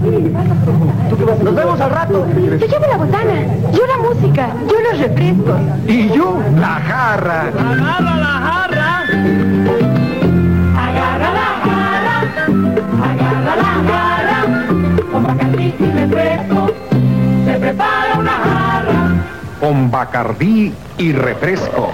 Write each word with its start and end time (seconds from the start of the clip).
Nos 0.00 1.54
vemos 1.54 1.80
al 1.80 1.90
rato. 1.90 2.26
Yo 2.34 2.66
llevo 2.66 2.86
la 2.88 2.96
botana, 2.96 3.34
yo 3.70 3.86
la 3.86 3.96
música, 3.98 4.48
yo 4.66 4.80
los 4.80 4.98
refrescos. 4.98 5.60
Y 5.86 6.08
yo, 6.08 6.38
la 6.58 6.80
jarra. 6.80 7.42
Agarra 7.42 8.16
la 8.16 8.32
jarra. 8.46 9.02
Agarra 10.78 11.30
la 11.34 11.48
jarra, 11.66 12.16
agarra 13.10 13.56
la 13.56 13.72
jarra. 13.90 14.38
Con 15.12 15.22
bacardí 15.22 15.74
y 15.78 15.90
refresco, 15.92 16.72
se 17.44 17.58
prepara 17.58 18.18
una 18.18 18.32
jarra. 18.32 19.30
Con 19.60 19.90
Bacardí 19.90 20.72
y 20.96 21.12
refresco. 21.12 21.92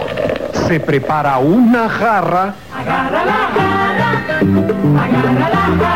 Se 0.68 0.78
prepara 0.78 1.38
una 1.38 1.88
jarra. 1.88 2.54
Agarra 2.72 3.24
la 3.24 3.32
jarra, 3.56 4.10
agarra 5.02 5.48
la 5.48 5.56
jarra. 5.56 5.95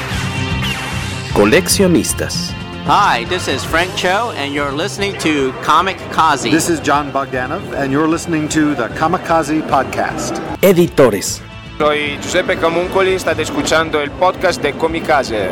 Coleccionistas, 1.33 2.53
Hi, 2.87 3.25
this 3.25 3.47
is 3.47 3.63
Frank 3.63 3.95
Cho, 3.95 4.31
and 4.35 4.53
you're 4.53 4.71
listening 4.71 5.15
to 5.19 5.53
Comic 5.63 5.97
Kazi. 6.11 6.49
This 6.49 6.67
is 6.69 6.79
John 6.81 7.11
Bogdanov, 7.11 7.61
and 7.73 7.91
you're 7.91 8.07
listening 8.07 8.49
to 8.49 8.73
the 8.75 8.87
Kamikaze 8.89 9.61
Podcast. 9.69 10.41
editores, 10.61 11.41
Soy 11.77 12.17
Giuseppe 12.21 12.55
Camuncoli, 12.57 13.17
state 13.19 13.39
escuchando 13.43 14.01
el 14.01 14.09
podcast 14.11 14.61
de 14.61 14.73
Comicase. 14.73 15.49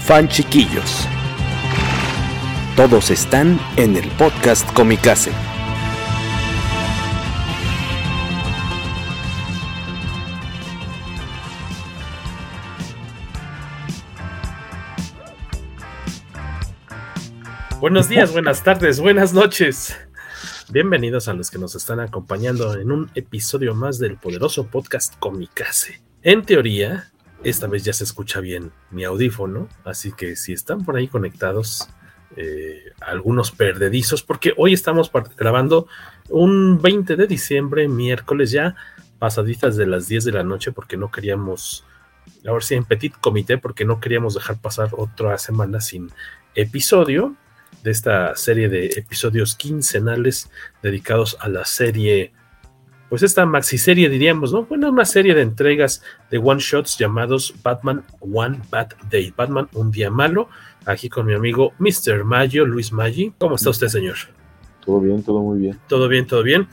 fan 0.00 0.28
chiquillos. 0.28 1.06
Todos 2.74 3.10
están 3.10 3.58
en 3.76 3.96
el 3.96 4.08
podcast 4.18 4.70
Comicase. 4.72 5.32
Buenos 17.80 18.08
días, 18.08 18.32
buenas 18.34 18.64
tardes, 18.64 19.00
buenas 19.00 19.34
noches. 19.34 19.94
Bienvenidos 20.70 21.28
a 21.28 21.34
los 21.34 21.50
que 21.50 21.58
nos 21.58 21.74
están 21.74 22.00
acompañando 22.00 22.72
en 22.74 22.90
un 22.90 23.10
episodio 23.14 23.74
más 23.74 23.98
del 23.98 24.16
poderoso 24.16 24.68
podcast 24.68 25.14
Comicase. 25.18 26.00
En 26.22 26.42
teoría, 26.42 27.12
esta 27.44 27.66
vez 27.66 27.84
ya 27.84 27.92
se 27.92 28.04
escucha 28.04 28.40
bien 28.40 28.72
mi 28.90 29.04
audífono, 29.04 29.68
así 29.84 30.12
que 30.12 30.36
si 30.36 30.54
están 30.54 30.86
por 30.86 30.96
ahí 30.96 31.06
conectados, 31.06 31.90
eh, 32.36 32.92
algunos 33.02 33.50
perdedizos, 33.50 34.22
porque 34.22 34.54
hoy 34.56 34.72
estamos 34.72 35.12
grabando 35.36 35.86
un 36.30 36.80
20 36.80 37.14
de 37.14 37.26
diciembre, 37.26 37.88
miércoles 37.88 38.52
ya, 38.52 38.74
pasaditas 39.18 39.76
de 39.76 39.86
las 39.86 40.08
10 40.08 40.24
de 40.24 40.32
la 40.32 40.44
noche, 40.44 40.72
porque 40.72 40.96
no 40.96 41.10
queríamos, 41.10 41.84
ahora 42.46 42.64
sí, 42.64 42.74
en 42.74 42.86
petit 42.86 43.12
comité, 43.20 43.58
porque 43.58 43.84
no 43.84 44.00
queríamos 44.00 44.32
dejar 44.32 44.58
pasar 44.58 44.88
otra 44.92 45.36
semana 45.36 45.82
sin 45.82 46.10
episodio 46.54 47.36
de 47.86 47.92
esta 47.92 48.34
serie 48.34 48.68
de 48.68 48.86
episodios 48.96 49.54
quincenales 49.54 50.50
dedicados 50.82 51.36
a 51.40 51.48
la 51.48 51.64
serie, 51.64 52.32
pues 53.08 53.22
esta 53.22 53.46
maxi 53.46 53.78
serie 53.78 54.08
diríamos, 54.08 54.52
¿no? 54.52 54.64
Bueno, 54.64 54.90
una 54.90 55.04
serie 55.04 55.36
de 55.36 55.42
entregas 55.42 56.02
de 56.28 56.38
one 56.38 56.60
shots 56.60 56.98
llamados 56.98 57.54
Batman 57.62 58.02
One 58.20 58.58
Bad 58.70 58.88
Day, 59.08 59.32
Batman 59.36 59.68
Un 59.72 59.92
Día 59.92 60.10
Malo, 60.10 60.48
aquí 60.84 61.08
con 61.08 61.26
mi 61.26 61.34
amigo 61.34 61.74
Mr. 61.78 62.24
Mayo, 62.24 62.66
Luis 62.66 62.90
Maggi. 62.90 63.32
¿Cómo 63.38 63.54
está 63.54 63.70
usted, 63.70 63.86
señor? 63.86 64.16
Todo 64.84 64.98
bien, 65.00 65.22
todo 65.22 65.40
muy 65.40 65.60
bien. 65.60 65.78
Todo 65.86 66.08
bien, 66.08 66.26
todo 66.26 66.42
bien. 66.42 66.66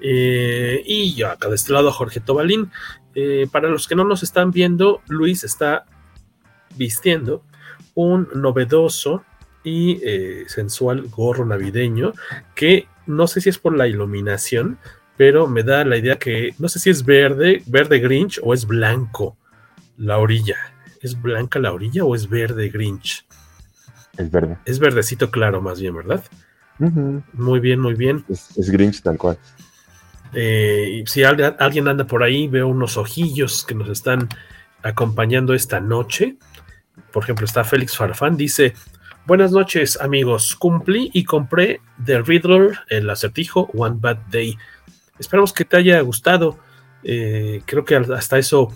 Eh, 0.00 0.82
y 0.84 1.14
yo 1.14 1.30
acá 1.30 1.48
de 1.48 1.54
este 1.54 1.72
lado, 1.72 1.92
Jorge 1.92 2.18
Tobalín. 2.18 2.72
Eh, 3.14 3.46
para 3.52 3.68
los 3.68 3.86
que 3.86 3.94
no 3.94 4.02
nos 4.02 4.24
están 4.24 4.50
viendo, 4.50 5.00
Luis 5.06 5.44
está 5.44 5.86
vistiendo 6.76 7.44
un 7.94 8.28
novedoso 8.34 9.22
y 9.66 9.98
eh, 10.04 10.44
sensual 10.46 11.08
gorro 11.08 11.44
navideño 11.44 12.12
que 12.54 12.86
no 13.06 13.26
sé 13.26 13.40
si 13.40 13.48
es 13.48 13.58
por 13.58 13.76
la 13.76 13.88
iluminación, 13.88 14.78
pero 15.16 15.48
me 15.48 15.64
da 15.64 15.84
la 15.84 15.96
idea 15.96 16.20
que 16.20 16.54
no 16.60 16.68
sé 16.68 16.78
si 16.78 16.88
es 16.88 17.04
verde, 17.04 17.62
verde 17.66 17.98
Grinch 17.98 18.40
o 18.44 18.54
es 18.54 18.64
blanco 18.64 19.36
la 19.98 20.18
orilla. 20.18 20.56
¿Es 21.02 21.20
blanca 21.20 21.58
la 21.58 21.72
orilla 21.72 22.04
o 22.04 22.14
es 22.14 22.28
verde 22.28 22.68
Grinch? 22.68 23.26
Es 24.16 24.30
verde. 24.30 24.56
Es 24.64 24.78
verdecito 24.78 25.32
claro 25.32 25.60
más 25.60 25.80
bien, 25.80 25.96
¿verdad? 25.96 26.22
Muy 26.78 27.58
bien, 27.58 27.80
muy 27.80 27.94
bien. 27.94 28.24
es, 28.28 28.56
es 28.56 28.70
Grinch 28.70 29.02
tal 29.02 29.18
cual. 29.18 29.36
Eh, 30.32 31.02
si 31.06 31.24
alguien, 31.24 31.56
alguien 31.58 31.88
anda 31.88 32.06
por 32.06 32.22
ahí, 32.22 32.46
veo 32.46 32.68
unos 32.68 32.96
ojillos 32.96 33.64
que 33.64 33.74
nos 33.74 33.88
están 33.88 34.28
acompañando 34.84 35.54
esta 35.54 35.80
noche. 35.80 36.36
Por 37.10 37.24
ejemplo, 37.24 37.46
está 37.46 37.64
Félix 37.64 37.96
Farfán, 37.96 38.36
dice, 38.36 38.74
buenas 39.26 39.50
noches 39.50 40.00
amigos, 40.00 40.54
cumplí 40.54 41.10
y 41.12 41.24
compré 41.24 41.80
The 42.04 42.22
Riddler, 42.22 42.78
el 42.88 43.10
acertijo 43.10 43.68
One 43.74 43.96
Bad 43.98 44.18
Day. 44.30 44.56
Esperamos 45.18 45.52
que 45.52 45.64
te 45.64 45.76
haya 45.76 46.00
gustado. 46.00 46.58
Eh, 47.02 47.62
creo 47.66 47.84
que 47.84 47.96
hasta 47.96 48.38
eso 48.38 48.72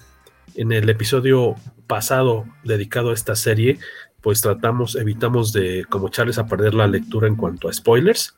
en 0.56 0.72
el 0.72 0.88
episodio 0.90 1.54
pasado 1.86 2.46
dedicado 2.64 3.10
a 3.10 3.14
esta 3.14 3.36
serie, 3.36 3.78
pues 4.20 4.40
tratamos, 4.40 4.96
evitamos 4.96 5.52
de 5.52 5.86
como 5.88 6.08
echarles 6.08 6.38
a 6.38 6.46
perder 6.46 6.74
la 6.74 6.88
lectura 6.88 7.28
en 7.28 7.36
cuanto 7.36 7.68
a 7.68 7.72
spoilers. 7.72 8.36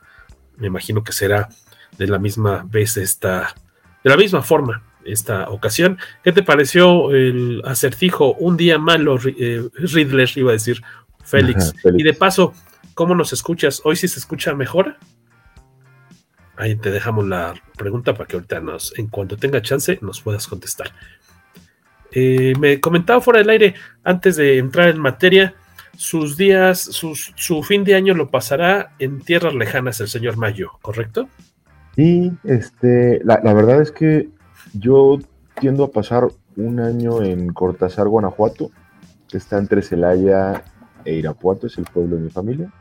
Me 0.57 0.67
imagino 0.67 1.03
que 1.03 1.13
será 1.13 1.49
de 1.97 2.07
la 2.07 2.19
misma 2.19 2.65
vez 2.69 2.97
esta, 2.97 3.55
de 4.03 4.09
la 4.09 4.17
misma 4.17 4.43
forma 4.43 4.83
esta 5.03 5.49
ocasión. 5.49 5.97
¿Qué 6.23 6.31
te 6.31 6.43
pareció 6.43 7.11
el 7.11 7.61
acertijo? 7.65 8.35
Un 8.35 8.55
día 8.55 8.77
malo, 8.77 9.17
eh, 9.25 9.67
Riddler, 9.73 10.29
iba 10.35 10.51
a 10.51 10.53
decir 10.53 10.81
Félix. 11.23 11.69
Ajá, 11.69 11.79
Félix. 11.81 12.01
Y 12.01 12.03
de 12.03 12.13
paso, 12.13 12.53
¿cómo 12.93 13.15
nos 13.15 13.33
escuchas? 13.33 13.81
¿Hoy 13.83 13.95
sí 13.95 14.07
se 14.07 14.19
escucha 14.19 14.53
mejor? 14.53 14.95
Ahí 16.55 16.75
te 16.75 16.91
dejamos 16.91 17.27
la 17.27 17.53
pregunta 17.77 18.13
para 18.13 18.27
que 18.27 18.35
ahorita 18.35 18.59
nos, 18.59 18.97
en 18.99 19.07
cuanto 19.07 19.37
tenga 19.37 19.61
chance, 19.61 19.97
nos 20.01 20.21
puedas 20.21 20.47
contestar. 20.47 20.91
Eh, 22.11 22.53
me 22.59 22.79
comentaba 22.79 23.21
fuera 23.21 23.39
del 23.39 23.49
aire, 23.49 23.73
antes 24.03 24.35
de 24.35 24.59
entrar 24.59 24.89
en 24.89 24.99
materia, 24.99 25.55
sus 25.97 26.37
días, 26.37 26.79
sus- 26.79 27.33
su 27.35 27.63
fin 27.63 27.83
de 27.83 27.95
año 27.95 28.13
lo 28.13 28.29
pasará 28.29 28.93
en 28.99 29.19
tierras 29.21 29.55
lejanas 29.55 29.99
el 29.99 30.07
señor 30.07 30.37
Mayo, 30.37 30.71
¿correcto? 30.81 31.27
Y 31.97 32.31
este, 32.43 33.19
la, 33.23 33.39
la 33.43 33.53
verdad 33.53 33.81
es 33.81 33.91
que 33.91 34.29
yo 34.73 35.19
tiendo 35.59 35.83
a 35.85 35.91
pasar 35.91 36.27
un 36.55 36.79
año 36.79 37.23
en 37.23 37.51
Cortázar, 37.51 38.07
Guanajuato, 38.07 38.71
que 39.27 39.37
está 39.37 39.57
entre 39.57 39.81
Celaya 39.81 40.63
e 41.05 41.15
Irapuato, 41.15 41.67
es 41.67 41.77
el 41.77 41.85
pueblo 41.85 42.15
de 42.15 42.23
mi 42.23 42.29
familia. 42.29 42.71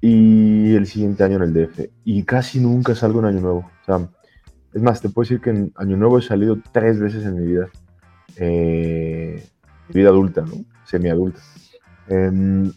Y 0.00 0.74
el 0.74 0.86
siguiente 0.86 1.24
año 1.24 1.36
en 1.36 1.42
el 1.42 1.52
DF. 1.52 1.90
Y 2.04 2.24
casi 2.24 2.60
nunca 2.60 2.94
salgo 2.94 3.20
en 3.20 3.26
Año 3.26 3.40
Nuevo. 3.40 3.70
O 3.82 3.84
sea, 3.84 4.08
es 4.72 4.82
más, 4.82 5.00
te 5.00 5.08
puedo 5.08 5.24
decir 5.24 5.40
que 5.40 5.50
en 5.50 5.72
Año 5.76 5.96
Nuevo 5.96 6.18
he 6.18 6.22
salido 6.22 6.58
tres 6.72 6.98
veces 6.98 7.24
en 7.24 7.34
mi 7.34 7.46
vida. 7.46 7.68
Eh, 8.36 9.46
vida 9.88 10.08
adulta, 10.08 10.42
¿no? 10.42 10.54
Semiadulta. 10.84 11.40
Em, 12.08 12.72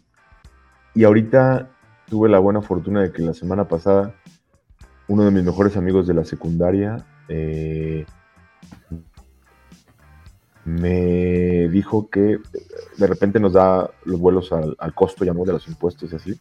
y 0.93 1.03
ahorita 1.03 1.69
tuve 2.09 2.29
la 2.29 2.39
buena 2.39 2.61
fortuna 2.61 3.01
de 3.01 3.11
que 3.11 3.21
la 3.21 3.33
semana 3.33 3.67
pasada 3.67 4.15
uno 5.07 5.25
de 5.25 5.31
mis 5.31 5.43
mejores 5.43 5.77
amigos 5.77 6.07
de 6.07 6.13
la 6.13 6.25
secundaria 6.25 7.05
eh, 7.27 8.05
me 10.65 11.67
dijo 11.69 12.09
que 12.09 12.39
de 12.97 13.07
repente 13.07 13.39
nos 13.39 13.53
da 13.53 13.89
los 14.05 14.19
vuelos 14.19 14.51
al, 14.53 14.75
al 14.79 14.93
costo, 14.93 15.25
llamó 15.25 15.45
de 15.45 15.53
los 15.53 15.67
impuestos 15.67 16.11
y 16.13 16.15
así, 16.15 16.39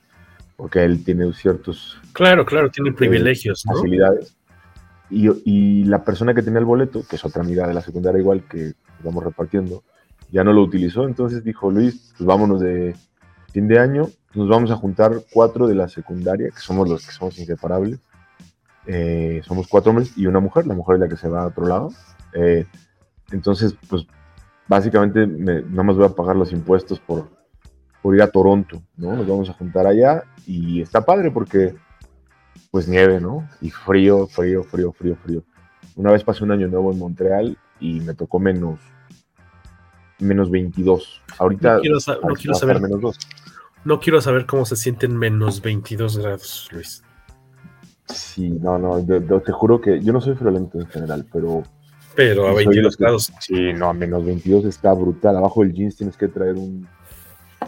porque 0.56 0.84
él 0.84 1.04
tiene 1.04 1.32
ciertos 1.32 1.98
Claro, 2.12 2.44
claro, 2.44 2.70
tiene 2.70 2.92
privilegios, 2.92 3.64
¿no? 3.66 3.74
facilidades. 3.74 4.36
Y, 5.10 5.28
y 5.44 5.84
la 5.84 6.04
persona 6.04 6.34
que 6.34 6.42
tenía 6.42 6.60
el 6.60 6.64
boleto, 6.64 7.02
que 7.08 7.16
es 7.16 7.24
otra 7.24 7.42
amiga 7.42 7.66
de 7.66 7.74
la 7.74 7.82
secundaria 7.82 8.20
igual 8.20 8.44
que 8.48 8.72
vamos 9.02 9.24
repartiendo, 9.24 9.82
ya 10.30 10.44
no 10.44 10.52
lo 10.52 10.62
utilizó, 10.62 11.06
entonces 11.06 11.42
dijo 11.44 11.70
Luis, 11.70 12.14
pues 12.16 12.26
vámonos 12.26 12.60
de 12.60 12.94
fin 13.52 13.68
de 13.68 13.78
año, 13.78 14.08
nos 14.34 14.48
vamos 14.48 14.70
a 14.70 14.76
juntar 14.76 15.12
cuatro 15.32 15.66
de 15.66 15.74
la 15.74 15.88
secundaria, 15.88 16.48
que 16.48 16.60
somos 16.60 16.88
los 16.88 17.04
que 17.04 17.12
somos 17.12 17.38
inseparables, 17.38 17.98
Eh, 18.86 19.42
somos 19.44 19.68
cuatro 19.68 19.90
hombres 19.90 20.16
y 20.16 20.26
una 20.26 20.40
mujer, 20.40 20.66
la 20.66 20.74
mujer 20.74 20.94
es 20.96 21.00
la 21.00 21.08
que 21.08 21.16
se 21.16 21.28
va 21.28 21.42
a 21.42 21.46
otro 21.46 21.66
lado, 21.66 21.90
Eh, 22.34 22.66
entonces 23.32 23.74
pues 23.88 24.06
básicamente 24.68 25.26
me, 25.26 25.62
nada 25.62 25.82
más 25.82 25.96
voy 25.96 26.06
a 26.06 26.10
pagar 26.10 26.36
los 26.36 26.52
impuestos 26.52 26.98
por, 27.00 27.28
por 28.02 28.14
ir 28.14 28.22
a 28.22 28.30
Toronto, 28.30 28.82
¿no? 28.96 29.16
Nos 29.16 29.26
vamos 29.26 29.50
a 29.50 29.54
juntar 29.54 29.86
allá 29.86 30.22
y 30.46 30.80
está 30.82 31.04
padre 31.04 31.30
porque 31.30 31.74
pues 32.70 32.88
nieve, 32.88 33.20
¿no? 33.20 33.48
Y 33.60 33.70
frío, 33.70 34.26
frío, 34.26 34.62
frío, 34.64 34.92
frío, 34.92 35.16
frío. 35.16 35.42
Una 35.96 36.10
vez 36.12 36.24
pasé 36.24 36.42
un 36.44 36.52
año 36.52 36.68
nuevo 36.68 36.90
en 36.92 36.98
Montreal 36.98 37.58
y 37.80 38.00
me 38.00 38.14
tocó 38.14 38.38
menos 38.38 38.78
menos 40.18 40.50
22. 40.50 41.20
Ahorita 41.38 41.74
No 41.74 41.80
quiero, 41.80 42.00
sa- 42.00 42.16
no 42.22 42.54
saber. 42.54 42.80
menos 42.80 43.00
2. 43.00 43.18
No 43.84 43.98
quiero 43.98 44.20
saber 44.20 44.46
cómo 44.46 44.64
se 44.64 44.76
sienten 44.76 45.16
menos 45.16 45.60
22 45.60 46.18
grados, 46.18 46.68
Luis. 46.72 47.02
Sí, 48.06 48.48
no, 48.50 48.78
no, 48.78 49.04
te 49.40 49.52
juro 49.52 49.80
que 49.80 50.00
yo 50.00 50.12
no 50.12 50.20
soy 50.20 50.34
friolento 50.36 50.78
en 50.80 50.86
general, 50.86 51.26
pero 51.32 51.62
Pero 52.14 52.46
a 52.48 52.52
soy 52.52 52.64
de 52.64 52.64
22 52.66 52.84
los 52.84 52.96
que- 52.96 53.04
grados. 53.04 53.32
Sí, 53.40 53.72
no, 53.72 53.88
a 53.88 53.92
menos 53.94 54.24
22 54.24 54.64
está 54.66 54.92
brutal. 54.92 55.36
Abajo 55.36 55.62
del 55.62 55.72
jeans 55.72 55.96
tienes 55.96 56.16
que 56.16 56.28
traer 56.28 56.54
un, 56.54 56.86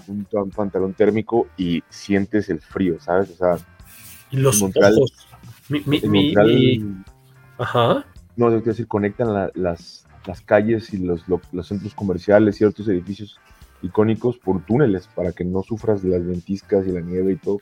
un 0.08 0.50
pantalón 0.50 0.93
térmico 0.94 1.46
y 1.56 1.82
sientes 1.88 2.49
el 2.50 2.61
frío, 2.61 3.00
¿sabes? 3.00 3.31
O 3.31 3.37
sea, 3.37 3.56
Y 4.31 4.37
los 4.38 4.61
Montreal- 4.61 4.94
ojos. 4.96 5.12
Mi, 5.69 5.81
mi- 5.87 6.00
Montreal, 6.02 6.46
mi- 6.55 7.02
Ajá. 7.58 8.05
no, 8.37 8.49
quiero 8.49 8.61
decir, 8.62 8.87
conectan 8.87 9.32
la- 9.32 9.50
las, 9.55 10.06
las 10.26 10.41
calles 10.43 10.93
y 10.93 10.99
los, 10.99 11.26
lo- 11.29 11.40
los 11.52 11.69
centros 11.69 11.94
comerciales, 11.94 12.56
ciertos 12.56 12.87
edificios 12.88 13.38
icónicos 13.82 14.37
por 14.38 14.64
túneles 14.64 15.08
para 15.14 15.32
que 15.32 15.44
no 15.44 15.62
sufras 15.62 16.02
de 16.02 16.08
las 16.11 16.26
ventiscas 16.26 16.87
y 16.87 16.90
la 16.93 17.00
nieve 17.00 17.32
y 17.32 17.37
todo. 17.37 17.61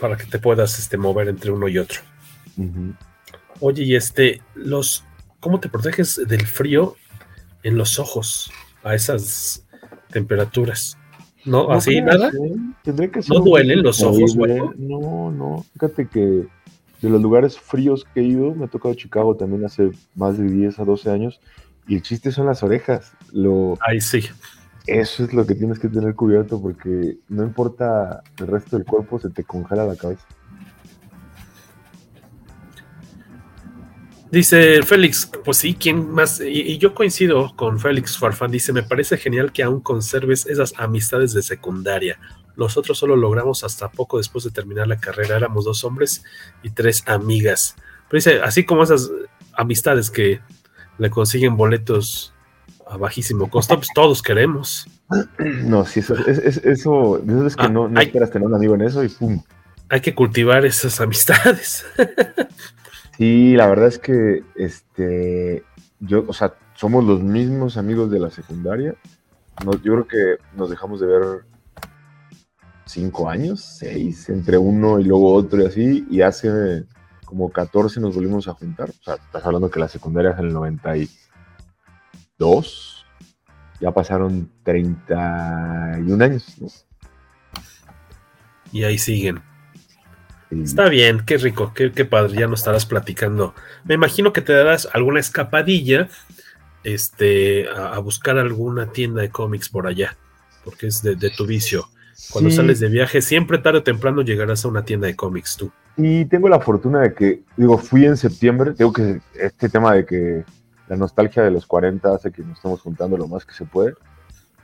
Para 0.00 0.16
que 0.16 0.24
te 0.24 0.38
puedas 0.38 0.78
este, 0.78 0.96
mover 0.96 1.28
entre 1.28 1.50
uno 1.50 1.68
y 1.68 1.78
otro. 1.78 2.00
Oye, 3.60 3.84
y 3.84 3.94
este, 3.94 4.42
los, 4.54 5.04
¿cómo 5.40 5.58
te 5.60 5.68
proteges 5.68 6.20
del 6.26 6.46
frío 6.46 6.96
en 7.62 7.76
los 7.76 7.98
ojos 7.98 8.50
a 8.84 8.94
esas 8.94 9.66
temperaturas? 10.10 10.96
No, 11.44 11.68
No 11.68 11.72
así 11.72 12.00
nada. 12.00 12.28
¿eh? 12.28 12.56
Tendría 12.84 13.10
que 13.10 13.22
ser 13.22 13.36
¿No 13.36 13.42
duelen 13.42 13.82
los 13.82 14.02
ojos, 14.02 14.36
güey? 14.36 14.60
No, 14.76 15.30
no. 15.30 15.64
Fíjate 15.72 16.06
que 16.06 16.46
de 17.00 17.08
los 17.08 17.20
lugares 17.20 17.58
fríos 17.58 18.06
que 18.12 18.20
he 18.20 18.24
ido, 18.24 18.54
me 18.54 18.66
ha 18.66 18.68
tocado 18.68 18.94
Chicago 18.94 19.34
también 19.36 19.64
hace 19.64 19.90
más 20.14 20.36
de 20.36 20.44
10 20.44 20.78
a 20.78 20.84
12 20.84 21.10
años, 21.10 21.40
y 21.88 21.94
el 21.96 22.02
chiste 22.02 22.30
son 22.30 22.46
las 22.46 22.62
orejas. 22.62 23.12
Lo, 23.32 23.78
Ahí 23.80 24.00
sí. 24.00 24.22
eso 24.86 25.24
es 25.24 25.32
lo 25.32 25.46
que 25.46 25.54
tienes 25.54 25.78
que 25.78 25.88
tener 25.88 26.14
cubierto 26.14 26.60
porque 26.60 27.16
no 27.28 27.42
importa 27.42 28.22
el 28.38 28.46
resto 28.46 28.76
del 28.76 28.84
cuerpo, 28.84 29.18
se 29.18 29.30
te 29.30 29.44
congela 29.44 29.86
la 29.86 29.96
cabeza. 29.96 30.26
Dice 34.30 34.82
Félix, 34.84 35.28
pues 35.44 35.56
sí, 35.56 35.74
¿quién 35.74 36.08
más? 36.10 36.40
Y, 36.40 36.60
y 36.60 36.78
yo 36.78 36.94
coincido 36.94 37.52
con 37.56 37.80
Félix 37.80 38.16
Farfán. 38.16 38.50
Dice, 38.52 38.72
me 38.72 38.84
parece 38.84 39.16
genial 39.16 39.50
que 39.52 39.62
aún 39.64 39.80
conserves 39.80 40.46
esas 40.46 40.72
amistades 40.78 41.32
de 41.32 41.42
secundaria. 41.42 42.18
Nosotros 42.56 42.96
solo 42.98 43.16
logramos 43.16 43.64
hasta 43.64 43.90
poco 43.90 44.18
después 44.18 44.44
de 44.44 44.50
terminar 44.50 44.86
la 44.86 44.98
carrera. 45.00 45.36
Éramos 45.36 45.64
dos 45.64 45.82
hombres 45.82 46.22
y 46.62 46.70
tres 46.70 47.02
amigas. 47.06 47.74
Pero 48.08 48.18
dice, 48.18 48.40
así 48.40 48.64
como 48.64 48.84
esas 48.84 49.10
amistades 49.54 50.10
que 50.10 50.40
le 50.98 51.10
consiguen 51.10 51.56
boletos 51.56 52.32
a 52.88 52.96
bajísimo 52.98 53.50
costo, 53.50 53.76
pues 53.76 53.88
todos 53.94 54.22
queremos. 54.22 54.86
No, 55.38 55.84
sí, 55.84 56.00
eso, 56.00 56.14
es, 56.26 56.38
es- 56.38 56.58
eso, 56.58 57.20
de 57.22 57.32
eso 57.34 57.46
es 57.48 57.56
que 57.56 57.64
Ah, 57.64 57.68
no, 57.68 57.88
esperas 58.00 58.30
tener 58.30 58.46
un 58.46 58.54
amigo 58.54 58.76
en 58.76 58.82
eso 58.82 59.02
y 59.02 59.08
pum. 59.08 59.42
Hay 59.88 60.00
que 60.00 60.14
cultivar 60.14 60.64
esas 60.64 61.00
amistades. 61.00 61.84
Sí, 63.20 63.54
la 63.54 63.66
verdad 63.66 63.88
es 63.88 63.98
que 63.98 64.44
este, 64.54 65.62
yo, 65.98 66.24
o 66.26 66.32
sea, 66.32 66.54
somos 66.72 67.04
los 67.04 67.22
mismos 67.22 67.76
amigos 67.76 68.10
de 68.10 68.18
la 68.18 68.30
secundaria. 68.30 68.94
No, 69.62 69.72
yo 69.72 69.92
creo 69.92 70.08
que 70.08 70.38
nos 70.56 70.70
dejamos 70.70 71.02
de 71.02 71.06
ver 71.06 71.44
cinco 72.86 73.28
años, 73.28 73.60
seis, 73.60 74.30
entre 74.30 74.56
uno 74.56 74.98
y 74.98 75.04
luego 75.04 75.34
otro 75.34 75.60
y 75.60 75.66
así, 75.66 76.06
y 76.10 76.22
hace 76.22 76.86
como 77.26 77.50
14 77.50 78.00
nos 78.00 78.14
volvimos 78.14 78.48
a 78.48 78.54
juntar. 78.54 78.88
O 78.88 79.04
sea, 79.04 79.16
estás 79.16 79.44
hablando 79.44 79.70
que 79.70 79.80
la 79.80 79.88
secundaria 79.88 80.30
es 80.30 80.38
en 80.38 80.46
el 80.46 80.54
92, 80.54 83.04
ya 83.82 83.90
pasaron 83.90 84.50
31 84.62 86.24
años, 86.24 86.56
¿no? 86.58 86.68
Y 88.72 88.84
ahí 88.84 88.96
siguen. 88.96 89.49
Está 90.50 90.88
bien, 90.88 91.20
qué 91.24 91.36
rico, 91.38 91.72
qué, 91.74 91.92
qué 91.92 92.04
padre, 92.04 92.38
ya 92.40 92.48
nos 92.48 92.60
estarás 92.60 92.84
platicando. 92.86 93.54
Me 93.84 93.94
imagino 93.94 94.32
que 94.32 94.40
te 94.40 94.52
darás 94.52 94.88
alguna 94.92 95.20
escapadilla 95.20 96.08
este, 96.82 97.68
a, 97.68 97.94
a 97.94 97.98
buscar 97.98 98.38
alguna 98.38 98.86
tienda 98.92 99.22
de 99.22 99.30
cómics 99.30 99.68
por 99.68 99.86
allá, 99.86 100.16
porque 100.64 100.88
es 100.88 101.02
de, 101.02 101.14
de 101.16 101.30
tu 101.30 101.46
vicio. 101.46 101.88
Cuando 102.32 102.50
Sí. 102.50 102.56
sales 102.56 102.80
de 102.80 102.88
viaje, 102.88 103.22
siempre 103.22 103.58
tarde 103.58 103.78
o 103.78 103.82
temprano 103.82 104.22
llegarás 104.22 104.64
a 104.64 104.68
una 104.68 104.84
tienda 104.84 105.06
de 105.06 105.16
cómics 105.16 105.56
tú. 105.56 105.70
Y 105.96 106.24
tengo 106.26 106.48
la 106.48 106.60
fortuna 106.60 107.00
de 107.00 107.14
que, 107.14 107.40
digo, 107.56 107.78
fui 107.78 108.04
en 108.04 108.16
septiembre, 108.16 108.72
tengo 108.72 108.92
que 108.92 109.20
este 109.34 109.68
tema 109.68 109.94
de 109.94 110.04
que 110.06 110.44
la 110.88 110.96
nostalgia 110.96 111.42
de 111.42 111.50
los 111.50 111.66
40 111.66 112.14
hace 112.14 112.30
que 112.32 112.42
nos 112.42 112.56
estemos 112.58 112.80
juntando 112.80 113.16
lo 113.16 113.26
más 113.28 113.44
que 113.44 113.54
se 113.54 113.64
puede. 113.64 113.94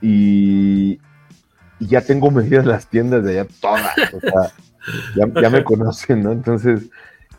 Y, 0.01 0.99
y 1.79 1.87
ya 1.87 2.01
tengo 2.01 2.29
medidas 2.31 2.65
las 2.65 2.87
tiendas 2.89 3.23
de 3.23 3.39
allá 3.39 3.49
todas, 3.61 4.13
o 4.13 4.19
sea, 4.19 4.51
ya, 5.15 5.41
ya 5.41 5.49
me 5.49 5.63
conocen, 5.63 6.23
¿no? 6.23 6.31
Entonces, 6.31 6.89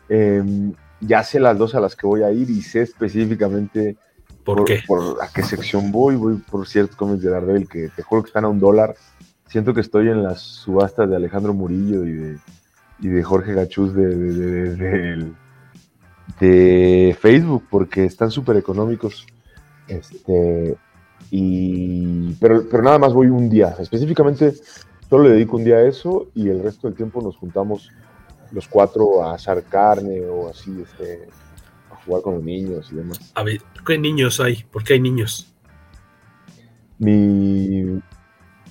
em, 0.07 0.73
ya 1.01 1.23
sé 1.23 1.39
las 1.39 1.57
dos 1.57 1.75
a 1.75 1.79
las 1.79 1.95
que 1.95 2.07
voy 2.07 2.23
a 2.23 2.31
ir 2.31 2.49
y 2.49 2.61
sé 2.61 2.81
específicamente 2.81 3.97
¿Por, 4.43 4.65
qué? 4.65 4.79
por 4.87 5.21
a 5.21 5.27
qué 5.31 5.43
sección 5.43 5.91
voy, 5.91 6.15
voy 6.15 6.35
por 6.37 6.67
ciertos 6.67 6.95
cómics 6.95 7.21
de 7.23 7.29
Daredevil 7.29 7.67
que 7.69 7.89
te 7.89 8.01
juro 8.01 8.23
que 8.23 8.27
están 8.27 8.45
a 8.45 8.47
un 8.47 8.59
dólar. 8.59 8.95
Siento 9.47 9.73
que 9.73 9.81
estoy 9.81 10.09
en 10.09 10.23
las 10.23 10.41
subastas 10.41 11.09
de 11.09 11.15
Alejandro 11.15 11.53
Murillo 11.53 12.05
y 12.05 12.11
de, 12.13 12.37
y 13.01 13.07
de 13.07 13.23
Jorge 13.23 13.53
de, 13.53 13.65
de- 13.65 14.75
de- 14.75 15.31
de 16.39 17.17
Facebook 17.19 17.65
porque 17.69 18.05
están 18.05 18.31
súper 18.31 18.57
económicos. 18.57 19.25
Este, 19.87 20.75
y, 21.31 22.33
pero, 22.35 22.63
pero 22.69 22.83
nada 22.83 22.99
más 22.99 23.13
voy 23.13 23.27
un 23.27 23.49
día. 23.49 23.75
Específicamente 23.79 24.53
solo 25.09 25.23
le 25.25 25.31
dedico 25.31 25.57
un 25.57 25.63
día 25.63 25.75
a 25.77 25.83
eso 25.87 26.27
y 26.35 26.49
el 26.49 26.61
resto 26.63 26.87
del 26.87 26.95
tiempo 26.95 27.21
nos 27.21 27.37
juntamos 27.37 27.89
los 28.51 28.67
cuatro 28.67 29.23
a 29.23 29.33
asar 29.35 29.63
carne 29.63 30.21
o 30.25 30.49
así, 30.49 30.71
este, 30.81 31.27
a 31.91 31.95
jugar 32.03 32.21
con 32.21 32.35
los 32.35 32.43
niños 32.43 32.89
y 32.91 32.95
demás. 32.95 33.19
A 33.35 33.43
ver, 33.43 33.61
¿qué 33.85 33.97
niños 33.97 34.39
hay? 34.39 34.63
¿Por 34.71 34.83
qué 34.83 34.93
hay 34.93 34.99
niños? 34.99 35.53
mi, 37.01 38.01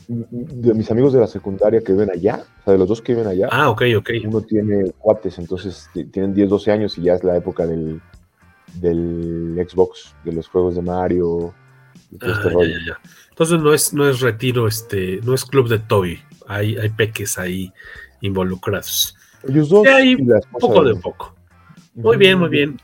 de 0.09 0.75
mis 0.75 0.91
amigos 0.91 1.13
de 1.13 1.21
la 1.21 1.27
secundaria 1.27 1.81
que 1.81 1.93
viven 1.93 2.11
allá, 2.11 2.45
o 2.61 2.65
sea, 2.65 2.73
de 2.75 2.79
los 2.79 2.89
dos 2.89 3.01
que 3.03 3.15
viven 3.15 3.27
allá, 3.29 3.49
Ah, 3.51 3.71
ok, 3.71 3.83
ok. 3.97 4.11
uno 4.27 4.41
tiene 4.43 4.91
cuates, 4.99 5.39
entonces 5.39 5.89
tienen 6.13 6.35
10, 6.35 6.49
12 6.51 6.71
años 6.73 6.99
y 6.99 7.03
ya 7.03 7.15
es 7.15 7.25
la 7.25 7.37
época 7.37 7.67
del, 7.67 8.01
del 8.75 9.67
Xbox, 9.69 10.15
de 10.25 10.33
los 10.33 10.49
juegos 10.49 10.75
de 10.75 10.83
Mario 10.83 11.55
y 12.11 12.19
todo 12.19 12.31
Ah, 12.31 12.35
este 12.37 12.49
ya, 12.49 12.55
rollo. 12.55 12.69
ya, 12.81 12.87
ya. 12.87 13.01
Entonces 13.31 13.61
no 13.61 13.73
es, 13.73 13.95
no 13.95 14.09
es 14.09 14.21
retiro, 14.21 14.67
este, 14.69 15.21
no 15.25 15.35
es 15.35 15.45
club 15.45 15.69
de 15.69 15.79
toy. 15.79 16.19
Hay, 16.49 16.77
hay 16.77 16.89
peques 16.89 17.39
ahí 17.39 17.73
involucrados. 18.21 19.17
Ellos 19.47 19.69
dos 19.69 19.87
hay 19.87 20.17
Poco 20.59 20.83
de 20.83 20.97
poco. 20.97 21.37
Muy 21.95 22.17
bien, 22.17 22.39
muy 22.39 22.49
bien. 22.49 22.81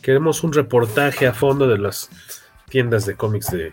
Queremos 0.00 0.42
un 0.44 0.52
reportaje 0.52 1.26
a 1.26 1.32
fondo 1.34 1.66
de 1.66 1.78
las 1.78 2.08
tiendas 2.70 3.04
de 3.06 3.16
cómics 3.16 3.50
de, 3.50 3.72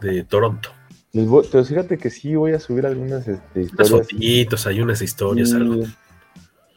de 0.00 0.24
Toronto. 0.24 0.70
Pero 1.12 1.64
fíjate 1.64 1.96
que 1.96 2.10
sí 2.10 2.34
voy 2.36 2.52
a 2.52 2.60
subir 2.60 2.84
algunas 2.84 3.26
este, 3.26 3.60
Unas 3.60 3.66
historias. 3.70 3.90
fotillitos, 3.90 4.66
hay 4.66 4.80
unas 4.80 5.00
historias, 5.00 5.50
Sí. 5.50 5.56
algo. 5.56 5.82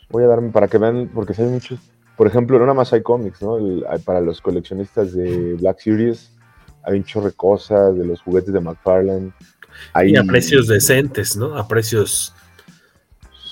Voy 0.09 0.23
a 0.23 0.27
darme 0.27 0.49
para 0.51 0.67
que 0.69 0.77
vean, 0.77 1.09
porque 1.13 1.33
sí 1.33 1.41
hay 1.41 1.49
muchos. 1.49 1.79
Por 2.15 2.25
ejemplo, 2.27 2.57
no 2.57 2.65
nada 2.65 2.73
más 2.73 2.93
hay 2.93 3.01
cómics, 3.03 3.41
¿no? 3.41 3.57
El- 3.57 3.83
para 4.05 4.21
los 4.21 4.41
coleccionistas 4.41 5.13
de 5.13 5.55
Black 5.55 5.79
Series 5.79 6.31
hay 6.83 6.97
un 6.97 7.03
chorro 7.03 7.27
de 7.27 7.33
cosas, 7.33 7.95
de 7.97 8.05
los 8.05 8.21
juguetes 8.21 8.53
de 8.53 8.59
McFarlane. 8.61 9.33
Y 10.05 10.15
a 10.15 10.23
precios 10.23 10.67
decentes, 10.67 11.35
¿no? 11.35 11.57
A 11.57 11.67
precios 11.67 12.33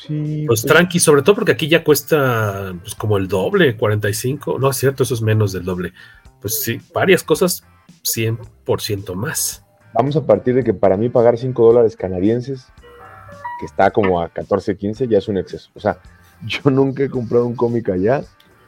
Sí, 0.08 0.46
pues 0.48 0.62
pues, 0.62 0.74
tranqui, 0.74 1.00
sobre 1.00 1.22
todo 1.22 1.36
porque 1.36 1.52
aquí 1.52 1.68
ya 1.68 1.84
cuesta 1.84 2.74
pues 2.82 2.96
como 2.96 3.18
el 3.18 3.28
doble, 3.28 3.76
45. 3.76 4.58
No 4.58 4.70
es 4.70 4.78
cierto, 4.78 5.04
eso 5.04 5.14
es 5.14 5.22
menos 5.22 5.52
del 5.52 5.66
doble. 5.66 5.92
Pues 6.40 6.64
sí, 6.64 6.80
varias 6.94 7.24
cosas 7.24 7.64
100% 8.04 9.16
más. 9.16 9.66
vamos 9.94 10.16
a 10.16 10.26
partir 10.26 10.56
de 10.56 10.64
que 10.64 10.74
para 10.74 10.96
mí 10.96 11.10
pagar 11.10 11.38
5 11.38 11.62
dólares 11.62 11.98
canadienses, 11.98 12.68
que 13.60 13.66
está 13.66 13.92
como 13.92 14.22
a 14.22 14.30
14, 14.30 14.78
15, 14.78 15.08
ya 15.10 15.18
es 15.18 15.28
un 15.28 15.38
exceso. 15.38 15.70
O 15.76 15.80
sea, 15.80 16.00
yo 16.46 16.70
nunca 16.70 17.04
he 17.04 17.10
comprado 17.10 17.46
un 17.46 17.56
cómic 17.56 17.90
allá 17.90 18.24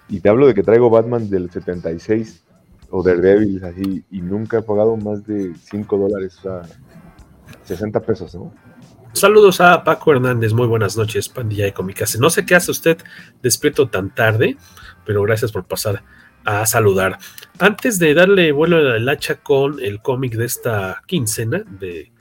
y 0.10 0.20
te 0.20 0.28
hablo 0.28 0.46
de 0.46 0.54
que 0.54 0.64
traigo 0.64 0.90
Batman 0.90 1.30
del 1.30 1.50
76 1.50 2.44
o 2.90 3.04
Daredevil, 3.04 3.64
así, 3.64 4.04
y 4.10 4.22
nunca 4.22 4.58
he 4.58 4.62
pagado 4.62 4.98
más 4.98 5.26
de 5.26 5.54
5 5.56 5.98
dólares, 5.98 6.38
o 6.40 6.42
sea, 6.42 6.62
60 7.64 8.00
pesos, 8.02 8.36
¿no? 8.36 8.54
Saludos 9.14 9.60
a 9.60 9.84
Paco 9.84 10.12
Hernández, 10.12 10.54
muy 10.54 10.68
buenas 10.68 10.96
noches, 10.96 11.30
pandilla 11.30 11.66
de 11.66 11.74
Comicase. 11.74 12.20
No 12.20 12.30
sé 12.30 12.46
qué 12.46 12.56
hace 12.56 12.70
usted 12.70 12.98
despierto 13.42 13.90
tan 13.90 14.14
tarde, 14.14 14.56
pero 15.04 15.24
gracias 15.24 15.52
por 15.52 15.66
pasar 15.66 16.04
a 16.46 16.66
saludar. 16.66 17.18
Antes 17.58 17.98
de 17.98 18.14
darle 18.14 18.52
vuelo 18.52 18.78
a 18.78 19.00
la 19.00 19.12
hacha 19.12 19.36
con 19.42 19.80
el 19.80 20.02
cómic 20.02 20.36
de 20.36 20.46
esta 20.46 21.02
quincena 21.08 21.64
de, 21.80 22.12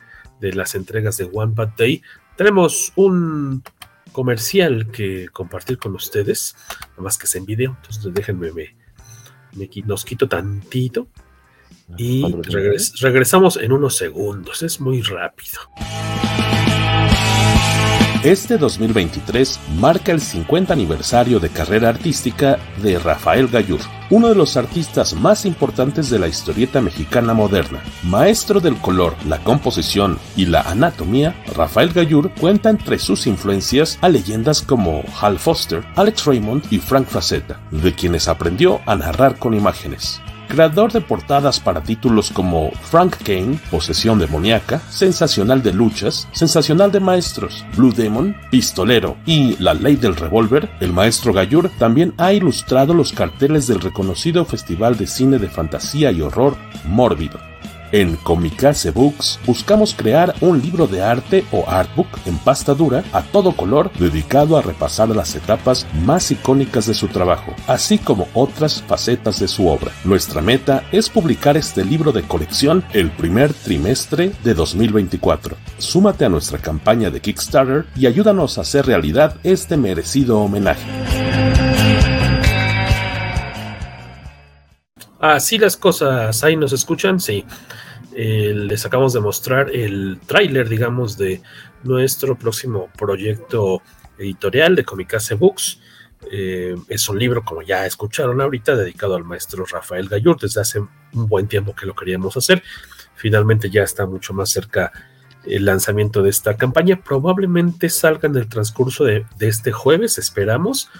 de 0.40 0.52
las 0.54 0.74
entregas 0.74 1.18
de 1.18 1.28
One 1.32 1.52
Bad 1.54 1.74
Day, 1.76 2.02
tenemos 2.36 2.92
un 2.96 3.62
comercial 4.12 4.90
que 4.90 5.28
compartir 5.28 5.78
con 5.78 5.94
ustedes, 5.94 6.56
nada 6.90 7.02
más 7.02 7.18
que 7.18 7.26
es 7.26 7.34
en 7.34 7.44
video, 7.44 7.76
entonces 7.76 8.12
déjenme, 8.14 8.50
me, 8.52 8.74
nos 9.84 10.04
quito 10.04 10.28
tantito 10.28 11.08
y 11.96 12.22
regres- 12.22 13.00
regresamos 13.00 13.56
en 13.56 13.72
unos 13.72 13.96
segundos, 13.96 14.62
es 14.62 14.80
muy 14.80 15.02
rápido. 15.02 15.58
Este 18.24 18.58
2023 18.58 19.60
marca 19.78 20.10
el 20.10 20.20
50 20.20 20.72
aniversario 20.72 21.38
de 21.38 21.50
carrera 21.50 21.88
artística 21.90 22.58
de 22.82 22.98
Rafael 22.98 23.46
Gallur, 23.46 23.78
uno 24.10 24.28
de 24.28 24.34
los 24.34 24.56
artistas 24.56 25.14
más 25.14 25.46
importantes 25.46 26.10
de 26.10 26.18
la 26.18 26.26
historieta 26.26 26.80
mexicana 26.80 27.32
moderna. 27.32 27.80
Maestro 28.02 28.58
del 28.58 28.76
color, 28.78 29.14
la 29.28 29.38
composición 29.44 30.18
y 30.36 30.46
la 30.46 30.62
anatomía, 30.62 31.40
Rafael 31.54 31.92
Gallur 31.92 32.30
cuenta 32.34 32.70
entre 32.70 32.98
sus 32.98 33.28
influencias 33.28 33.98
a 34.00 34.08
leyendas 34.08 34.62
como 34.62 35.04
Hal 35.20 35.38
Foster, 35.38 35.84
Alex 35.94 36.24
Raymond 36.26 36.64
y 36.72 36.78
Frank 36.80 37.06
Frazetta, 37.06 37.60
de 37.70 37.94
quienes 37.94 38.26
aprendió 38.26 38.80
a 38.86 38.96
narrar 38.96 39.38
con 39.38 39.54
imágenes 39.54 40.20
creador 40.48 40.92
de 40.92 41.00
portadas 41.00 41.60
para 41.60 41.82
títulos 41.82 42.30
como 42.30 42.72
Frank 42.72 43.16
Kane, 43.24 43.60
Posesión 43.70 44.18
Demoníaca, 44.18 44.80
Sensacional 44.88 45.62
de 45.62 45.72
Luchas, 45.72 46.26
Sensacional 46.32 46.90
de 46.90 47.00
Maestros, 47.00 47.64
Blue 47.76 47.92
Demon, 47.92 48.36
Pistolero 48.50 49.16
y 49.26 49.56
La 49.62 49.74
Ley 49.74 49.96
del 49.96 50.16
Revólver, 50.16 50.68
el 50.80 50.92
maestro 50.92 51.32
Gallur 51.32 51.70
también 51.78 52.14
ha 52.16 52.32
ilustrado 52.32 52.94
los 52.94 53.12
carteles 53.12 53.66
del 53.66 53.80
reconocido 53.80 54.44
Festival 54.44 54.96
de 54.96 55.06
Cine 55.06 55.38
de 55.38 55.48
Fantasía 55.48 56.10
y 56.10 56.22
Horror 56.22 56.56
Mórbido. 56.84 57.38
En 57.92 58.16
Comicase 58.16 58.90
Books 58.90 59.40
buscamos 59.46 59.94
crear 59.94 60.34
un 60.40 60.60
libro 60.60 60.86
de 60.86 61.02
arte 61.02 61.44
o 61.52 61.64
artbook 61.68 62.08
en 62.26 62.36
pasta 62.38 62.74
dura 62.74 63.02
a 63.12 63.22
todo 63.22 63.52
color 63.52 63.90
dedicado 63.98 64.58
a 64.58 64.62
repasar 64.62 65.08
las 65.08 65.34
etapas 65.34 65.86
más 66.04 66.30
icónicas 66.30 66.86
de 66.86 66.94
su 66.94 67.08
trabajo, 67.08 67.54
así 67.66 67.98
como 67.98 68.28
otras 68.34 68.82
facetas 68.82 69.40
de 69.40 69.48
su 69.48 69.68
obra. 69.68 69.90
Nuestra 70.04 70.42
meta 70.42 70.84
es 70.92 71.08
publicar 71.08 71.56
este 71.56 71.84
libro 71.84 72.12
de 72.12 72.22
colección 72.22 72.84
el 72.92 73.10
primer 73.10 73.54
trimestre 73.54 74.32
de 74.44 74.54
2024. 74.54 75.56
Súmate 75.78 76.26
a 76.26 76.28
nuestra 76.28 76.58
campaña 76.58 77.10
de 77.10 77.20
Kickstarter 77.20 77.86
y 77.96 78.06
ayúdanos 78.06 78.58
a 78.58 78.62
hacer 78.62 78.84
realidad 78.86 79.36
este 79.44 79.76
merecido 79.76 80.40
homenaje. 80.40 81.57
Así 85.20 85.58
las 85.58 85.76
cosas, 85.76 86.44
ahí 86.44 86.56
nos 86.56 86.72
escuchan, 86.72 87.18
sí. 87.18 87.44
Eh, 88.14 88.52
les 88.54 88.86
acabamos 88.86 89.12
de 89.12 89.20
mostrar 89.20 89.70
el 89.70 90.20
tráiler, 90.26 90.68
digamos, 90.68 91.18
de 91.18 91.42
nuestro 91.82 92.36
próximo 92.36 92.88
proyecto 92.96 93.82
editorial 94.16 94.76
de 94.76 94.84
Comicase 94.84 95.34
Books. 95.34 95.80
Eh, 96.30 96.74
es 96.88 97.08
un 97.08 97.18
libro, 97.18 97.44
como 97.44 97.62
ya 97.62 97.86
escucharon 97.86 98.40
ahorita, 98.40 98.76
dedicado 98.76 99.16
al 99.16 99.24
maestro 99.24 99.64
Rafael 99.64 100.08
Gallur. 100.08 100.38
Desde 100.38 100.60
hace 100.60 100.80
un 100.80 101.26
buen 101.26 101.48
tiempo 101.48 101.74
que 101.74 101.86
lo 101.86 101.94
queríamos 101.94 102.36
hacer. 102.36 102.62
Finalmente 103.14 103.70
ya 103.70 103.82
está 103.82 104.06
mucho 104.06 104.32
más 104.34 104.50
cerca 104.50 104.92
el 105.44 105.64
lanzamiento 105.64 106.22
de 106.22 106.30
esta 106.30 106.56
campaña. 106.56 107.00
Probablemente 107.02 107.88
salga 107.88 108.28
en 108.28 108.36
el 108.36 108.48
transcurso 108.48 109.04
de, 109.04 109.26
de 109.36 109.48
este 109.48 109.72
jueves, 109.72 110.18
esperamos. 110.18 110.90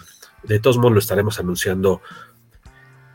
De 0.43 0.61
todos 0.61 0.79
modos, 0.79 0.93
lo 0.93 0.99
estaremos 1.01 1.41
anunciando 1.41 2.01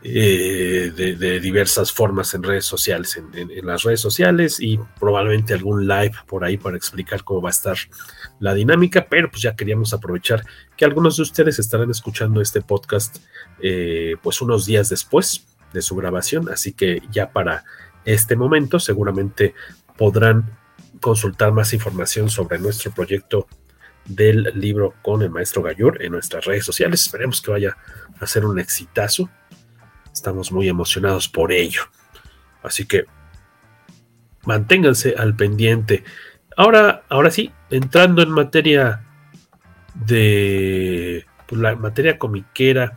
eh, 0.06 0.92
de, 0.94 1.40
diversas 1.40 1.90
formas 1.90 2.34
en 2.34 2.42
redes 2.42 2.66
sociales, 2.66 3.16
en, 3.16 3.66
las 3.66 3.84
redes 3.84 4.00
sociales 4.00 4.60
y 4.60 4.78
probablemente 5.00 5.54
algún 5.54 5.88
live 5.88 6.12
por 6.26 6.44
ahí 6.44 6.58
para 6.58 6.76
explicar 6.76 7.24
cómo 7.24 7.40
va 7.40 7.48
a 7.48 7.52
estar 7.52 7.78
la 8.38 8.52
dinámica, 8.52 9.06
pero 9.08 9.30
pues 9.30 9.40
ya 9.40 9.56
queríamos 9.56 9.94
aprovechar 9.94 10.44
que 10.76 10.84
algunos 10.84 11.16
de 11.16 11.22
ustedes 11.22 11.58
estarán 11.58 11.90
escuchando 11.90 12.42
este 12.42 12.60
podcast 12.60 13.16
eh, 13.62 14.16
pues 14.22 14.42
unos 14.42 14.66
días 14.66 14.90
después 14.90 15.46
de 15.72 15.80
su 15.80 15.96
grabación, 15.96 16.50
así 16.50 16.74
que 16.74 17.00
ya 17.10 17.32
para 17.32 17.64
este 18.04 18.36
momento 18.36 18.78
seguramente 18.78 19.54
podrán 19.96 20.58
consultar 21.00 21.52
más 21.52 21.72
información 21.72 22.28
sobre 22.28 22.58
nuestro 22.58 22.90
proyecto 22.92 23.46
del 24.04 24.52
libro 24.54 24.94
con 25.02 25.22
el 25.22 25.30
maestro 25.30 25.62
Gallur 25.62 26.02
en 26.02 26.12
nuestras 26.12 26.44
redes 26.44 26.64
sociales. 26.64 27.02
Esperemos 27.02 27.40
que 27.40 27.50
vaya 27.50 27.76
a 28.20 28.26
ser 28.26 28.44
un 28.44 28.58
exitazo. 28.58 29.28
Estamos 30.14 30.52
muy 30.52 30.68
emocionados 30.68 31.28
por 31.28 31.52
ello. 31.52 31.82
Así 32.62 32.86
que 32.86 33.04
manténganse 34.44 35.16
al 35.18 35.34
pendiente. 35.34 36.04
Ahora, 36.56 37.02
ahora 37.08 37.30
sí, 37.30 37.50
entrando 37.68 38.22
en 38.22 38.30
materia 38.30 39.04
de 39.94 41.26
pues, 41.46 41.60
la 41.60 41.74
materia 41.74 42.16
comiquera 42.16 42.96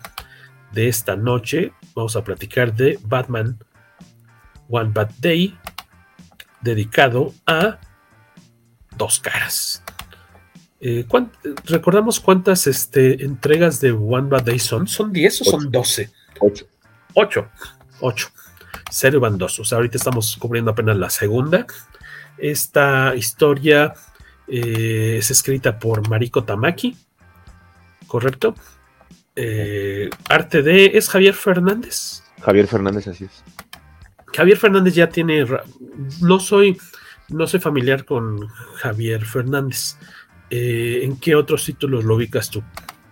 de 0.71 0.87
esta 0.87 1.15
noche, 1.15 1.73
vamos 1.95 2.15
a 2.15 2.23
platicar 2.23 2.75
de 2.75 2.99
Batman 3.03 3.57
One 4.69 4.91
Bad 4.93 5.09
Day, 5.19 5.57
dedicado 6.61 7.33
a 7.47 7.79
dos 8.95 9.19
caras. 9.19 9.83
Eh, 10.79 11.05
¿cuánt 11.07 11.33
¿Recordamos 11.65 12.19
cuántas 12.19 12.67
este, 12.67 13.23
entregas 13.23 13.81
de 13.81 13.91
One 13.91 14.29
Bad 14.29 14.43
Day 14.43 14.59
son? 14.59 14.87
¿Son 14.87 15.11
10 15.11 15.41
o 15.41 15.45
son 15.45 15.71
12? 15.71 16.11
8. 16.39 16.67
8. 17.19 17.49
8. 18.01 18.27
Serio 18.91 19.19
van 19.19 19.39
2. 19.39 19.59
O 19.59 19.63
sea, 19.65 19.77
ahorita 19.77 19.97
estamos 19.97 20.37
cubriendo 20.37 20.71
apenas 20.71 20.97
la 20.97 21.09
segunda. 21.09 21.65
Esta 22.37 23.15
historia 23.15 23.93
eh, 24.47 25.15
es 25.17 25.31
escrita 25.31 25.79
por 25.79 26.07
Mariko 26.07 26.43
Tamaki. 26.43 26.95
¿Correcto? 28.05 28.53
Eh, 29.35 30.11
arte 30.29 30.61
de. 30.61 30.91
¿Es 30.93 31.09
Javier 31.09 31.33
Fernández? 31.33 32.21
Javier 32.41 32.67
Fernández, 32.67 33.07
así 33.07 33.25
es. 33.25 33.43
Javier 34.35 34.57
Fernández 34.57 34.93
ya 34.93 35.09
tiene. 35.09 35.43
No 36.21 36.39
soy. 36.39 36.77
No 37.29 37.47
soy 37.47 37.59
familiar 37.59 38.05
con 38.05 38.47
Javier 38.75 39.25
Fernández. 39.25 39.97
Eh, 40.51 41.01
¿En 41.01 41.19
qué 41.19 41.35
otros 41.35 41.65
títulos 41.65 42.05
lo 42.05 42.15
ubicas 42.15 42.51
tú? 42.51 42.63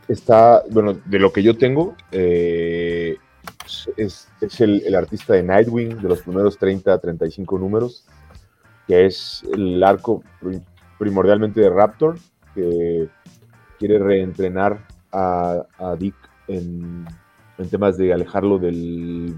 Está, 0.07 0.61
bueno, 0.69 0.99
de 1.05 1.19
lo 1.19 1.33
que 1.33 1.41
yo 1.41 1.57
tengo, 1.57 1.95
eh, 2.11 2.94
es, 3.97 4.29
es 4.41 4.61
el, 4.61 4.81
el, 4.85 4.95
artista 4.95 5.33
de 5.33 5.43
Nightwing, 5.43 6.01
de 6.01 6.09
los 6.09 6.21
primeros 6.21 6.57
30 6.57 6.93
a 6.93 6.99
35 6.99 7.59
números, 7.59 8.05
que 8.87 9.05
es 9.05 9.43
el 9.53 9.83
arco 9.83 10.23
primordialmente 10.97 11.61
de 11.61 11.69
Raptor, 11.69 12.17
que 12.53 13.09
quiere 13.79 13.99
reentrenar 13.99 14.85
a, 15.11 15.63
a 15.77 15.95
Dick 15.95 16.15
en, 16.47 17.05
en, 17.57 17.69
temas 17.69 17.97
de 17.97 18.13
alejarlo 18.13 18.59
del, 18.59 19.35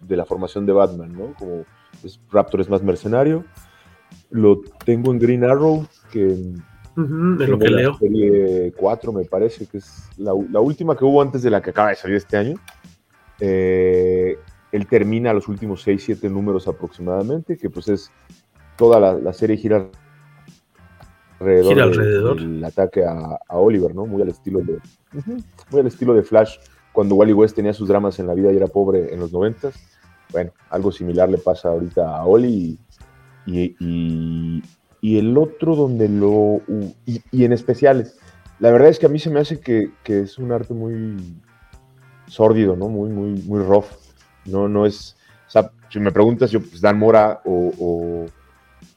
de 0.00 0.16
la 0.16 0.24
formación 0.24 0.66
de 0.66 0.72
Batman, 0.72 1.12
¿no? 1.12 1.34
Como 1.34 1.64
es, 2.04 2.20
Raptor 2.30 2.60
es 2.60 2.68
más 2.68 2.82
mercenario. 2.82 3.44
Lo 4.30 4.60
tengo 4.84 5.12
en 5.12 5.18
Green 5.18 5.44
Arrow, 5.44 5.86
que 6.10 6.54
Uh 6.98 7.02
-huh, 7.02 7.36
de 7.36 7.46
lo 7.46 7.58
que 7.60 7.68
leo. 7.68 7.94
Serie 7.96 8.72
4, 8.76 9.12
me 9.12 9.24
parece, 9.24 9.66
que 9.66 9.78
es 9.78 10.10
la, 10.16 10.32
la, 10.50 10.58
última 10.58 10.96
que 10.96 11.04
hubo 11.04 11.22
antes 11.22 11.42
de 11.42 11.50
la 11.50 11.62
que 11.62 11.70
acaba 11.70 11.90
de 11.90 11.94
salir 11.94 12.16
este 12.16 12.36
año. 12.36 12.56
Eh, 13.40 14.36
él 14.72 14.86
termina 14.86 15.32
los 15.32 15.48
últimos 15.48 15.82
6, 15.82 16.02
7 16.04 16.28
números 16.28 16.68
aproximadamente, 16.68 17.56
que 17.56 17.70
pues 17.70 17.88
es 17.88 18.10
toda 18.76 19.00
la, 19.00 19.14
la 19.14 19.32
serie 19.32 19.56
gira 19.56 19.88
alrededor, 21.40 21.72
gira 21.72 21.84
alrededor. 21.84 22.40
De, 22.40 22.46
del 22.46 22.64
ataque 22.64 23.04
a, 23.04 23.38
a, 23.48 23.56
Oliver, 23.56 23.94
¿no? 23.94 24.06
Muy 24.06 24.22
al 24.22 24.28
estilo 24.28 24.60
de 24.60 24.78
muy 25.70 25.80
al 25.80 25.86
estilo 25.86 26.14
de 26.14 26.22
Flash, 26.22 26.56
cuando 26.92 27.14
Wally 27.14 27.32
West 27.32 27.56
tenía 27.56 27.72
sus 27.72 27.88
dramas 27.88 28.18
en 28.18 28.26
la 28.26 28.34
vida 28.34 28.52
y 28.52 28.56
era 28.56 28.66
pobre 28.66 29.12
en 29.12 29.20
los 29.20 29.32
90 29.32 29.70
Bueno, 30.32 30.52
algo 30.70 30.92
similar 30.92 31.28
le 31.28 31.38
pasa 31.38 31.68
ahorita 31.68 32.16
a 32.16 32.24
Oli 32.24 32.78
y, 33.46 33.52
y, 33.52 33.76
y 33.80 34.62
y 35.00 35.18
el 35.18 35.36
otro 35.38 35.76
donde 35.76 36.08
lo... 36.08 36.60
Y, 37.06 37.22
y, 37.30 37.44
en 37.44 37.52
especiales. 37.52 38.18
La 38.58 38.70
verdad 38.70 38.88
es 38.88 38.98
que 38.98 39.06
a 39.06 39.08
mí 39.08 39.18
se 39.18 39.30
me 39.30 39.40
hace 39.40 39.60
que, 39.60 39.90
que, 40.02 40.20
es 40.20 40.38
un 40.38 40.52
arte 40.52 40.74
muy 40.74 41.16
sórdido, 42.28 42.76
¿no? 42.76 42.88
Muy, 42.88 43.10
muy, 43.10 43.42
muy 43.42 43.62
rough. 43.62 43.86
No, 44.44 44.68
no 44.68 44.86
es... 44.86 45.16
O 45.46 45.50
sea, 45.50 45.70
si 45.90 45.98
me 45.98 46.12
preguntas, 46.12 46.50
yo, 46.50 46.60
pues 46.60 46.80
Dan 46.80 46.98
Mora 46.98 47.40
o, 47.44 47.72
o, 47.78 48.26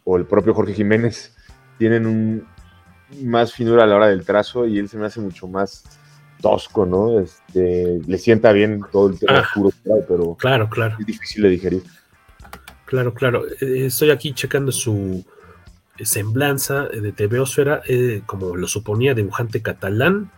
o 0.03 0.17
el 0.17 0.25
propio 0.25 0.53
Jorge 0.53 0.73
Jiménez 0.73 1.33
tienen 1.77 2.05
un 2.05 2.45
más 3.23 3.53
finura 3.53 3.83
a 3.83 3.87
la 3.87 3.95
hora 3.95 4.07
del 4.07 4.25
trazo 4.25 4.65
y 4.67 4.79
él 4.79 4.87
se 4.87 4.97
me 4.97 5.05
hace 5.05 5.19
mucho 5.19 5.47
más 5.47 5.83
tosco, 6.41 6.85
¿no? 6.85 7.19
Este, 7.19 7.99
le 8.05 8.17
sienta 8.17 8.51
bien 8.51 8.81
todo 8.91 9.09
el 9.09 9.19
tema 9.19 9.39
ah, 9.39 9.41
oscuro, 9.41 9.71
pero 10.07 10.35
claro, 10.35 10.69
claro. 10.69 10.95
es 10.99 11.05
difícil 11.05 11.43
de 11.43 11.49
digerir. 11.49 11.83
Claro, 12.85 13.13
claro. 13.13 13.43
Estoy 13.59 14.09
aquí 14.09 14.33
checando 14.33 14.71
su 14.71 15.23
semblanza 15.99 16.87
de 16.87 17.11
Tebeosfera, 17.11 17.81
eh, 17.87 18.23
como 18.25 18.55
lo 18.55 18.67
suponía, 18.67 19.13
dibujante 19.13 19.61
catalán, 19.61 20.31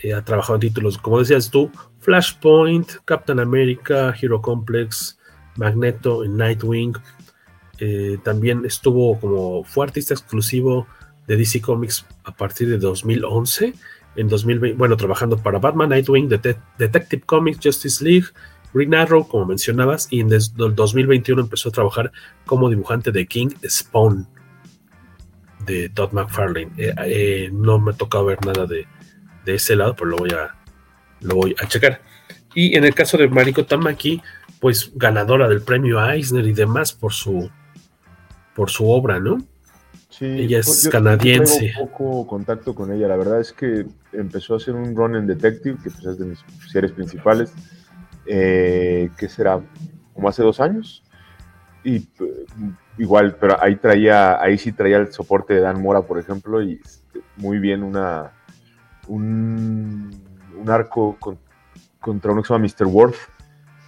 Eh, 0.00 0.14
ha 0.14 0.22
trabajado 0.22 0.54
en 0.54 0.60
títulos, 0.60 0.96
como 0.96 1.18
decías 1.18 1.50
tú, 1.50 1.72
Flashpoint, 1.98 2.88
Captain 3.04 3.40
America, 3.40 4.14
Hero 4.20 4.40
Complex, 4.40 5.18
Magneto, 5.56 6.24
Nightwing. 6.24 6.94
Eh, 7.80 8.18
también 8.22 8.64
estuvo 8.64 9.18
como 9.18 9.64
fue 9.64 9.86
artista 9.86 10.14
exclusivo 10.14 10.86
de 11.26 11.36
DC 11.36 11.60
Comics 11.60 12.06
a 12.22 12.32
partir 12.32 12.68
de 12.68 12.78
2011. 12.78 13.74
En 14.14 14.28
2020, 14.28 14.78
bueno, 14.78 14.96
trabajando 14.96 15.36
para 15.36 15.58
Batman, 15.58 15.88
Nightwing, 15.88 16.28
Detective 16.28 17.22
Comics, 17.26 17.58
Justice 17.60 18.04
League, 18.04 18.26
Green 18.72 18.94
Arrow, 18.94 19.26
como 19.26 19.46
mencionabas, 19.46 20.06
y 20.12 20.20
en 20.20 20.32
el 20.32 20.42
2021 20.76 21.42
empezó 21.42 21.70
a 21.70 21.72
trabajar 21.72 22.12
como 22.46 22.70
dibujante 22.70 23.10
de 23.10 23.26
King 23.26 23.48
Spawn 23.68 24.28
de 25.66 25.88
Todd 25.88 26.12
McFarlane. 26.12 26.70
Eh, 26.76 27.50
no 27.52 27.80
me 27.80 27.90
ha 27.90 27.94
tocado 27.94 28.26
ver 28.26 28.44
nada 28.46 28.66
de, 28.66 28.86
ese 29.54 29.76
lado, 29.76 29.94
pero 29.94 30.10
lo 30.10 30.16
voy 30.18 30.30
a, 30.30 30.54
lo 31.20 31.34
voy 31.34 31.56
a 31.62 31.66
checar. 31.66 32.00
Y 32.54 32.76
en 32.76 32.84
el 32.84 32.94
caso 32.94 33.16
de 33.16 33.28
Mariko 33.28 33.64
Tamaki, 33.64 34.22
pues 34.60 34.92
ganadora 34.94 35.48
del 35.48 35.62
premio 35.62 36.04
Eisner 36.04 36.46
y 36.46 36.52
demás 36.52 36.92
por 36.92 37.12
su, 37.12 37.50
por 38.54 38.70
su 38.70 38.88
obra, 38.90 39.20
¿no? 39.20 39.38
Sí, 40.10 40.24
ella 40.24 40.58
es 40.58 40.88
canadiense. 40.90 41.72
Tengo 41.74 41.90
poco 41.90 42.26
contacto 42.26 42.74
con 42.74 42.92
ella. 42.92 43.06
La 43.06 43.16
verdad 43.16 43.40
es 43.40 43.52
que 43.52 43.86
empezó 44.12 44.54
a 44.54 44.56
hacer 44.56 44.74
un 44.74 44.96
run 44.96 45.14
en 45.14 45.26
Detective, 45.26 45.76
que 45.82 45.90
pues 45.90 46.04
es 46.04 46.18
de 46.18 46.26
mis 46.26 46.44
series 46.72 46.92
principales 46.92 47.52
eh, 48.26 49.10
que 49.16 49.28
será 49.28 49.60
como 50.14 50.28
hace 50.28 50.42
dos 50.42 50.60
años. 50.60 51.02
Y 51.84 51.96
eh, 51.96 52.46
igual, 52.98 53.36
pero 53.40 53.62
ahí 53.62 53.76
traía, 53.76 54.40
ahí 54.42 54.58
sí 54.58 54.72
traía 54.72 54.98
el 54.98 55.12
soporte 55.12 55.54
de 55.54 55.60
Dan 55.60 55.80
Mora, 55.80 56.02
por 56.02 56.18
ejemplo, 56.18 56.60
y 56.62 56.80
este, 56.84 57.20
muy 57.36 57.58
bien 57.58 57.82
una 57.82 58.32
un, 59.08 60.10
arco 60.68 61.16
contra 62.00 62.32
uno 62.32 62.42
que 62.42 62.48
se 62.48 62.54
llama 62.54 62.66
Mr. 62.66 62.86
Worth, 62.86 63.16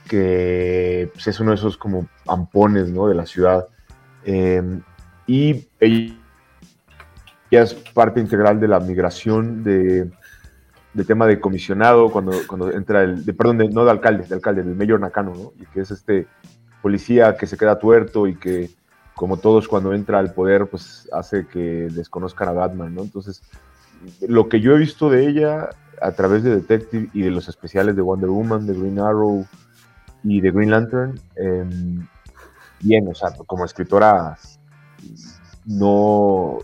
que 0.08 1.10
pues, 1.12 1.26
es 1.28 1.40
uno 1.40 1.50
de 1.50 1.56
esos 1.56 1.76
como 1.76 2.08
ampones 2.26 2.90
¿no? 2.90 3.06
de 3.06 3.14
la 3.14 3.26
ciudad. 3.26 3.66
Em, 4.24 4.82
y 5.26 5.68
ella 5.78 6.16
es 7.50 7.74
parte 7.74 8.20
integral 8.20 8.60
de 8.60 8.68
la 8.68 8.80
migración 8.80 9.62
de 9.62 10.10
de 10.92 11.04
tema 11.04 11.26
de 11.26 11.40
comisionado, 11.40 12.10
cuando, 12.10 12.32
cuando 12.46 12.70
entra 12.70 13.02
el, 13.02 13.24
de, 13.24 13.32
perdón, 13.32 13.58
no 13.72 13.84
de 13.84 13.90
alcalde, 13.90 14.24
de 14.26 14.34
alcalde, 14.34 14.62
del 14.62 14.74
mayor 14.74 15.00
Nakano, 15.00 15.32
¿no? 15.34 15.52
Y 15.60 15.66
que 15.66 15.80
es 15.80 15.90
este 15.90 16.26
policía 16.82 17.36
que 17.36 17.46
se 17.46 17.56
queda 17.56 17.78
tuerto 17.78 18.26
y 18.26 18.36
que, 18.36 18.70
como 19.14 19.36
todos 19.36 19.68
cuando 19.68 19.94
entra 19.94 20.18
al 20.18 20.32
poder, 20.32 20.66
pues 20.66 21.08
hace 21.12 21.46
que 21.46 21.88
desconozcan 21.90 22.48
a 22.48 22.52
Batman, 22.52 22.94
¿no? 22.94 23.02
Entonces, 23.02 23.42
lo 24.28 24.49
que 24.49 24.61
yo 24.61 24.75
he 24.75 24.78
visto 24.78 25.11
de 25.11 25.28
ella 25.28 25.71
a 26.00 26.12
través 26.12 26.42
de 26.42 26.57
Detective 26.57 27.09
y 27.12 27.23
de 27.23 27.30
los 27.30 27.49
especiales 27.49 27.97
de 27.97 28.02
Wonder 28.02 28.30
Woman, 28.30 28.66
de 28.66 28.75
Green 28.75 28.99
Arrow 28.99 29.47
y 30.25 30.40
de 30.40 30.50
Green 30.50 30.71
Lantern, 30.71 31.21
em, 31.37 32.07
bien, 32.80 33.09
o 33.09 33.14
sea, 33.14 33.33
como 33.47 33.64
escritora 33.64 34.38
no, 35.66 36.59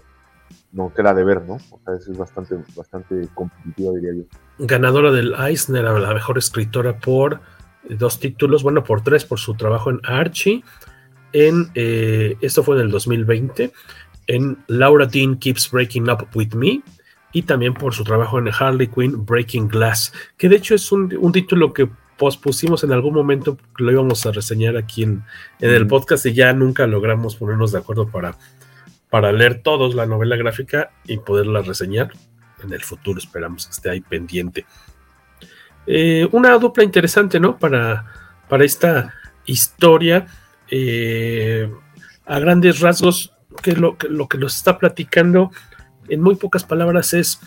no 0.72 0.92
queda 0.94 1.14
de 1.14 1.24
ver, 1.24 1.42
¿no? 1.42 1.54
O 1.54 1.80
sea, 1.84 1.94
es 1.94 2.16
bastante, 2.16 2.56
bastante 2.74 3.28
competitiva, 3.34 3.92
diría 3.94 4.14
yo. 4.14 4.66
Ganadora 4.66 5.12
del 5.12 5.34
Eisner, 5.34 5.84
la 5.84 6.14
mejor 6.14 6.38
escritora 6.38 6.98
por 6.98 7.40
dos 7.88 8.18
títulos, 8.18 8.62
bueno, 8.62 8.84
por 8.84 9.02
tres, 9.02 9.24
por 9.24 9.38
su 9.38 9.54
trabajo 9.54 9.90
en 9.90 10.00
Archie, 10.04 10.64
en, 11.32 11.70
eh, 11.74 12.36
esto 12.40 12.62
fue 12.62 12.76
en 12.76 12.82
el 12.82 12.90
2020, 12.90 13.72
en 14.26 14.58
Laura 14.66 15.06
Dean 15.06 15.36
Keeps 15.36 15.70
Breaking 15.70 16.10
Up 16.10 16.26
With 16.34 16.54
Me, 16.54 16.82
y 17.36 17.42
también 17.42 17.74
por 17.74 17.92
su 17.92 18.02
trabajo 18.02 18.38
en 18.38 18.48
Harley 18.48 18.86
Quinn 18.86 19.26
Breaking 19.26 19.68
Glass, 19.68 20.10
que 20.38 20.48
de 20.48 20.56
hecho 20.56 20.74
es 20.74 20.90
un, 20.90 21.10
título 21.32 21.74
que 21.74 21.86
pospusimos 22.16 22.82
en 22.82 22.92
algún 22.92 23.12
momento, 23.12 23.58
lo 23.76 23.92
íbamos 23.92 24.24
a 24.24 24.32
reseñar 24.32 24.78
aquí 24.78 25.02
en, 25.02 25.22
en 25.60 25.70
el 25.70 25.86
podcast 25.86 26.24
y 26.24 26.32
ya 26.32 26.54
nunca 26.54 26.86
logramos 26.86 27.36
ponernos 27.36 27.72
de 27.72 27.78
acuerdo 27.78 28.08
para 28.08 28.38
para 29.10 29.32
leer 29.32 29.60
todos 29.62 29.94
la 29.94 30.06
novela 30.06 30.34
gráfica 30.36 30.92
y 31.04 31.18
poderla 31.18 31.60
reseñar 31.60 32.10
en 32.64 32.72
el 32.72 32.82
futuro. 32.82 33.18
Esperamos 33.18 33.66
que 33.66 33.72
esté 33.72 33.90
ahí 33.90 34.00
pendiente. 34.00 34.64
Eh, 35.86 36.26
una 36.32 36.56
dupla 36.56 36.84
interesante, 36.84 37.38
¿no? 37.38 37.58
Para, 37.58 38.06
para 38.48 38.64
esta 38.64 39.12
historia. 39.44 40.26
Eh, 40.70 41.70
a 42.24 42.38
grandes 42.38 42.80
rasgos, 42.80 43.32
que 43.62 43.72
lo, 43.72 43.96
que 43.96 44.08
lo 44.08 44.26
que 44.26 44.38
nos 44.38 44.56
está 44.56 44.78
platicando 44.78 45.52
en 46.08 46.20
muy 46.20 46.36
pocas 46.36 46.64
palabras 46.64 47.12
es 47.14 47.40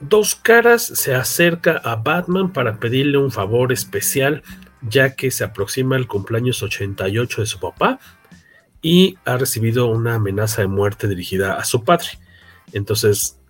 Dos 0.00 0.34
Caras 0.34 0.82
se 0.82 1.14
acerca 1.14 1.78
a 1.78 1.96
Batman 1.96 2.52
para 2.52 2.78
pedirle 2.78 3.18
un 3.18 3.30
favor 3.30 3.72
especial 3.72 4.42
ya 4.82 5.14
que 5.14 5.30
se 5.30 5.42
aproxima 5.42 5.96
el 5.96 6.06
cumpleaños 6.06 6.62
88 6.62 7.40
de 7.40 7.46
su 7.46 7.58
papá 7.58 7.98
y 8.82 9.16
ha 9.24 9.36
recibido 9.36 9.86
una 9.86 10.16
amenaza 10.16 10.62
de 10.62 10.68
muerte 10.68 11.08
dirigida 11.08 11.54
a 11.54 11.64
su 11.64 11.82
padre. 11.82 12.06
Entonces, 12.72 13.40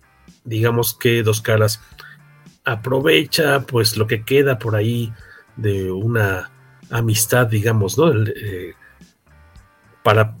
digamos 0.45 0.97
que 0.97 1.21
Dos 1.21 1.41
Caras 1.41 1.81
aprovecha 2.63 3.61
pues 3.61 3.97
lo 3.97 4.07
que 4.07 4.23
queda 4.23 4.57
por 4.57 4.75
ahí 4.75 5.11
de 5.57 5.91
una 5.91 6.49
amistad, 6.89 7.47
digamos, 7.47 7.97
¿no? 7.97 8.11
Eh, 8.11 8.73
para 10.07 10.37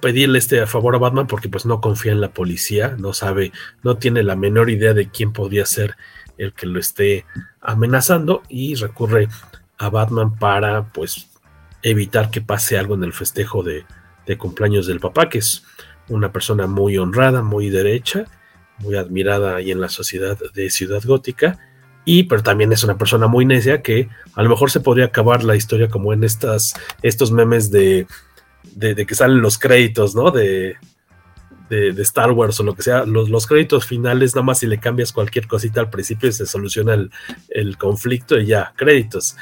pedirle 0.00 0.40
este 0.40 0.66
favor 0.66 0.96
a 0.96 0.98
Batman 0.98 1.28
porque 1.28 1.48
pues 1.48 1.66
no 1.66 1.80
confía 1.80 2.10
en 2.10 2.20
la 2.20 2.32
policía, 2.32 2.96
no 2.98 3.12
sabe, 3.12 3.52
no 3.84 3.96
tiene 3.96 4.24
la 4.24 4.34
menor 4.34 4.70
idea 4.70 4.92
de 4.92 5.08
quién 5.08 5.32
podría 5.32 5.64
ser 5.66 5.96
el 6.36 6.52
que 6.52 6.66
lo 6.66 6.80
esté 6.80 7.24
amenazando 7.60 8.42
y 8.48 8.74
recurre 8.74 9.28
a 9.78 9.88
Batman 9.88 10.36
para 10.36 10.92
pues 10.92 11.30
evitar 11.82 12.32
que 12.32 12.40
pase 12.40 12.76
algo 12.76 12.96
en 12.96 13.04
el 13.04 13.12
festejo 13.12 13.62
de, 13.62 13.86
cumpleaños 14.36 14.88
del 14.88 14.98
papá, 14.98 15.28
que 15.28 15.38
es 15.38 15.64
una 16.08 16.32
persona 16.32 16.66
muy 16.66 16.98
honrada, 16.98 17.44
muy 17.44 17.70
derecha, 17.70 18.24
muy 18.80 18.96
admirada 18.96 19.54
ahí 19.54 19.70
en 19.70 19.80
la 19.80 19.90
sociedad 19.90 20.36
de 20.54 20.70
Ciudad 20.70 21.04
Gótica, 21.04 21.60
y 22.04 22.24
pero 22.24 22.42
también 22.42 22.72
es 22.72 22.82
una 22.82 22.98
persona 22.98 23.28
muy 23.28 23.44
necia 23.44 23.80
que 23.80 24.08
a 24.34 24.42
lo 24.42 24.48
mejor 24.48 24.72
se 24.72 24.80
podría 24.80 25.04
acabar 25.04 25.44
la 25.44 25.54
historia 25.54 25.86
como 25.86 26.12
en 26.12 26.24
estas, 26.24 26.74
estos 27.00 27.30
memes 27.30 27.70
de, 27.70 28.08
de, 28.74 29.06
que 29.06 29.14
salen 29.14 29.40
los 29.40 29.58
créditos, 29.58 30.14
¿no? 30.14 30.30
De, 30.30 30.76
de, 31.68 32.02
Star 32.02 32.30
Wars 32.32 32.60
o 32.60 32.62
lo 32.62 32.74
que 32.74 32.82
sea, 32.82 33.04
los, 33.04 33.46
créditos 33.46 33.86
finales, 33.86 34.34
nada 34.34 34.44
más 34.44 34.58
si 34.58 34.66
le 34.66 34.78
cambias 34.78 35.12
cualquier 35.12 35.46
cosita 35.46 35.80
al 35.80 35.90
principio 35.90 36.30
se 36.30 36.46
soluciona 36.46 36.94
el, 37.48 37.78
conflicto 37.78 38.38
y 38.38 38.46
ya, 38.46 38.72
créditos. 38.76 39.36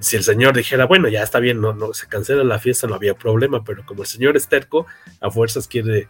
Si 0.00 0.16
el 0.16 0.24
señor 0.24 0.54
dijera, 0.54 0.86
bueno, 0.86 1.08
ya 1.08 1.22
está 1.22 1.40
bien, 1.40 1.60
no, 1.60 1.72
no 1.72 1.94
se 1.94 2.06
cancela 2.06 2.44
la 2.44 2.58
fiesta, 2.58 2.86
no 2.86 2.94
había 2.94 3.14
problema, 3.14 3.64
pero 3.64 3.84
como 3.86 4.02
el 4.02 4.08
señor 4.08 4.36
es 4.36 4.48
terco, 4.48 4.86
a 5.20 5.30
fuerzas 5.30 5.68
quiere, 5.68 6.08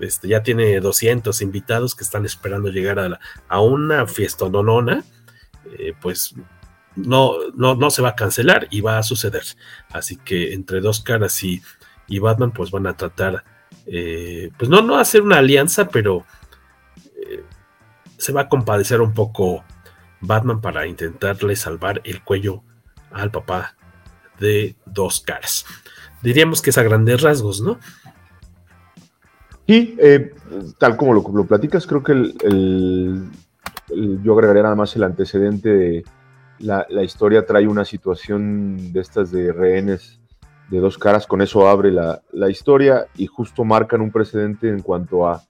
este, 0.00 0.28
ya 0.28 0.42
tiene 0.42 0.78
200 0.80 1.42
invitados 1.42 1.94
que 1.94 2.04
están 2.04 2.24
esperando 2.24 2.68
llegar 2.68 2.98
a, 2.98 3.18
a 3.48 3.60
una 3.60 4.06
fiesta 4.06 4.48
nonona, 4.48 5.04
eh, 5.78 5.94
pues 6.00 6.34
no, 6.94 7.34
no, 7.54 7.74
no 7.74 7.90
se 7.90 8.02
va 8.02 8.10
a 8.10 8.16
cancelar 8.16 8.68
y 8.70 8.80
va 8.80 8.98
a 8.98 9.02
suceder. 9.02 9.44
Así 9.90 10.16
que 10.16 10.52
entre 10.52 10.80
dos 10.80 11.00
caras 11.00 11.42
y, 11.42 11.62
y 12.08 12.18
Batman, 12.18 12.52
pues 12.52 12.70
van 12.70 12.86
a 12.86 12.96
tratar 12.96 13.44
eh, 13.86 14.50
pues 14.58 14.68
no, 14.68 14.82
no 14.82 14.96
hacer 14.96 15.22
una 15.22 15.38
alianza, 15.38 15.88
pero 15.88 16.24
eh, 17.16 17.42
se 18.16 18.32
va 18.32 18.42
a 18.42 18.48
compadecer 18.48 19.00
un 19.00 19.14
poco 19.14 19.64
Batman 20.20 20.60
para 20.60 20.86
intentarle 20.86 21.56
salvar 21.56 22.00
el 22.04 22.22
cuello 22.22 22.62
al 23.10 23.30
papá 23.30 23.76
de 24.38 24.76
dos 24.84 25.20
caras. 25.20 25.64
Diríamos 26.22 26.60
que 26.60 26.70
es 26.70 26.78
a 26.78 26.82
grandes 26.82 27.22
rasgos, 27.22 27.60
¿no? 27.60 27.78
Sí, 29.66 29.96
eh, 29.98 30.34
tal 30.78 30.96
como 30.96 31.12
lo, 31.12 31.44
platicas, 31.44 31.86
creo 31.86 32.02
que 32.02 32.12
el, 32.12 33.30
yo 34.22 34.32
agregaría 34.34 34.62
nada 34.62 34.74
más 34.74 34.96
el 34.96 35.02
antecedente 35.02 35.68
de 35.68 36.04
la, 36.58 36.86
historia 37.02 37.46
trae 37.46 37.66
una 37.66 37.84
situación 37.84 38.92
de 38.92 39.00
estas 39.00 39.30
de 39.30 39.52
rehenes 39.52 40.20
de 40.68 40.78
dos 40.78 40.98
caras, 40.98 41.26
con 41.26 41.40
eso 41.40 41.68
abre 41.68 41.90
la, 41.90 42.50
historia 42.50 43.06
y 43.16 43.26
justo 43.26 43.64
marcan 43.64 44.00
un 44.00 44.10
precedente 44.10 44.68
en 44.68 44.80
cuanto 44.80 45.26
a 45.26 45.42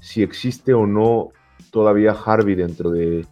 si 0.00 0.22
existe 0.22 0.74
o 0.74 0.86
no 0.86 1.30
todavía 1.70 2.12
Harvey 2.12 2.54
dentro 2.54 2.90
de, 2.90 3.26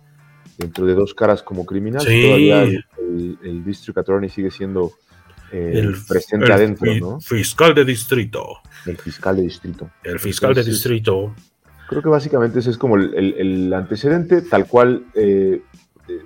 dentro 0.58 0.86
de 0.86 0.94
dos 0.94 1.14
caras 1.14 1.42
como 1.42 1.66
criminal. 1.66 2.02
Todavía 2.02 2.62
el, 2.62 3.64
District 3.64 3.98
Attorney 3.98 4.30
sigue 4.30 4.50
siendo 4.50 4.92
eh, 5.52 5.72
el 5.74 5.94
presente 6.08 6.52
adentro, 6.52 6.94
¿no? 6.94 7.20
Fiscal 7.20 7.74
de 7.74 7.84
distrito. 7.84 8.60
El 8.86 8.96
fiscal 8.96 9.36
de 9.36 9.42
distrito. 9.42 9.90
El 10.02 10.18
fiscal 10.18 10.54
de 10.54 10.64
distrito. 10.64 11.34
Creo 11.88 12.02
que 12.02 12.08
básicamente 12.08 12.60
ese 12.60 12.70
es 12.70 12.78
como 12.78 12.96
el, 12.96 13.72
antecedente, 13.74 14.40
tal 14.40 14.66
cual 14.66 15.04
eh, 15.14 15.62
eh, 16.08 16.18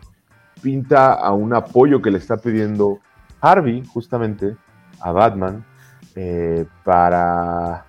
pinta 0.62 1.14
a 1.14 1.33
un 1.33 1.52
apoyo 1.52 2.00
que 2.00 2.12
le 2.12 2.18
está 2.18 2.37
pidiendo 2.37 3.00
Harvey, 3.40 3.83
justamente, 3.85 4.57
a 5.01 5.13
Batman 5.13 5.65
eh, 6.15 6.65
para, 6.85 7.85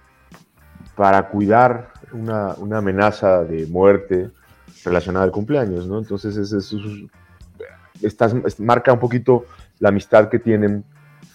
para 0.96 1.28
cuidar 1.30 1.92
una, 2.12 2.54
una 2.56 2.78
amenaza 2.80 3.44
de 3.44 3.66
muerte 3.68 4.30
relacionada 4.86 5.26
al 5.26 5.32
cumpleaños, 5.32 5.88
¿no? 5.88 6.00
Entonces 6.00 6.38
es, 6.38 6.52
es- 6.54 6.74
es- 6.74 8.04
estás- 8.04 8.36
es- 8.46 8.60
marca 8.60 8.94
un 8.94 9.00
poquito 9.00 9.46
la 9.80 9.90
amistad 9.90 10.30
que 10.30 10.40
tienen 10.40 10.84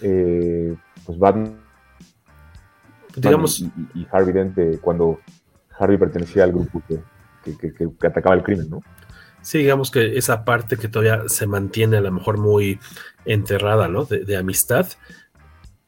eh, 0.00 0.74
pues 1.06 1.18
Batman 1.18 1.58
Digamos- 3.16 3.60
y, 3.94 4.06
Harvey 4.10 4.32
Dent 4.34 4.54
de 4.56 4.78
cuando 4.78 5.20
Harvey 5.78 5.96
pertenecía 5.98 6.44
al 6.44 6.52
grupo 6.52 6.82
que, 6.88 6.98
que- 7.44 7.56
que- 7.56 7.72
que- 7.74 7.88
que 8.00 8.06
atacaba 8.06 8.34
el 8.34 8.42
crimen, 8.42 8.68
¿no? 8.70 8.82
Sí, 9.40 9.58
digamos 9.58 9.90
que 9.90 10.16
esa 10.16 10.44
parte 10.44 10.76
que 10.78 10.88
todavía 10.88 11.28
se 11.28 11.46
mantiene 11.46 11.98
a 11.98 12.00
lo 12.00 12.10
mejor 12.10 12.38
muy 12.38 12.80
enterrada, 13.26 13.88
¿no? 13.88 14.04
De, 14.04 14.24
de 14.24 14.36
amistad. 14.36 14.86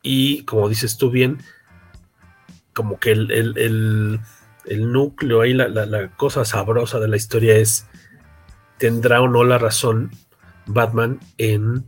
Y 0.08 0.44
como 0.44 0.68
dices 0.68 0.96
tú 0.98 1.10
bien, 1.10 1.38
como 2.72 3.00
que 3.00 3.10
el, 3.10 3.32
el- 3.32 3.58
el- 4.66 4.92
núcleo 4.92 5.40
ahí, 5.40 5.52
la, 5.52 5.66
la- 5.68 6.08
cosa 6.16 6.44
sabrosa 6.44 7.00
de 7.00 7.08
la 7.08 7.16
historia 7.16 7.56
es, 7.56 7.86
¿tendrá 8.78 9.20
o 9.20 9.28
no 9.28 9.42
la 9.42 9.58
razón 9.58 10.12
Batman 10.66 11.18
en 11.38 11.84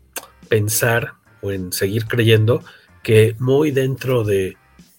pensar 0.48 1.14
o 1.42 1.52
en 1.52 1.72
seguir 1.72 2.06
creyendo 2.06 2.64
que 3.04 3.36
muy 3.38 3.70
dentro 3.70 4.24
de, 4.24 4.56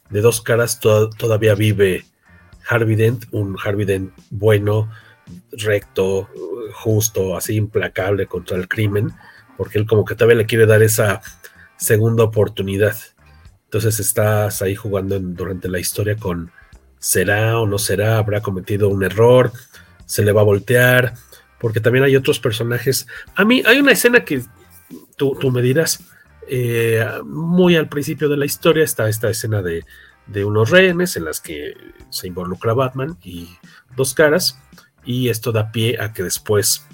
de 0.09 0.21
dos 0.21 0.41
caras 0.41 0.79
to- 0.79 1.09
todavía 1.09 1.55
vive 1.55 2.05
Harvey 2.69 2.95
Dent, 2.95 3.25
un 3.31 3.57
Harvey 3.61 3.85
Dent 3.85 4.13
bueno, 4.29 4.89
recto, 5.51 6.29
justo, 6.73 7.35
así 7.35 7.55
implacable 7.55 8.27
contra 8.27 8.55
el 8.55 8.69
crimen, 8.69 9.11
porque 9.57 9.77
él 9.77 9.85
como 9.85 10.05
que 10.05 10.15
todavía 10.15 10.37
le 10.37 10.45
quiere 10.45 10.65
dar 10.65 10.81
esa 10.83 11.21
segunda 11.79 12.23
oportunidad. 12.23 12.95
Entonces 13.65 13.99
estás 13.99 14.61
ahí 14.61 14.75
jugando 14.75 15.19
durante 15.19 15.69
la 15.69 15.79
historia 15.79 16.15
con 16.15 16.51
será 16.99 17.59
o 17.59 17.65
no 17.65 17.77
será, 17.77 18.17
habrá 18.17 18.41
cometido 18.41 18.89
un 18.89 19.03
error, 19.03 19.51
se 20.05 20.23
le 20.23 20.31
va 20.31 20.41
a 20.41 20.45
voltear, 20.45 21.13
porque 21.59 21.79
también 21.79 22.03
hay 22.03 22.15
otros 22.15 22.39
personajes. 22.39 23.07
A 23.35 23.45
mí 23.45 23.63
hay 23.65 23.79
una 23.79 23.93
escena 23.93 24.25
que 24.25 24.43
tú, 25.15 25.37
tú 25.39 25.51
me 25.51 25.61
dirás, 25.61 26.03
eh, 26.47 27.05
muy 27.25 27.75
al 27.75 27.89
principio 27.89 28.27
de 28.27 28.37
la 28.37 28.45
historia 28.45 28.83
está 28.83 29.07
esta 29.07 29.29
escena 29.29 29.61
de, 29.61 29.85
de 30.27 30.45
unos 30.45 30.71
rehenes 30.71 31.15
en 31.15 31.25
las 31.25 31.39
que 31.39 31.73
se 32.09 32.27
involucra 32.27 32.73
Batman 32.73 33.17
y 33.23 33.49
dos 33.95 34.13
caras, 34.13 34.59
y 35.05 35.29
esto 35.29 35.51
da 35.51 35.71
pie 35.71 35.97
a 36.01 36.11
que 36.11 36.23
después 36.23 36.85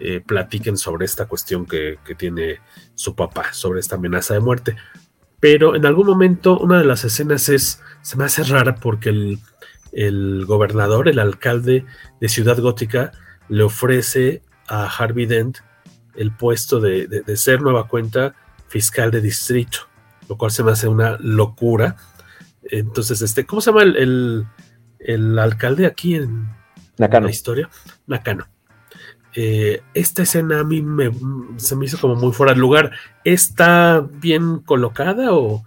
eh, 0.00 0.22
platiquen 0.24 0.76
sobre 0.76 1.04
esta 1.04 1.26
cuestión 1.26 1.66
que, 1.66 1.98
que 2.04 2.14
tiene 2.14 2.60
su 3.00 3.14
papá, 3.14 3.52
sobre 3.54 3.80
esta 3.80 3.96
amenaza 3.96 4.34
de 4.34 4.40
muerte. 4.40 4.76
Pero 5.40 5.74
en 5.74 5.86
algún 5.86 6.06
momento 6.06 6.58
una 6.58 6.78
de 6.78 6.84
las 6.84 7.02
escenas 7.04 7.48
es, 7.48 7.80
se 8.02 8.16
me 8.18 8.24
hace 8.24 8.42
rara 8.44 8.74
porque 8.74 9.08
el, 9.08 9.38
el 9.92 10.44
gobernador, 10.46 11.08
el 11.08 11.18
alcalde 11.18 11.86
de 12.20 12.28
Ciudad 12.28 12.58
Gótica, 12.58 13.12
le 13.48 13.62
ofrece 13.62 14.42
a 14.68 14.84
Harvey 14.86 15.24
Dent 15.24 15.58
el 16.14 16.30
puesto 16.36 16.78
de, 16.78 17.06
de- 17.06 17.22
de 17.22 17.36
ser 17.38 17.62
nueva 17.62 17.88
cuenta 17.88 18.34
fiscal 18.68 19.10
de 19.10 19.22
distrito, 19.22 19.78
lo 20.28 20.36
cual 20.36 20.50
se 20.50 20.62
me 20.62 20.72
hace 20.72 20.86
una 20.86 21.16
locura. 21.20 21.96
Entonces, 22.62 23.22
este, 23.22 23.46
¿cómo 23.46 23.62
se 23.62 23.70
llama 23.70 23.82
el, 23.84 23.96
el- 23.96 24.46
el 24.98 25.38
alcalde 25.38 25.86
aquí 25.86 26.16
en 26.16 26.48
Nakano. 26.98 27.24
la 27.26 27.30
historia? 27.30 27.70
Nakano. 28.06 28.46
Eh, 29.36 29.80
esta 29.94 30.22
escena 30.22 30.60
a 30.60 30.64
mí 30.64 30.82
me, 30.82 31.10
se 31.56 31.76
me 31.76 31.84
hizo 31.84 31.98
como 32.00 32.14
muy 32.16 32.32
fuera 32.32 32.52
de 32.54 32.58
lugar. 32.60 32.90
¿Está 33.24 34.00
bien 34.20 34.58
colocada 34.60 35.32
o, 35.32 35.62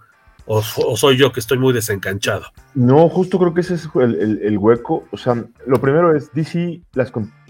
o, 0.46 0.58
o 0.58 0.96
soy 0.96 1.16
yo 1.16 1.32
que 1.32 1.40
estoy 1.40 1.58
muy 1.58 1.72
desencanchado? 1.72 2.44
No, 2.74 3.08
justo 3.08 3.38
creo 3.38 3.54
que 3.54 3.62
ese 3.62 3.74
es 3.74 3.88
el, 3.94 4.14
el- 4.20 4.40
el 4.42 4.58
hueco. 4.58 5.04
O 5.10 5.16
sea, 5.16 5.42
lo 5.66 5.80
primero 5.80 6.14
es, 6.14 6.32
DC 6.32 6.82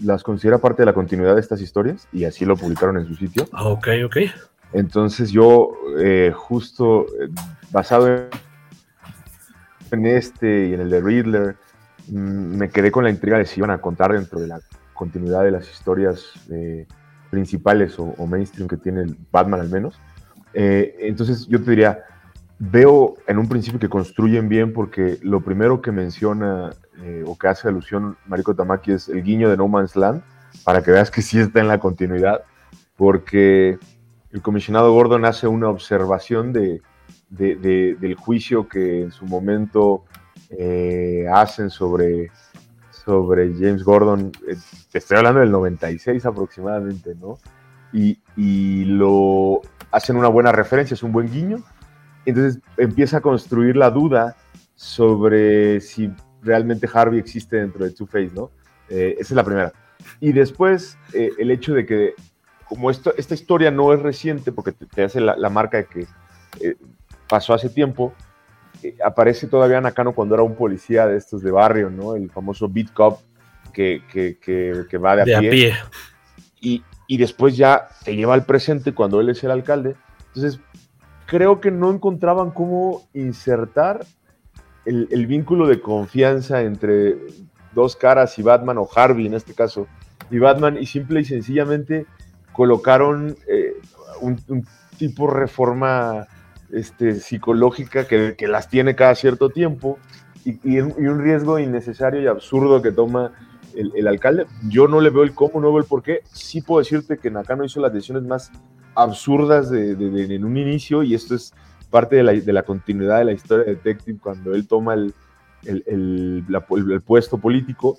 las 0.05 0.23
considera 0.23 0.57
parte 0.59 0.81
de 0.83 0.85
la 0.85 0.93
continuidad 0.93 1.35
de 1.35 1.41
estas 1.41 1.61
historias 1.61 2.07
y 2.13 2.23
así 2.25 2.45
lo 2.45 2.55
publicaron 2.55 2.97
en 2.97 3.07
su 3.07 3.15
sitio. 3.15 3.47
Ah, 3.51 3.65
ok, 3.67 3.87
ok. 4.05 4.17
Entonces 4.73 5.31
yo, 5.31 5.69
eh, 5.99 6.31
justo 6.35 7.05
eh, 7.21 7.29
basado 7.71 8.07
en, 8.07 8.29
en 9.91 10.05
este 10.05 10.67
y 10.69 10.73
en 10.73 10.81
el 10.81 10.89
de 10.89 11.01
Riddler, 11.01 11.55
mm, 12.07 12.57
me 12.57 12.69
quedé 12.69 12.91
con 12.91 13.03
la 13.03 13.09
intriga 13.09 13.37
de 13.37 13.45
si 13.45 13.59
iban 13.59 13.71
a 13.71 13.77
contar 13.79 14.13
dentro 14.13 14.39
de 14.39 14.47
la 14.47 14.59
continuidad 14.95 15.43
de 15.43 15.51
las 15.51 15.69
historias 15.71 16.31
eh, 16.49 16.87
principales 17.29 17.99
o, 17.99 18.15
mainstream 18.25 18.67
que 18.67 18.77
tiene 18.77 19.05
Batman 19.31 19.59
al 19.59 19.69
menos. 19.69 19.99
Eh, 20.53 20.95
entonces 21.01 21.45
yo 21.47 21.61
te 21.61 21.69
diría, 21.71 21.99
veo 22.57 23.15
en 23.27 23.37
un 23.37 23.47
principio 23.47 23.79
que 23.79 23.89
construyen 23.89 24.47
bien 24.49 24.73
porque 24.73 25.19
lo 25.21 25.41
primero 25.41 25.81
que 25.81 25.91
menciona 25.91 26.71
eh, 27.03 27.23
o 27.27 27.37
que 27.37 27.47
hace 27.49 27.67
alusión 27.67 28.17
Mariko 28.25 28.55
Tamaki 28.55 28.93
es 28.93 29.09
el 29.09 29.21
guiño 29.21 29.49
de 29.49 29.57
No 29.57 29.67
Man's 29.67 29.95
Land, 29.95 30.23
para 30.63 30.81
que 30.81 30.91
veas 30.91 31.11
que 31.11 31.21
sí 31.21 31.37
está 31.39 31.59
en 31.59 31.67
la 31.67 31.79
continuidad, 31.79 32.43
porque 32.95 33.77
el 34.31 34.41
comisionado 34.41 34.93
Gordon 34.93 35.25
hace 35.25 35.47
una 35.47 35.67
observación 35.69 36.53
de, 36.53 36.81
de- 37.29 37.55
de- 37.57 37.97
del 37.99 38.15
juicio 38.15 38.67
que 38.69 39.01
en 39.01 39.11
su 39.11 39.25
momento 39.25 40.05
hacen 41.33 41.69
sobre, 41.69 42.31
sobre 43.05 43.53
James 43.53 43.83
Gordon, 43.83 44.31
eh, 44.47 44.55
te 44.91 44.97
estoy 44.97 45.17
hablando 45.17 45.41
del 45.41 45.51
96 45.51 46.25
aproximadamente, 46.25 47.15
¿no? 47.15 47.37
Y, 47.93 48.19
y 48.35 48.85
lo 48.85 49.61
hacen 49.91 50.17
una 50.17 50.27
buena 50.27 50.51
referencia, 50.51 50.95
es 50.95 51.03
un 51.03 51.11
buen 51.11 51.31
guiño, 51.31 51.63
entonces 52.25 52.61
empieza 52.77 53.17
a 53.17 53.21
construir 53.21 53.77
la 53.77 53.91
duda 53.91 54.35
sobre 54.73 55.79
si 55.79 56.11
realmente 56.41 56.89
Harvey 56.91 57.19
existe 57.19 57.57
dentro 57.57 57.85
de 57.85 57.91
Two-Face, 57.91 58.31
¿no? 58.33 58.49
Eh, 58.89 59.15
esa 59.19 59.33
es 59.33 59.35
la 59.35 59.43
primera. 59.43 59.71
Y 60.19 60.33
después, 60.33 60.97
eh, 61.13 61.29
el 61.37 61.51
hecho 61.51 61.73
de 61.73 61.85
que, 61.85 62.15
como 62.67 62.89
esto, 62.89 63.13
esta 63.17 63.35
historia 63.35 63.69
no 63.71 63.93
es 63.93 64.01
reciente, 64.01 64.51
porque 64.51 64.71
te, 64.71 65.03
hace 65.03 65.21
la, 65.21 65.35
la 65.37 65.49
marca 65.49 65.77
de 65.77 65.85
que 65.85 66.07
pasó 67.27 67.53
hace 67.53 67.69
tiempo, 67.69 68.13
aparece 69.03 69.47
todavía 69.47 69.81
Nakano 69.81 70.13
cuando 70.13 70.35
era 70.35 70.43
un 70.43 70.55
policía 70.55 71.07
de 71.07 71.17
estos 71.17 71.41
de 71.41 71.51
barrio, 71.51 71.89
¿no? 71.89 72.15
El 72.15 72.29
famoso 72.29 72.67
beat 72.69 72.91
cop 72.93 73.19
que, 73.73 74.01
que, 74.11 74.37
que, 74.39 74.85
que 74.89 74.97
va 74.97 75.15
de 75.15 75.21
a 75.21 75.25
De 75.25 75.35
a 75.35 75.39
pie. 75.39 75.73
Y, 76.61 76.83
y 77.07 77.17
después 77.17 77.55
ya 77.57 77.87
te 78.03 78.15
lleva 78.15 78.33
al 78.33 78.45
presente 78.45 78.93
cuando 78.93 79.19
él 79.21 79.29
es 79.29 79.43
el 79.43 79.51
alcalde. 79.51 79.95
Entonces, 80.27 80.59
creo 81.25 81.61
que 81.61 81.71
no 81.71 81.91
encontraban 81.91 82.51
cómo 82.51 83.07
insertar 83.13 84.05
el, 84.85 85.07
el 85.11 85.27
vínculo 85.27 85.67
de 85.67 85.81
confianza 85.81 86.61
entre 86.61 87.15
dos 87.73 87.95
caras 87.95 88.37
y 88.39 88.41
Batman, 88.41 88.77
o 88.77 88.87
Harvey 88.95 89.27
en 89.27 89.33
este 89.33 89.53
caso, 89.53 89.87
y 90.31 90.39
Batman, 90.39 90.77
y 90.79 90.85
simple 90.85 91.21
y 91.21 91.25
sencillamente 91.25 92.05
colocaron 92.53 93.35
eh, 93.47 93.73
un, 94.21 94.39
un 94.47 94.65
tipo 94.97 95.27
de 95.27 95.33
reforma 95.33 96.25
este, 96.71 97.15
psicológica 97.15 98.07
que, 98.07 98.35
las 98.47 98.69
tiene 98.69 98.95
cada 98.95 99.15
cierto 99.15 99.49
tiempo 99.49 99.99
y, 100.43 100.79
un 100.79 101.19
riesgo 101.19 101.59
innecesario 101.59 102.21
y 102.21 102.27
absurdo 102.27 102.81
que 102.81 102.91
toma 102.91 103.31
el, 103.75 104.07
alcalde. 104.07 104.45
Yo 104.69 104.87
no 104.87 105.01
le 105.01 105.09
veo 105.09 105.23
el 105.23 105.33
cómo, 105.33 105.59
no 105.59 105.69
veo 105.69 105.79
el 105.79 105.85
por 105.85 106.03
qué. 106.03 106.21
Sí 106.31 106.61
puedo 106.61 106.79
decirte 106.79 107.17
que 107.17 107.31
Nakano 107.31 107.65
hizo 107.65 107.79
las 107.81 107.93
decisiones 107.93 108.23
más 108.23 108.51
absurdas 108.93 109.71
en 109.71 110.45
un 110.45 110.57
inicio 110.57 111.03
y 111.03 111.15
esto 111.15 111.35
es 111.35 111.53
parte 111.89 112.15
de 112.17 112.53
la, 112.53 112.63
continuidad 112.63 113.19
de 113.19 113.25
la 113.25 113.31
historia 113.33 113.65
de 113.65 113.75
Detective 113.75 114.19
cuando 114.21 114.53
él 114.53 114.67
toma 114.67 114.93
el 114.93 115.13
puesto 117.05 117.37
político, 117.37 117.97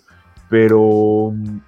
pero 0.48 1.32
mm, 1.34 1.58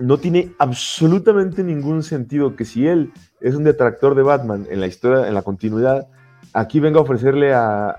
no 0.00 0.18
tiene 0.18 0.52
absolutamente 0.58 1.62
ningún 1.62 2.02
sentido 2.02 2.56
que 2.56 2.64
si 2.64 2.86
él 2.86 3.12
es 3.40 3.54
un 3.54 3.64
detractor 3.64 4.14
de 4.14 4.22
Batman 4.22 4.66
en 4.70 4.80
la 4.80 4.86
historia, 4.86 5.28
en 5.28 5.34
la 5.34 5.42
continuidad, 5.42 6.08
aquí 6.54 6.80
venga 6.80 6.98
a 7.00 7.02
ofrecerle 7.02 7.52
al, 7.52 7.96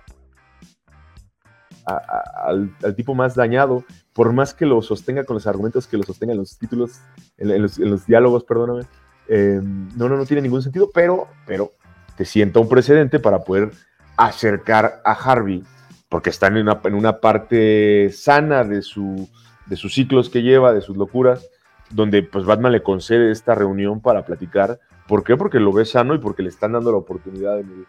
tipo 2.95 3.13
más 3.13 3.35
dañado, 3.35 3.83
por 4.13 4.33
más 4.33 4.53
que 4.53 4.65
lo 4.65 4.81
sostenga 4.81 5.23
con 5.25 5.35
los 5.35 5.45
argumentos 5.45 5.85
que 5.85 5.97
lo 5.97 6.03
sostenga 6.03 6.31
en 6.31 6.39
los 6.39 6.57
títulos, 6.57 7.01
en, 7.37 7.61
los, 7.61 8.07
diálogos, 8.07 8.43
perdóname, 8.45 8.87
eh, 9.27 9.59
no, 9.61 10.09
no, 10.09 10.17
no 10.17 10.25
tiene 10.25 10.41
ningún 10.41 10.63
sentido, 10.63 10.89
pero, 10.93 11.27
pero 11.45 11.73
te 12.15 12.25
sienta 12.25 12.59
un 12.59 12.69
precedente 12.69 13.19
para 13.19 13.43
poder 13.43 13.71
acercar 14.17 15.01
a 15.03 15.11
Harvey, 15.11 15.63
porque 16.09 16.29
está 16.29 16.47
en 16.47 16.57
una, 16.57 16.79
en 16.83 16.95
una 16.95 17.19
parte 17.19 18.09
sana 18.11 18.63
de, 18.63 18.81
su, 18.81 19.29
de 19.65 19.75
sus 19.75 19.93
ciclos 19.93 20.29
que 20.29 20.41
lleva, 20.41 20.73
de 20.73 20.81
sus 20.81 20.95
locuras, 20.95 21.45
donde 21.89 22.23
pues 22.23 22.45
Batman 22.45 22.71
le 22.71 22.83
concede 22.83 23.31
esta 23.31 23.53
reunión 23.53 24.01
para 24.01 24.25
platicar. 24.25 24.79
¿Por 25.07 25.23
qué? 25.23 25.35
Porque 25.35 25.59
lo 25.59 25.71
ve 25.71 25.85
sano 25.85 26.15
y 26.15 26.19
porque 26.19 26.41
le 26.41 26.49
están 26.49 26.71
dando 26.71 26.91
la 26.91 26.97
oportunidad 26.97 27.59
el- 27.59 27.85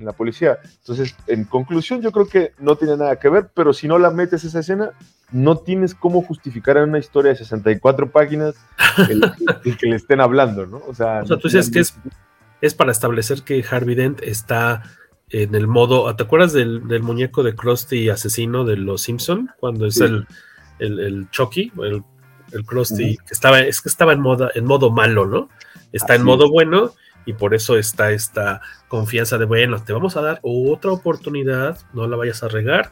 en 0.00 0.06
la 0.06 0.12
policía. 0.12 0.58
Entonces, 0.80 1.14
en 1.26 1.44
conclusión, 1.44 2.00
yo 2.02 2.10
creo 2.10 2.26
que 2.26 2.52
no 2.58 2.74
tiene 2.76 2.96
nada 2.96 3.16
que 3.16 3.28
ver, 3.28 3.50
pero 3.54 3.72
si 3.72 3.86
no 3.86 3.98
la 3.98 4.10
metes 4.10 4.42
esa 4.44 4.60
escena, 4.60 4.90
no 5.30 5.58
tienes 5.58 5.94
cómo 5.94 6.22
justificar 6.22 6.76
en 6.78 6.88
una 6.88 6.98
historia 6.98 7.30
de 7.30 7.36
64 7.36 8.10
páginas 8.10 8.54
el, 9.08 9.22
el 9.64 9.76
que 9.76 9.86
le 9.86 9.96
estén 9.96 10.20
hablando, 10.20 10.66
¿no? 10.66 10.78
O 10.88 10.94
sea, 10.94 11.20
O 11.22 11.26
sea, 11.26 11.36
tú 11.36 11.48
dices 11.48 11.70
que 11.70 11.80
es, 11.80 11.94
es 12.60 12.74
para 12.74 12.90
establecer 12.90 13.42
que 13.42 13.64
Harvey 13.70 13.94
Dent 13.94 14.20
está 14.22 14.82
en 15.28 15.54
el 15.54 15.68
modo. 15.68 16.14
¿Te 16.16 16.24
acuerdas 16.24 16.52
del, 16.52 16.88
del 16.88 17.02
muñeco 17.02 17.42
de 17.42 17.54
Krusty 17.54 18.08
asesino 18.08 18.64
de 18.64 18.76
los 18.76 19.02
Simpson? 19.02 19.50
Cuando 19.60 19.86
es 19.86 19.94
Sí. 19.96 20.04
el, 20.04 20.26
el, 20.80 20.98
el 20.98 21.30
Chucky, 21.30 21.72
el, 21.82 22.02
el 22.52 22.64
Krusty, 22.64 23.16
que 23.18 23.32
estaba, 23.32 23.60
es 23.60 23.80
que 23.80 23.88
estaba 23.90 24.12
en 24.14 24.20
modo, 24.20 24.50
en 24.54 24.64
modo 24.64 24.90
malo, 24.90 25.26
¿no? 25.26 25.48
Está 25.92 26.14
en 26.14 26.24
modo 26.24 26.46
es. 26.46 26.50
bueno 26.50 26.92
y 27.26 27.34
por 27.34 27.54
eso 27.54 27.76
está 27.76 28.10
esta 28.12 28.60
confianza 28.90 29.38
de, 29.38 29.46
bueno, 29.46 29.82
te 29.82 29.92
vamos 29.94 30.16
a 30.16 30.20
dar 30.20 30.40
otra 30.42 30.90
oportunidad, 30.90 31.78
no 31.94 32.06
la 32.08 32.16
vayas 32.16 32.42
a 32.42 32.48
regar, 32.48 32.90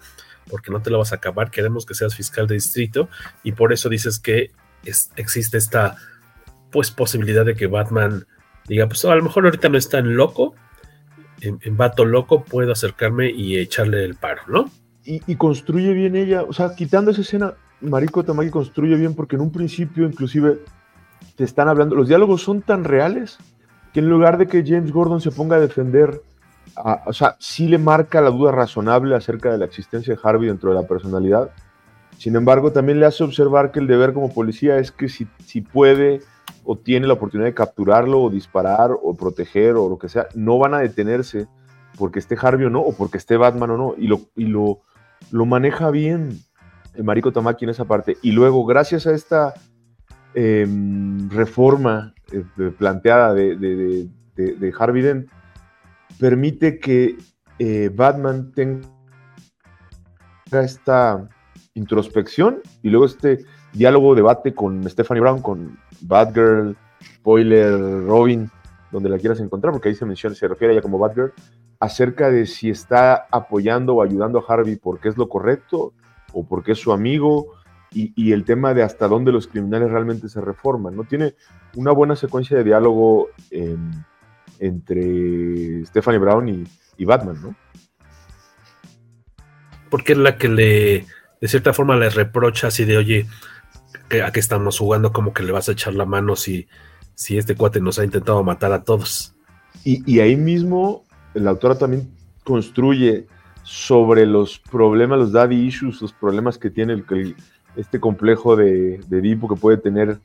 porque 0.48 0.70
no 0.70 0.80
te 0.80 0.90
la 0.90 0.96
vas 0.96 1.12
a 1.12 1.16
acabar, 1.16 1.50
queremos 1.50 1.84
que 1.84 1.92
seas 1.94 2.14
fiscal 2.14 2.46
de 2.46 2.54
distrito 2.54 3.08
y 3.42 3.52
por 3.52 3.72
eso 3.74 3.88
dices 3.90 4.18
que 4.18 4.52
es- 4.84 5.10
existe 5.16 5.58
esta 5.58 5.96
pues 6.70 6.90
posibilidad 6.90 7.44
de 7.44 7.54
que 7.56 7.66
Batman 7.66 8.26
diga, 8.68 8.86
pues 8.86 9.04
a 9.04 9.14
lo 9.14 9.22
mejor 9.24 9.44
ahorita 9.44 9.68
no 9.68 9.76
es 9.76 9.88
tan 9.88 10.16
loco, 10.16 10.54
en, 11.40 11.58
en 11.62 11.76
vato 11.76 12.04
loco 12.04 12.44
puedo 12.44 12.72
acercarme 12.72 13.30
y 13.30 13.58
echarle 13.58 14.04
el 14.04 14.14
paro, 14.14 14.42
¿no? 14.48 14.70
y, 15.04 15.36
construye 15.36 15.94
bien 15.94 16.16
ella, 16.16 16.42
o 16.42 16.52
sea, 16.52 16.74
quitando 16.74 17.10
esa 17.10 17.22
escena, 17.22 17.54
Mariko 17.80 18.24
Tamaki 18.24 18.50
construye 18.50 18.94
bien 18.96 19.14
porque 19.14 19.36
en 19.36 19.42
un 19.42 19.50
principio 19.50 20.04
inclusive 20.04 20.58
te 21.34 21.44
están 21.44 21.66
hablando, 21.68 21.94
los 21.96 22.08
diálogos 22.08 22.42
son 22.42 22.60
tan 22.60 22.84
reales 22.84 23.38
que 23.92 24.00
en 24.00 24.08
lugar 24.08 24.38
de 24.38 24.46
que 24.46 24.64
James 24.66 24.92
Gordon 24.92 25.20
se 25.20 25.30
ponga 25.30 25.56
a 25.56 25.60
defender, 25.60 26.22
a- 26.76 27.02
o 27.06 27.12
sea, 27.12 27.36
sí 27.38 27.68
le 27.68 27.78
marca 27.78 28.20
la 28.20 28.30
duda 28.30 28.52
razonable 28.52 29.14
acerca 29.14 29.50
de 29.50 29.58
la 29.58 29.64
existencia 29.64 30.14
de 30.14 30.20
Harvey 30.22 30.48
dentro 30.48 30.70
de 30.70 30.80
la 30.80 30.86
personalidad, 30.86 31.50
sin 32.16 32.36
embargo 32.36 32.72
también 32.72 33.00
le 33.00 33.06
hace 33.06 33.22
observar 33.24 33.70
que 33.70 33.78
el 33.80 33.86
deber 33.86 34.12
como 34.12 34.32
policía 34.32 34.78
es 34.78 34.90
que 34.92 35.08
si, 35.08 35.26
si 35.44 35.60
puede 35.60 36.20
o 36.64 36.76
tiene 36.76 37.06
la 37.06 37.14
oportunidad 37.14 37.48
de 37.48 37.54
capturarlo 37.54 38.20
o 38.22 38.30
disparar 38.30 38.90
o 39.02 39.14
proteger 39.14 39.76
o 39.76 39.88
lo 39.88 39.98
que 39.98 40.08
sea, 40.08 40.26
no 40.34 40.58
van 40.58 40.74
a 40.74 40.80
detenerse 40.80 41.46
porque 41.96 42.18
esté 42.18 42.36
Harvey 42.40 42.66
o 42.66 42.70
no, 42.70 42.80
o 42.80 42.94
porque 42.94 43.18
esté 43.18 43.36
Batman 43.36 43.70
o 43.70 43.76
no, 43.76 43.94
y 43.96 44.06
lo, 44.06 44.20
y 44.36 44.44
lo, 44.44 44.80
lo 45.30 45.46
maneja 45.46 45.90
bien 45.90 46.38
el 46.94 47.04
Mariko 47.04 47.32
Tamaki 47.32 47.64
en 47.64 47.70
esa 47.70 47.86
parte. 47.86 48.18
Y 48.22 48.32
luego, 48.32 48.64
gracias 48.66 49.06
a 49.06 49.12
esta 49.12 49.54
em, 50.34 51.28
reforma 51.30 52.14
de- 52.30 52.70
planteada 52.70 53.34
de, 53.34 53.56
de- 53.56 53.76
de- 53.76 54.08
de- 54.36 54.54
de 54.54 54.74
Harvey 54.78 55.02
Dent, 55.02 55.28
permite 56.18 56.78
que 56.78 57.16
eh, 57.58 57.90
Batman 57.94 58.52
tenga 58.52 58.86
esta 60.52 61.28
introspección 61.74 62.60
y 62.82 62.90
luego 62.90 63.06
este 63.06 63.44
diálogo, 63.72 64.14
debate 64.14 64.54
con 64.54 64.88
Stephanie 64.88 65.20
Brown, 65.20 65.42
con 65.42 65.78
Batgirl, 66.00 66.76
Spoiler, 67.16 67.72
Robin, 68.06 68.50
donde 68.90 69.08
la 69.08 69.18
quieras 69.18 69.40
encontrar, 69.40 69.72
porque 69.72 69.90
ahí 69.90 69.94
se 69.94 70.06
menciona, 70.06 70.34
se 70.34 70.48
refiere 70.48 70.72
a 70.72 70.76
ella 70.76 70.82
como 70.82 70.98
Batgirl, 70.98 71.32
acerca 71.80 72.30
de 72.30 72.46
si 72.46 72.70
está 72.70 73.26
apoyando 73.30 73.94
o 73.96 74.02
ayudando 74.02 74.38
a 74.38 74.52
Harvey 74.52 74.76
porque 74.76 75.08
es 75.08 75.16
lo 75.16 75.28
correcto 75.28 75.92
o 76.32 76.46
porque 76.46 76.72
es 76.72 76.78
su 76.78 76.92
amigo 76.92 77.52
y, 77.92 78.12
y 78.16 78.32
el 78.32 78.44
tema 78.44 78.74
de 78.74 78.82
hasta 78.82 79.08
dónde 79.08 79.32
los 79.32 79.46
criminales 79.46 79.90
realmente 79.90 80.28
se 80.28 80.40
reforman. 80.40 80.94
¿no? 80.96 81.04
Tiene 81.04 81.34
una 81.74 81.92
buena 81.92 82.16
secuencia 82.16 82.56
de 82.56 82.64
diálogo 82.64 83.28
entre 84.58 85.84
Stephanie 85.86 86.18
Brown 86.18 86.48
y, 86.48 86.64
y 86.96 87.04
Batman, 87.04 87.40
¿no? 87.42 87.54
Porque 89.90 90.12
es 90.12 90.18
la 90.18 90.36
que 90.36 90.48
le, 90.48 91.06
de 91.40 91.48
cierta 91.48 91.72
forma, 91.72 91.96
le 91.96 92.10
reprocha 92.10 92.66
así 92.66 92.84
de, 92.84 92.98
oye, 92.98 93.26
¿a 94.22 94.32
qué 94.32 94.40
estamos 94.40 94.78
jugando? 94.78 95.12
Como 95.12 95.32
que 95.32 95.42
le 95.42 95.52
vas 95.52 95.68
a 95.68 95.72
echar 95.72 95.94
la 95.94 96.04
mano 96.04 96.36
si, 96.36 96.68
si 97.14 97.38
este 97.38 97.54
cuate 97.54 97.80
nos 97.80 97.98
ha 97.98 98.04
intentado 98.04 98.42
matar 98.44 98.72
a 98.72 98.84
todos. 98.84 99.34
Y, 99.84 100.02
y 100.10 100.20
ahí 100.20 100.36
mismo 100.36 101.04
la 101.34 101.50
autora 101.50 101.78
también 101.78 102.10
construye 102.44 103.26
sobre 103.62 104.26
los 104.26 104.58
problemas, 104.58 105.18
los 105.18 105.32
daddy 105.32 105.56
issues, 105.56 106.02
los 106.02 106.12
problemas 106.12 106.58
que 106.58 106.70
tiene 106.70 106.94
el, 106.94 107.04
el- 107.10 107.36
este 107.76 108.00
complejo 108.00 108.56
de, 108.56 109.00
de 109.08 109.18
Edipo 109.18 109.48
que 109.48 109.60
puede 109.60 109.76
tener 109.76 110.18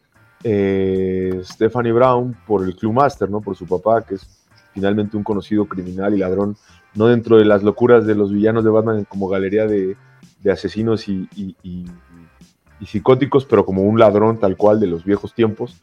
eh, 0.44 1.40
Stephanie 1.44 1.92
Brown 1.92 2.36
por 2.46 2.64
el 2.64 2.76
Club 2.76 2.94
Master, 2.94 3.30
¿no? 3.30 3.42
Por 3.42 3.56
su 3.56 3.66
papá, 3.66 4.02
que 4.02 4.16
es 4.16 4.28
finalmente 4.74 5.16
un 5.16 5.24
conocido 5.24 5.66
criminal 5.66 6.14
y 6.14 6.18
ladrón, 6.18 6.56
no 6.96 7.08
dentro 7.08 7.38
de 7.38 7.46
las 7.46 7.64
locuras 7.64 8.06
de 8.06 8.16
los 8.16 8.32
villanos 8.32 8.64
de 8.64 8.70
Batman 8.72 9.06
como 9.06 9.28
galería 9.28 9.68
de, 9.68 9.96
asesinos 10.52 11.08
y, 11.08 11.28
psicóticos, 12.86 13.46
pero 13.46 13.66
como 13.66 13.84
un 13.84 13.98
ladrón 13.98 14.40
tal 14.40 14.58
cual 14.58 14.80
de 14.80 14.88
los 14.88 15.06
viejos 15.06 15.34
tiempos. 15.34 15.82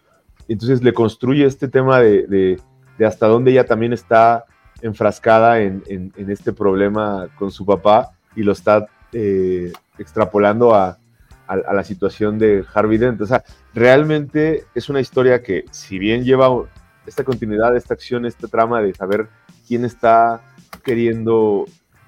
Entonces 0.48 0.82
le 0.82 0.92
construye 0.92 1.46
este 1.46 1.68
tema 1.68 2.00
de, 2.00 2.60
hasta 3.06 3.26
dónde 3.26 3.52
ella 3.52 3.64
también 3.64 3.92
está 3.94 4.44
enfrascada 4.82 5.60
en, 5.60 5.82
en- 5.86 6.12
en 6.16 6.30
este 6.30 6.52
problema 6.52 7.28
con 7.38 7.50
su 7.50 7.64
papá 7.64 8.10
y 8.36 8.42
lo 8.42 8.52
está 8.52 8.86
eh, 9.12 9.72
extrapolando 9.98 10.74
a, 10.74 10.98
a- 11.54 11.72
la 11.74 11.84
situación 11.84 12.38
de 12.38 12.64
Harvey 12.72 12.98
Dent. 12.98 13.20
O 13.20 13.26
sea, 13.26 13.42
realmente 13.74 14.64
es 14.74 14.88
una 14.88 15.00
historia 15.00 15.42
que, 15.42 15.64
si 15.70 15.98
bien 15.98 16.24
lleva 16.24 16.48
esta 17.06 17.24
continuidad, 17.24 17.76
esta 17.76 17.94
acción, 17.94 18.26
esta 18.26 18.48
trama 18.48 18.80
de 18.82 18.94
saber 18.94 19.28
quién 19.66 19.84
está 19.84 20.40
queriendo 20.84 21.66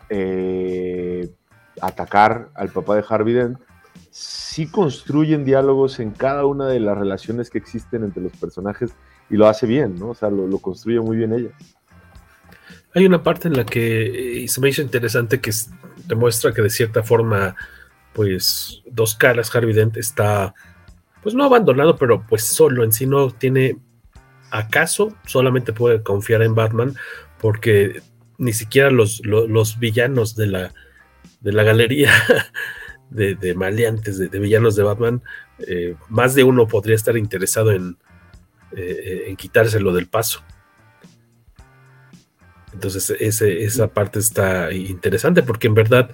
eh, 0.08 1.30
atacar 1.80 2.48
al 2.54 2.68
papá 2.68 2.96
de 2.96 3.04
Harvey 3.08 3.34
Dent, 3.34 3.58
sí 4.10 4.66
construyen 4.66 5.44
diálogos 5.44 5.98
en 6.00 6.10
cada 6.10 6.44
una 6.44 6.68
de 6.68 6.80
las 6.80 6.96
relaciones 6.98 7.48
que 7.50 7.58
existen 7.58 8.04
entre 8.04 8.22
los 8.22 8.32
personajes 8.32 8.90
y 9.30 9.36
lo 9.36 9.48
hace 9.48 9.66
bien, 9.66 9.98
¿no? 9.98 10.10
O 10.10 10.14
sea, 10.14 10.28
lo, 10.28 10.46
lo 10.46 10.58
construye 10.58 11.00
muy 11.00 11.16
bien 11.16 11.32
ella. 11.32 11.48
Hay 12.94 13.06
una 13.06 13.22
parte 13.22 13.48
en 13.48 13.56
la 13.56 13.64
que 13.64 14.44
eh, 14.44 14.48
se 14.48 14.60
me 14.60 14.68
hizo 14.68 14.82
interesante 14.82 15.40
que 15.40 15.50
demuestra 16.06 16.52
que 16.52 16.60
de 16.60 16.68
cierta 16.68 17.02
forma, 17.02 17.56
pues, 18.12 18.82
dos 18.90 19.14
caras, 19.14 19.54
Harvey 19.54 19.74
Dent 19.74 19.96
está, 19.96 20.54
pues 21.22 21.34
no 21.34 21.44
abandonado, 21.44 21.96
pero 21.96 22.24
pues 22.26 22.44
solo 22.44 22.84
en 22.84 22.92
sí 22.92 23.06
no 23.06 23.30
tiene, 23.30 23.76
acaso 24.50 25.16
solamente 25.26 25.72
puede 25.72 26.02
confiar 26.02 26.42
en 26.42 26.54
Batman 26.54 26.94
porque 27.40 28.02
ni 28.38 28.52
siquiera 28.52 28.90
los, 28.90 29.24
lo- 29.24 29.46
los 29.46 29.78
villanos 29.78 30.34
de 30.36 30.46
la, 30.46 30.74
de 31.40 31.52
la 31.52 31.62
galería 31.62 32.10
de, 33.10 33.34
de 33.34 33.54
maleantes, 33.54 34.18
de, 34.18 34.28
villanos 34.38 34.76
de 34.76 34.82
Batman, 34.82 35.22
eh, 35.66 35.94
más 36.08 36.34
de 36.34 36.44
uno 36.44 36.66
podría 36.66 36.96
estar 36.96 37.16
interesado 37.16 37.72
en, 37.72 37.96
eh, 38.76 39.24
en 39.28 39.36
quitárselo 39.36 39.92
del 39.92 40.08
paso. 40.08 40.42
Entonces 42.72 43.10
esa 43.20 43.88
parte 43.88 44.18
está 44.18 44.72
interesante 44.72 45.42
porque 45.42 45.66
en 45.66 45.74
verdad 45.74 46.10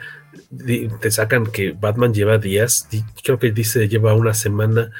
te 1.00 1.10
sacan 1.10 1.46
que 1.46 1.72
Batman 1.72 2.14
lleva 2.14 2.38
días, 2.38 2.88
creo 3.22 3.38
que 3.38 3.52
dice 3.52 3.88
lleva 3.88 4.14
una 4.14 4.32
semana 4.34 4.90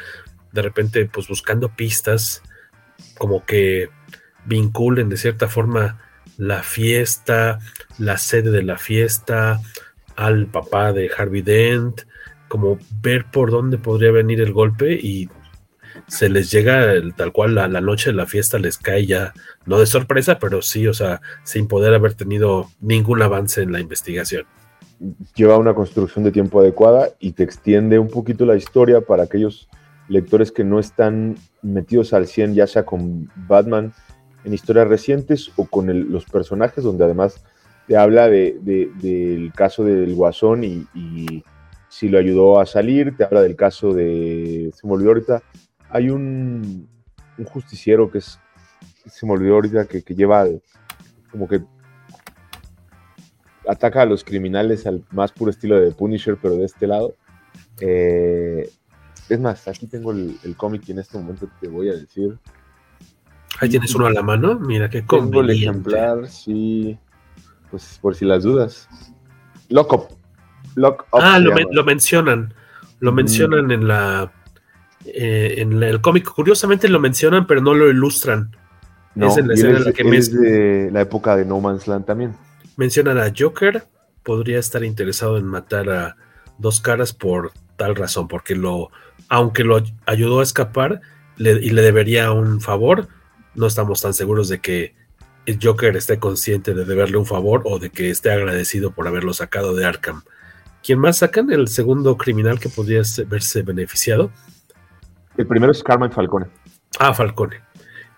de 0.53 0.63
repente 0.63 1.07
pues 1.07 1.29
buscando 1.29 1.69
pistas 1.71 2.43
como 3.17 3.45
que 3.47 3.89
vinculen 4.45 5.09
de 5.09 5.17
cierta 5.17 5.49
forma 5.49 6.01
la 6.37 6.63
fiesta, 6.63 7.59
la 7.99 8.19
sede 8.19 8.51
de 8.51 8.63
la 8.63 8.79
fiesta, 8.79 9.61
al 10.17 10.47
papá 10.47 10.93
de 10.93 11.11
Harvey 11.17 11.43
Dent, 11.43 12.03
como 12.49 12.79
ver 13.03 13.27
por 13.31 13.51
dónde 13.51 13.79
podría 13.79 14.11
venir 14.13 14.41
el 14.41 14.53
golpe 14.53 14.93
y 14.95 15.29
se 16.07 16.29
les 16.29 16.51
llega 16.51 16.93
el- 16.93 17.15
tal 17.15 17.33
cual 17.33 17.55
la, 17.55 17.69
la 17.69 17.81
noche 17.81 18.11
de 18.11 18.17
la 18.17 18.27
fiesta 18.27 18.59
les 18.59 18.79
cae 18.79 19.07
ya, 19.07 19.33
no 19.67 19.79
de 19.79 19.87
sorpresa, 19.87 20.39
pero 20.39 20.63
sí, 20.63 20.87
o 20.87 20.95
sea, 20.95 21.21
sin 21.45 21.69
poder 21.69 21.93
haber 21.95 22.15
tenido 22.15 22.71
ningún 22.81 23.23
avance 23.23 23.63
en 23.63 23.73
la 23.73 23.81
investigación. 23.81 24.47
Lleva 25.35 25.59
una 25.59 25.75
construcción 25.75 26.25
de 26.25 26.33
tiempo 26.33 26.61
adecuada 26.61 27.11
y 27.19 27.33
te 27.33 27.43
extiende 27.45 27.99
un 27.99 28.09
poquito 28.09 28.45
la 28.47 28.57
historia 28.57 29.01
para 29.01 29.25
aquellos 29.25 29.69
lectores 30.09 30.51
que 30.51 30.65
no 30.65 30.79
están 30.79 31.37
metidos 31.63 32.13
al 32.13 32.27
100, 32.27 32.55
ya 32.55 32.67
sea 32.67 32.85
con 32.85 33.31
Batman 33.49 33.93
en 34.45 34.55
historias 34.55 34.89
recientes 34.89 35.51
o 35.57 35.67
con 35.67 36.11
los 36.11 36.25
personajes, 36.25 36.83
donde 36.83 37.05
además 37.05 37.45
te 37.87 37.97
habla 37.97 38.29
de- 38.29 38.59
de- 38.63 38.91
del 39.01 39.53
caso 39.53 39.85
del 39.85 40.15
Guasón 40.15 40.65
y, 40.65 40.87
si 41.91 42.09
lo 42.09 42.19
ayudó 42.19 42.61
a 42.61 42.67
salir, 42.67 43.17
te 43.17 43.25
habla 43.25 43.41
del 43.43 43.57
caso 43.57 43.95
de, 43.95 44.71
se 44.75 44.87
me 44.87 44.93
olvidó 44.93 45.11
ahorita, 45.11 45.43
hay 45.89 46.11
un, 46.11 46.87
un 47.39 47.45
justiciero 47.47 48.11
que 48.11 48.19
es, 48.19 48.39
se 49.07 49.25
me 49.25 49.33
olvidó 49.33 49.55
ahorita, 49.55 49.87
que, 49.87 50.03
lleva 50.15 50.47
como 51.31 51.49
que 51.49 51.63
ataca 53.69 54.03
a 54.03 54.07
los 54.07 54.25
criminales 54.25 54.87
al 54.87 55.05
más 55.13 55.31
puro 55.33 55.51
estilo 55.51 55.79
de 55.81 55.91
Punisher, 55.93 56.37
pero 56.41 56.57
de 56.57 56.65
este 56.65 56.87
lado. 56.87 57.15
Eh, 57.81 58.69
es 59.29 59.41
más, 59.41 59.69
aquí 59.69 59.87
tengo 59.87 60.11
el, 60.13 60.37
el 60.45 60.57
cómic 60.57 60.83
y 60.89 60.93
en 60.93 60.99
este 61.01 61.19
momento 61.19 61.49
te 61.61 61.69
voy 61.69 61.91
a 61.91 61.93
decir. 61.95 62.37
Ahí 63.61 63.69
tienes 63.69 63.95
uno 63.95 64.07
a 64.07 64.11
la 64.11 64.23
mano, 64.23 64.59
mira 64.59 64.89
qué 64.89 65.03
Tengo 65.03 65.41
el 65.43 65.51
ejemplar, 65.51 66.29
sí. 66.29 66.99
Pues 67.71 67.99
por 68.01 68.15
si 68.15 68.25
las 68.25 68.43
dudas. 68.45 68.89
Lock 69.69 69.93
Up. 69.93 70.05
Lock 70.77 71.03
Up 71.13 71.21
Ah, 71.23 71.39
lo, 71.39 71.51
llama. 71.51 71.61
men- 71.63 71.69
lo 71.73 71.85
mencionan, 71.85 72.55
lo 73.01 73.13
Mm. 73.13 73.15
mencionan 73.15 73.71
en 73.71 73.87
la 73.89 74.33
eh, 75.05 75.55
en 75.59 75.83
el 75.83 76.01
cómic. 76.01 76.29
Curiosamente 76.29 76.89
lo 76.89 77.01
mencionan, 77.01 77.47
pero 77.47 77.61
no 77.61 77.75
lo 77.75 77.89
ilustran. 77.89 78.51
No, 79.15 79.29
es 79.29 79.37
en 79.39 79.49
la 79.49 79.55
escena 79.55 79.79
en 79.79 79.85
la 79.85 79.93
que 79.93 80.03
es 80.17 80.31
de 80.33 80.91
la 80.93 81.01
época 81.01 81.35
de 81.37 81.45
No 81.45 81.61
Man's 81.61 81.87
Land 81.89 82.05
también. 82.07 82.33
Mencionan 82.79 83.19
a 83.19 83.31
Joker, 83.37 83.85
podría 84.23 84.59
estar 84.59 84.83
interesado 84.85 85.37
en 85.37 85.45
matar 85.45 85.91
a 85.91 86.17
dos 86.57 86.81
caras 86.81 87.13
por 87.13 87.53
tal 87.77 87.95
razón, 87.97 88.29
porque 88.29 88.55
lo, 88.55 88.91
aunque 89.29 89.65
lo 89.65 89.83
ayudó 90.07 90.41
a 90.41 90.43
escapar 90.43 91.01
le- 91.37 91.61
y 91.65 91.71
le 91.71 91.83
debería 91.83 92.33
un 92.33 92.61
favor, 92.61 93.09
no 93.55 93.67
estamos 93.67 94.01
tan 94.01 94.15
seguros 94.15 94.49
de 94.49 94.61
que 94.61 94.95
el 95.47 95.59
Joker 95.63 95.97
esté 95.97 96.19
consciente 96.19 96.73
de 96.75 96.85
deberle 96.85 97.17
un 97.17 97.27
favor 97.27 97.63
o 97.65 97.79
de 97.79 97.91
que 97.91 98.11
esté 98.11 98.31
agradecido 98.31 98.93
por 98.93 99.07
haberlo 99.09 99.33
sacado 99.35 99.75
de 99.75 99.85
Arkham. 99.85 100.23
¿Quién 100.83 100.99
más 101.01 101.19
sacan? 101.19 101.51
El 101.51 101.69
segundo 101.69 102.17
criminal 102.17 102.61
que 102.61 102.69
podría 102.69 103.03
se- 103.05 103.25
verse 103.25 103.63
beneficiado. 103.63 104.31
El 105.37 105.47
primero 105.47 105.73
es 105.73 105.83
Carmine 105.83 106.13
Falcone. 106.15 106.47
Ah, 106.99 107.13
Falcone. 107.15 107.61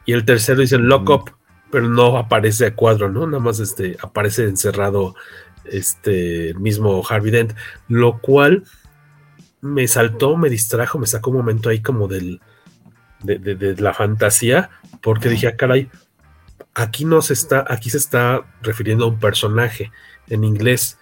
Y 0.07 0.13
el 0.13 0.25
tercero 0.25 0.61
dice 0.61 0.79
Lock 0.79 1.09
Up, 1.11 1.31
pero 1.71 1.89
no 1.89 2.17
aparece 2.19 2.67
a 2.67 2.75
cuadro, 2.75 3.09
¿no? 3.11 3.27
Nada 3.27 3.43
más 3.43 3.61
este, 3.61 3.97
aparece 4.03 4.45
encerrado 4.45 5.15
este 5.65 6.55
mismo 6.55 7.03
Harvey 7.09 7.31
Dent, 7.31 7.53
lo 7.89 8.19
cual 8.21 8.65
me 9.61 9.87
saltó, 9.87 10.37
me 10.37 10.49
distrajo, 10.49 10.99
me 10.99 11.07
sacó 11.07 11.31
un 11.31 11.37
momento 11.37 11.69
ahí 11.69 11.81
como 11.81 12.09
del 12.09 12.41
de, 13.23 13.39
de- 13.39 13.55
de 13.55 13.77
la 13.83 13.93
fantasía, 13.93 14.71
porque 15.03 15.29
dije, 15.29 15.47
ah, 15.49 15.57
caray, 15.57 15.91
aquí 16.75 17.05
no 17.05 17.21
se 17.21 17.35
está, 17.35 17.65
aquí 17.69 17.91
se 17.91 17.99
está 17.99 18.43
refiriendo 18.63 19.05
a 19.05 19.09
un 19.09 19.19
personaje 19.21 19.93
en 20.29 20.45
inglés 20.45 20.99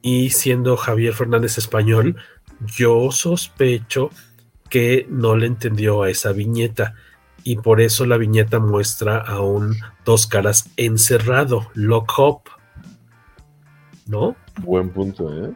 y 0.00 0.30
siendo 0.30 0.76
Javier 0.76 1.14
Fernández 1.14 1.58
español, 1.58 2.16
yo 2.76 3.10
sospecho 3.10 4.10
que 4.70 5.06
no 5.10 5.34
le 5.36 5.46
entendió 5.46 6.02
a 6.04 6.10
esa 6.10 6.30
viñeta 6.32 6.94
y 7.44 7.56
por 7.56 7.80
eso 7.80 8.04
la 8.06 8.16
viñeta 8.16 8.58
muestra 8.58 9.18
a 9.18 9.40
un 9.40 9.76
dos 10.04 10.26
caras 10.26 10.70
encerrado, 10.76 11.68
lock 11.74 12.18
up. 12.18 12.40
¿No? 14.06 14.36
Buen 14.62 14.90
punto, 14.90 15.32
¿eh? 15.32 15.52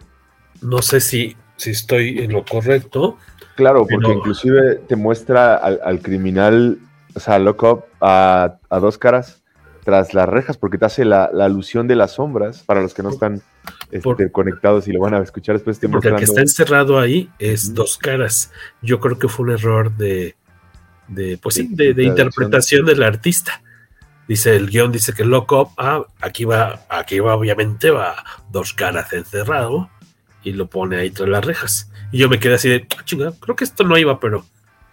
No 0.60 0.82
sé 0.82 1.00
si, 1.00 1.36
si 1.56 1.70
estoy 1.70 2.18
en 2.18 2.32
lo 2.32 2.44
correcto. 2.44 3.16
Claro, 3.56 3.80
porque 3.80 3.96
Pero- 3.98 4.12
inclusive 4.18 4.76
te 4.88 4.96
muestra 4.96 5.56
al, 5.56 5.80
al 5.84 6.00
criminal, 6.00 6.78
o 7.14 7.20
sea, 7.20 7.38
lock 7.38 7.62
up 7.62 7.84
a, 8.00 8.58
a 8.70 8.78
dos 8.78 8.98
caras 8.98 9.42
tras 9.84 10.14
las 10.14 10.28
rejas, 10.28 10.56
porque 10.56 10.78
te 10.78 10.84
hace 10.84 11.04
la, 11.04 11.28
la 11.32 11.46
alusión 11.46 11.88
de 11.88 11.96
las 11.96 12.12
sombras, 12.12 12.62
para 12.62 12.80
los 12.80 12.94
que 12.94 13.02
no 13.02 13.10
están 13.10 13.42
este, 13.90 14.30
conectados 14.30 14.86
y 14.86 14.92
lo 14.92 15.00
van 15.00 15.14
a 15.14 15.18
escuchar 15.18 15.56
después, 15.56 15.80
te 15.80 15.88
Porque 15.88 16.08
el 16.08 16.16
que 16.16 16.24
está 16.24 16.40
encerrado 16.40 17.00
ahí 17.00 17.28
es 17.40 17.74
dos 17.74 17.98
caras. 17.98 18.52
Yo 18.80 19.00
creo 19.00 19.18
que 19.18 19.26
fue 19.26 19.46
un 19.46 19.50
error 19.52 19.96
de, 19.96 20.36
de 21.14 21.38
pues 21.38 21.56
sí, 21.56 21.68
de, 21.70 22.02
interpretación 22.02 22.86
del 22.86 23.02
artista. 23.02 23.62
Dice 24.28 24.54
el 24.56 24.68
guion, 24.70 24.92
dice 24.92 25.12
que 25.12 25.24
lock 25.24 25.52
up, 25.52 25.68
ah, 25.78 26.04
aquí 26.20 26.44
va, 26.44 26.86
aquí 26.88 27.18
va, 27.18 27.34
obviamente 27.34 27.90
va 27.90 28.24
dos 28.50 28.72
caras 28.72 29.12
encerrado 29.12 29.90
y 30.44 30.52
lo 30.52 30.68
pone 30.68 30.96
ahí 30.96 31.10
tras 31.10 31.28
las 31.28 31.44
rejas. 31.44 31.90
Y 32.12 32.18
yo 32.18 32.28
me 32.28 32.38
quedé 32.38 32.54
así 32.54 32.68
de, 32.68 32.86
"Ah, 32.98 33.02
chinga, 33.04 33.32
creo 33.40 33.56
que 33.56 33.64
esto 33.64 33.84
no 33.84 33.98
iba, 33.98 34.18
pero 34.20 34.44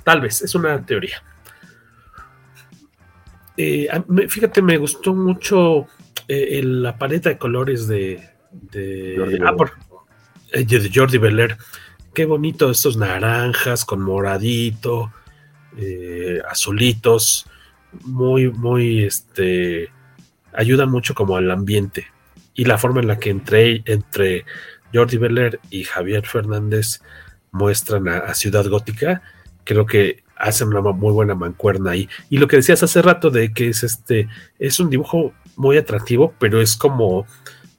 tal 0.03 0.21
vez, 0.21 0.41
es 0.41 0.55
una 0.55 0.86
teoría. 0.86 1.23
Eh, 3.58 3.88
fíjate, 4.29 4.62
me 4.62 4.77
gustó 4.77 5.13
mucho 5.13 5.88
eh, 6.27 6.60
el- 6.60 6.84
la 6.84 6.97
paleta 6.97 7.29
de 7.29 7.38
colores 7.38 7.88
de, 7.88 8.23
de, 8.51 9.15
Jordi 9.17 9.36
ah, 9.36 9.38
Belair. 9.51 9.55
por- 9.58 9.71
eh, 10.53 10.63
de 10.65 10.91
Jordi 10.93 11.17
Belair. 11.17 11.58
Qué 12.13 12.25
bonito 12.25 12.69
estos 12.71 12.97
naranjas 12.97 13.84
con 13.86 14.01
moradito, 14.01 15.12
eh, 15.82 16.42
azulitos, 16.50 17.48
muy, 18.04 18.52
muy, 18.52 19.04
este, 19.04 19.89
ayudan 20.54 20.92
mucho 20.92 21.13
como 21.13 21.38
al 21.38 21.50
ambiente. 21.52 22.08
Y 22.54 22.65
la 22.65 22.78
forma 22.78 23.02
en 23.02 23.08
la 23.08 23.20
que 23.20 23.30
entre, 23.30 23.82
entre 23.86 24.46
Jordi 24.94 25.18
Belair 25.18 25.60
y 25.70 25.84
Javier 25.84 26.26
Fernández 26.26 27.02
muestran 27.52 28.08
a, 28.08 28.18
a 28.20 28.34
Ciudad 28.36 28.65
Gótica, 28.68 29.22
creo 29.63 29.86
que 29.86 30.24
hacen 30.39 30.70
una 30.70 30.82
muy 30.82 31.12
buena 31.12 31.36
mancuerna 31.36 31.92
ahí. 31.92 32.10
Y 32.30 32.38
lo 32.38 32.48
que 32.48 32.56
decías 32.56 32.82
hace 32.82 33.02
rato 33.02 33.30
de 33.30 33.54
que 33.54 33.70
es 33.70 33.84
este, 33.84 34.28
es 34.58 34.80
un 34.80 34.89
dibujo 34.89 35.34
muy 35.56 35.78
atractivo, 35.78 36.34
pero 36.39 36.62
es 36.62 36.78
como 36.78 37.28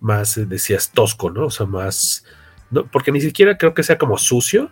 más, 0.00 0.40
decías, 0.48 0.92
tosco, 0.92 1.30
¿no? 1.30 1.46
O 1.46 1.50
sea, 1.50 1.66
más, 1.66 2.24
no, 2.70 2.86
porque 2.86 3.12
ni 3.12 3.20
siquiera 3.20 3.56
creo 3.56 3.74
que 3.74 3.82
sea 3.82 3.98
como 3.98 4.18
sucio, 4.18 4.70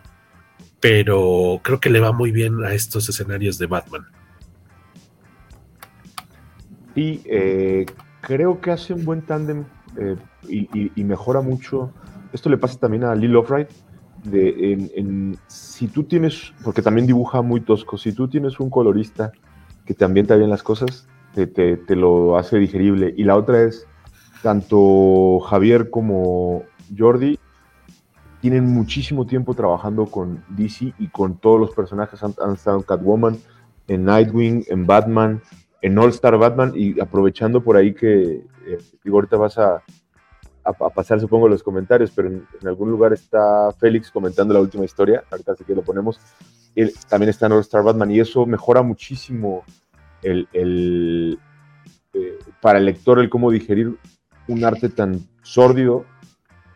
pero 0.79 1.59
creo 1.63 1.79
que 1.79 1.89
le 1.89 1.99
va 1.99 2.11
muy 2.11 2.31
bien 2.31 2.63
a 2.63 2.73
estos 2.73 3.09
escenarios 3.09 3.57
de 3.57 3.67
Batman. 3.67 4.05
Y 6.95 7.21
eh, 7.25 7.85
creo 8.21 8.59
que 8.61 8.71
hace 8.71 8.93
un 8.93 9.05
buen 9.05 9.21
tándem 9.21 9.63
eh, 9.97 10.15
y, 10.47 10.59
y- 10.77 10.91
y 10.95 11.03
mejora 11.03 11.41
mucho. 11.41 11.91
Esto 12.33 12.49
le 12.49 12.57
pasa 12.57 12.79
también 12.79 13.03
a 13.03 13.15
Lil 13.15 13.31
Lovright. 13.31 13.69
En, 14.31 14.91
en- 14.95 15.37
si 15.47 15.87
tú 15.87 16.03
tienes, 16.03 16.51
porque 16.63 16.81
también 16.81 17.07
dibuja 17.07 17.41
muy 17.41 17.61
tosco, 17.61 17.97
si 17.97 18.11
tú 18.11 18.27
tienes 18.27 18.59
un 18.59 18.69
colorista 18.69 19.31
que 19.85 19.93
te 19.93 20.03
ambienta 20.03 20.35
bien 20.35 20.49
las 20.49 20.61
cosas, 20.61 21.07
te, 21.33 21.47
te- 21.47 21.77
te 21.77 21.95
lo 21.95 22.37
hace 22.37 22.57
digerible. 22.57 23.13
Y 23.17 23.23
la 23.23 23.37
otra 23.37 23.63
es, 23.63 23.85
tanto 24.43 25.39
Javier 25.39 25.89
como 25.89 26.63
Jordi 26.97 27.39
tienen 28.41 28.65
muchísimo 28.65 29.25
tiempo 29.25 29.53
trabajando 29.53 30.05
con 30.05 30.43
DC 30.49 30.93
y 30.97 31.07
con 31.07 31.37
todos 31.37 31.59
los 31.59 31.71
personajes. 31.71 32.21
Han, 32.23 32.53
estado 32.53 32.77
en 32.77 32.83
Catwoman, 32.83 33.37
en 33.87 34.05
Nightwing, 34.05 34.65
en 34.67 34.85
Batman, 34.85 35.41
en 35.81 35.97
All 35.97 36.09
Star 36.09 36.37
Batman. 36.37 36.71
Y 36.75 36.99
aprovechando 36.99 37.61
por 37.61 37.75
ahí 37.75 37.93
que, 37.93 38.45
eh, 38.65 38.77
ahorita 39.11 39.37
vas 39.37 39.57
a, 39.57 39.83
pasar 40.93 41.19
supongo 41.19 41.47
los 41.47 41.63
comentarios, 41.63 42.11
pero 42.11 42.27
en, 42.27 42.45
algún 42.65 42.91
lugar 42.91 43.11
está 43.11 43.71
Félix 43.79 44.11
comentando 44.11 44.53
la 44.53 44.61
última 44.61 44.85
historia, 44.85 45.23
ahorita 45.31 45.55
sí 45.55 45.63
que 45.63 45.73
lo 45.73 45.81
ponemos, 45.81 46.19
Él 46.75 46.93
también 47.09 47.29
está 47.29 47.47
en 47.47 47.53
All 47.53 47.61
Star 47.61 47.83
Batman 47.83 48.11
y 48.11 48.19
eso 48.19 48.45
mejora 48.45 48.83
muchísimo 48.83 49.63
el, 50.21 50.47
el, 50.53 51.39
eh, 52.13 52.37
para 52.61 52.77
el 52.77 52.85
lector 52.85 53.19
el 53.19 53.29
cómo 53.29 53.49
digerir 53.49 53.97
un 54.47 54.63
arte 54.63 54.89
tan 54.89 55.21
sórdido 55.41 56.05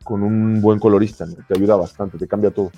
con 0.03 0.21
un 0.23 0.61
buen 0.61 0.79
colorista, 0.79 1.25
¿no? 1.25 1.35
te 1.47 1.55
ayuda 1.57 1.75
bastante, 1.75 2.17
te 2.17 2.27
cambia 2.27 2.51
todo. 2.51 2.71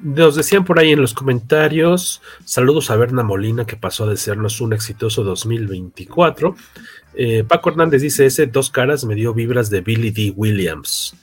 Nos 0.00 0.34
decían 0.34 0.64
por 0.64 0.80
ahí 0.80 0.90
en 0.90 1.00
los 1.00 1.14
comentarios, 1.14 2.20
saludos 2.44 2.90
a 2.90 2.96
Berna 2.96 3.22
Molina 3.22 3.64
que 3.64 3.76
pasó 3.76 4.04
a 4.04 4.08
desearnos 4.10 4.60
un 4.60 4.72
exitoso 4.72 5.22
2024. 5.22 6.56
Eh, 7.14 7.44
Paco 7.46 7.70
Hernández 7.70 8.02
dice, 8.02 8.26
ese 8.26 8.46
dos 8.46 8.68
caras 8.70 9.04
me 9.04 9.14
dio 9.14 9.32
vibras 9.32 9.70
de 9.70 9.80
Billy 9.80 10.10
D. 10.10 10.32
Williams, 10.34 11.14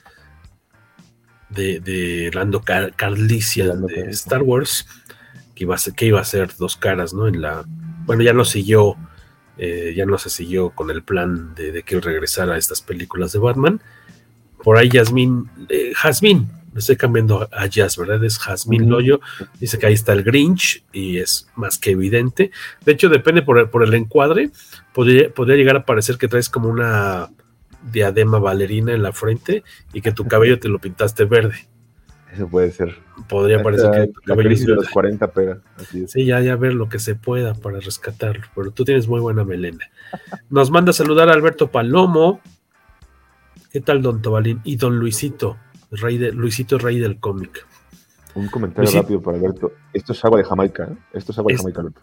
de, 1.49 1.79
de 1.81 2.31
Lando 2.33 2.61
Car- 2.61 2.93
de 2.95 4.09
Star 4.11 4.43
Wars, 4.43 4.87
que 5.55 5.65
iba, 5.65 5.75
a 5.75 5.77
ser, 5.77 5.93
que 5.93 6.05
iba 6.05 6.21
a 6.21 6.25
ser 6.25 6.55
dos 6.57 6.77
caras, 6.77 7.13
¿no? 7.13 7.27
En 7.27 7.41
la, 7.41 7.65
bueno, 8.05 8.23
ya 8.23 8.31
no 8.33 8.45
siguió, 8.45 8.95
eh, 9.57 9.93
ya 9.93 10.05
no 10.05 10.17
se 10.17 10.29
siguió 10.29 10.69
con 10.69 10.89
el 10.89 11.03
plan 11.03 11.53
de, 11.53 11.73
de 11.73 11.83
que 11.83 11.95
él 11.95 12.01
regresara 12.01 12.53
a 12.53 12.57
estas 12.57 12.81
películas 12.81 13.33
de 13.33 13.39
Batman. 13.39 13.81
Por 14.63 14.77
ahí 14.77 14.89
Yasmín, 14.89 15.49
eh, 15.69 15.91
Jazmín, 15.95 16.49
le 16.73 16.79
estoy 16.79 16.97
cambiando 16.97 17.47
a 17.51 17.65
Jazz, 17.65 17.97
¿verdad? 17.97 18.23
Es 18.23 18.37
Jazmín 18.37 18.83
Ujú. 18.83 18.91
Loyo. 18.91 19.19
Dice 19.59 19.79
que 19.79 19.87
ahí 19.87 19.93
está 19.93 20.13
el 20.13 20.23
Grinch 20.23 20.83
y 20.93 21.17
es 21.17 21.47
más 21.55 21.77
que 21.77 21.91
evidente. 21.91 22.51
De 22.85 22.91
hecho, 22.91 23.09
depende 23.09 23.41
por 23.41 23.57
el, 23.57 23.69
por 23.69 23.83
el 23.83 23.93
encuadre. 23.93 24.51
Podría, 24.93 25.29
podría 25.29 25.55
llegar 25.55 25.77
a 25.77 25.85
parecer 25.85 26.17
que 26.17 26.27
traes 26.27 26.49
como 26.49 26.69
una 26.69 27.29
diadema 27.91 28.39
bailarina 28.39 28.93
en 28.93 29.03
la 29.03 29.13
frente 29.13 29.63
y 29.93 30.01
que 30.01 30.11
tu 30.11 30.27
cabello 30.27 30.59
te 30.59 30.67
lo 30.67 30.79
pintaste 30.79 31.25
verde. 31.25 31.55
Eso 32.33 32.47
puede 32.47 32.71
ser. 32.71 32.95
Podría 33.27 33.63
parecer 33.63 33.89
que 33.91 34.07
tu 34.07 34.21
cabello 34.21 34.51
es 34.51 34.65
de 34.65 34.75
los 34.75 34.89
40 34.89 35.31
pega. 35.31 35.59
Así 35.77 36.03
es. 36.03 36.11
Sí, 36.11 36.25
ya, 36.25 36.39
ya 36.41 36.55
ver 36.55 36.73
lo 36.73 36.87
que 36.87 36.99
se 36.99 37.15
pueda 37.15 37.55
para 37.55 37.79
rescatarlo. 37.79 38.45
Pero 38.53 38.71
tú 38.71 38.85
tienes 38.85 39.07
muy 39.07 39.19
buena 39.19 39.43
melena. 39.43 39.89
Nos 40.49 40.69
manda 40.69 40.91
a 40.91 40.93
saludar 40.93 41.29
a 41.29 41.33
Alberto 41.33 41.71
Palomo. 41.71 42.41
¿Qué 43.71 43.81
tal, 43.81 44.01
don 44.01 44.21
Tobalín? 44.21 44.61
Y 44.63 44.75
don 44.77 44.97
Luisito, 44.97 45.57
rey 45.91 46.17
de, 46.17 46.31
Luisito, 46.31 46.77
rey 46.77 46.99
del 46.99 47.19
cómic. 47.19 47.65
Un 48.35 48.47
comentario 48.47 48.83
Luisito. 48.83 49.01
rápido 49.03 49.21
para 49.21 49.37
Alberto. 49.37 49.71
Esto 49.93 50.13
es 50.13 50.25
agua 50.25 50.39
de 50.39 50.45
Jamaica. 50.45 50.83
¿eh? 50.91 50.97
Esto 51.13 51.31
es 51.31 51.37
agua 51.39 51.49
de 51.49 51.55
Es- 51.55 51.61
Jamaica, 51.61 51.81
Alberto. 51.81 52.01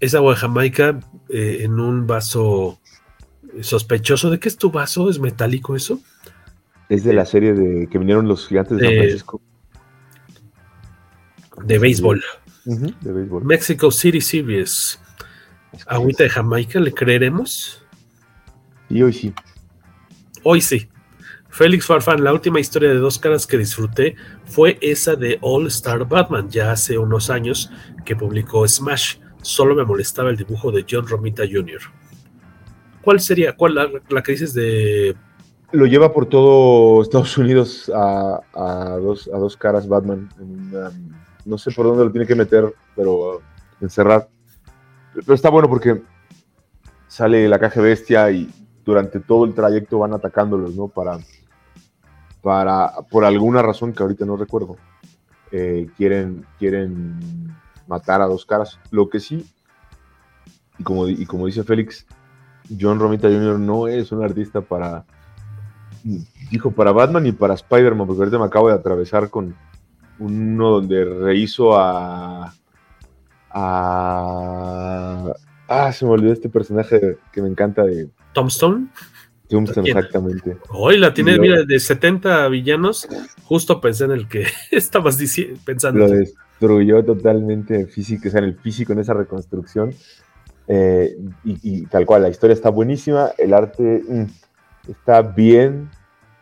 Es 0.00 0.14
agua 0.14 0.34
de 0.34 0.40
Jamaica 0.40 1.00
eh, 1.28 1.58
en 1.62 1.80
un 1.80 2.06
vaso 2.06 2.78
sospechoso. 3.60 4.30
¿De 4.30 4.38
qué 4.38 4.48
es 4.48 4.56
tu 4.56 4.70
vaso? 4.70 5.10
¿Es 5.10 5.18
metálico 5.18 5.74
eso? 5.74 5.98
Es 6.88 7.02
de 7.02 7.12
la 7.12 7.24
serie 7.24 7.52
de 7.52 7.88
que 7.88 7.98
vinieron 7.98 8.28
los 8.28 8.46
gigantes 8.46 8.78
de 8.78 8.84
San 8.86 8.94
Francisco. 8.94 9.40
De 11.64 11.78
béisbol. 11.78 12.22
De 12.64 13.12
béisbol. 13.12 13.44
Mexico 13.44 13.90
City 13.90 14.20
Series. 14.20 15.00
Agüita 15.86 16.22
de 16.22 16.30
Jamaica, 16.30 16.78
¿le 16.78 16.92
creeremos? 16.94 17.82
Y 18.88 19.02
hoy 19.02 19.12
sí. 19.12 19.34
Hoy 20.42 20.60
sí. 20.60 20.88
Félix 21.50 21.86
Farfán, 21.86 22.22
la 22.22 22.32
última 22.32 22.60
historia 22.60 22.90
de 22.90 22.98
dos 22.98 23.18
caras 23.18 23.46
que 23.46 23.56
disfruté 23.56 24.16
fue 24.44 24.78
esa 24.82 25.16
de 25.16 25.38
All 25.40 25.66
Star 25.68 26.06
Batman, 26.06 26.48
ya 26.50 26.72
hace 26.72 26.98
unos 26.98 27.30
años 27.30 27.70
que 28.04 28.14
publicó 28.14 28.68
Smash. 28.68 29.16
Solo 29.40 29.74
me 29.74 29.84
molestaba 29.84 30.30
el 30.30 30.36
dibujo 30.36 30.70
de 30.70 30.84
John 30.88 31.06
Romita 31.06 31.44
Jr. 31.50 31.80
¿Cuál 33.00 33.20
sería? 33.20 33.56
¿Cuál 33.56 33.74
la, 33.74 33.88
la 34.10 34.22
de 34.22 35.16
lo 35.70 35.86
lleva 35.86 36.12
por 36.12 36.26
todo 36.26 37.02
Estados 37.02 37.36
Unidos 37.36 37.92
a, 37.94 38.40
dos, 39.00 39.28
a 39.32 39.36
dos 39.36 39.56
caras 39.56 39.86
Batman. 39.86 40.28
no 41.44 41.58
sé 41.58 41.70
por 41.72 41.86
dónde 41.86 42.04
lo 42.04 42.10
tiene 42.10 42.26
que 42.26 42.34
meter, 42.34 42.72
pero 42.96 43.42
encerrar. 43.80 44.28
Pero 45.14 45.34
está 45.34 45.50
bueno 45.50 45.68
porque 45.68 46.00
sale 47.06 47.48
la 47.48 47.58
caja 47.58 47.80
bestia 47.80 48.30
y 48.30 48.50
durante 48.88 49.20
todo 49.20 49.44
el 49.44 49.52
trayecto 49.52 49.98
van 49.98 50.14
atacándolos, 50.14 50.74
¿no? 50.74 50.88
Para, 50.88 51.18
para 52.40 52.90
por 53.10 53.26
alguna 53.26 53.60
razón 53.60 53.92
que 53.92 54.02
ahorita 54.02 54.24
no 54.24 54.38
recuerdo, 54.38 54.76
eh, 55.52 55.88
quieren, 55.94 56.46
quieren 56.58 57.54
matar 57.86 58.22
a 58.22 58.26
dos 58.26 58.46
caras. 58.46 58.80
Lo 58.90 59.10
que 59.10 59.20
sí, 59.20 59.46
y 60.78 60.82
como, 60.82 61.06
y 61.06 61.26
como 61.26 61.44
dice 61.44 61.64
Félix, 61.64 62.06
John 62.80 62.98
Romita 62.98 63.28
Jr. 63.28 63.58
no 63.58 63.88
es 63.88 64.10
un 64.10 64.24
artista 64.24 64.62
para, 64.62 65.04
dijo, 66.50 66.70
para 66.70 66.90
Batman 66.90 67.26
y 67.26 67.32
para 67.32 67.52
Spider-Man, 67.52 68.06
porque 68.06 68.22
ahorita 68.22 68.38
me 68.38 68.46
acabo 68.46 68.68
de 68.68 68.74
atravesar 68.74 69.28
con 69.28 69.54
uno 70.18 70.70
donde 70.70 71.04
rehizo 71.04 71.78
a... 71.78 72.54
a 73.50 75.34
ah, 75.68 75.92
se 75.92 76.04
me 76.04 76.12
olvidó 76.12 76.32
este 76.32 76.48
personaje 76.48 77.18
que 77.32 77.42
me 77.42 77.48
encanta 77.48 77.84
de 77.84 78.08
Tombstone. 78.32 78.88
Tombstone, 79.48 79.88
exactamente. 79.88 80.56
Hoy 80.70 80.98
la 80.98 81.14
tiene, 81.14 81.36
Lo- 81.36 81.42
mira, 81.42 81.64
de 81.64 81.78
70 81.78 82.48
villanos. 82.48 83.08
Justo 83.44 83.80
pensé 83.80 84.04
en 84.04 84.12
el 84.12 84.28
que 84.28 84.46
estabas 84.70 85.18
pensando. 85.64 86.00
Lo 86.00 86.08
destruyó 86.08 87.04
totalmente 87.04 87.86
físico, 87.86 88.28
o 88.28 88.30
sea, 88.30 88.40
en 88.40 88.46
el 88.46 88.58
físico, 88.58 88.92
en 88.92 88.98
esa 88.98 89.14
reconstrucción. 89.14 89.94
Eh, 90.66 91.16
y, 91.44 91.58
y 91.62 91.86
tal 91.86 92.04
cual, 92.04 92.22
la 92.22 92.28
historia 92.28 92.52
está 92.52 92.68
buenísima, 92.68 93.30
el 93.38 93.54
arte 93.54 94.02
mm, 94.06 94.24
está 94.90 95.22
bien, 95.22 95.88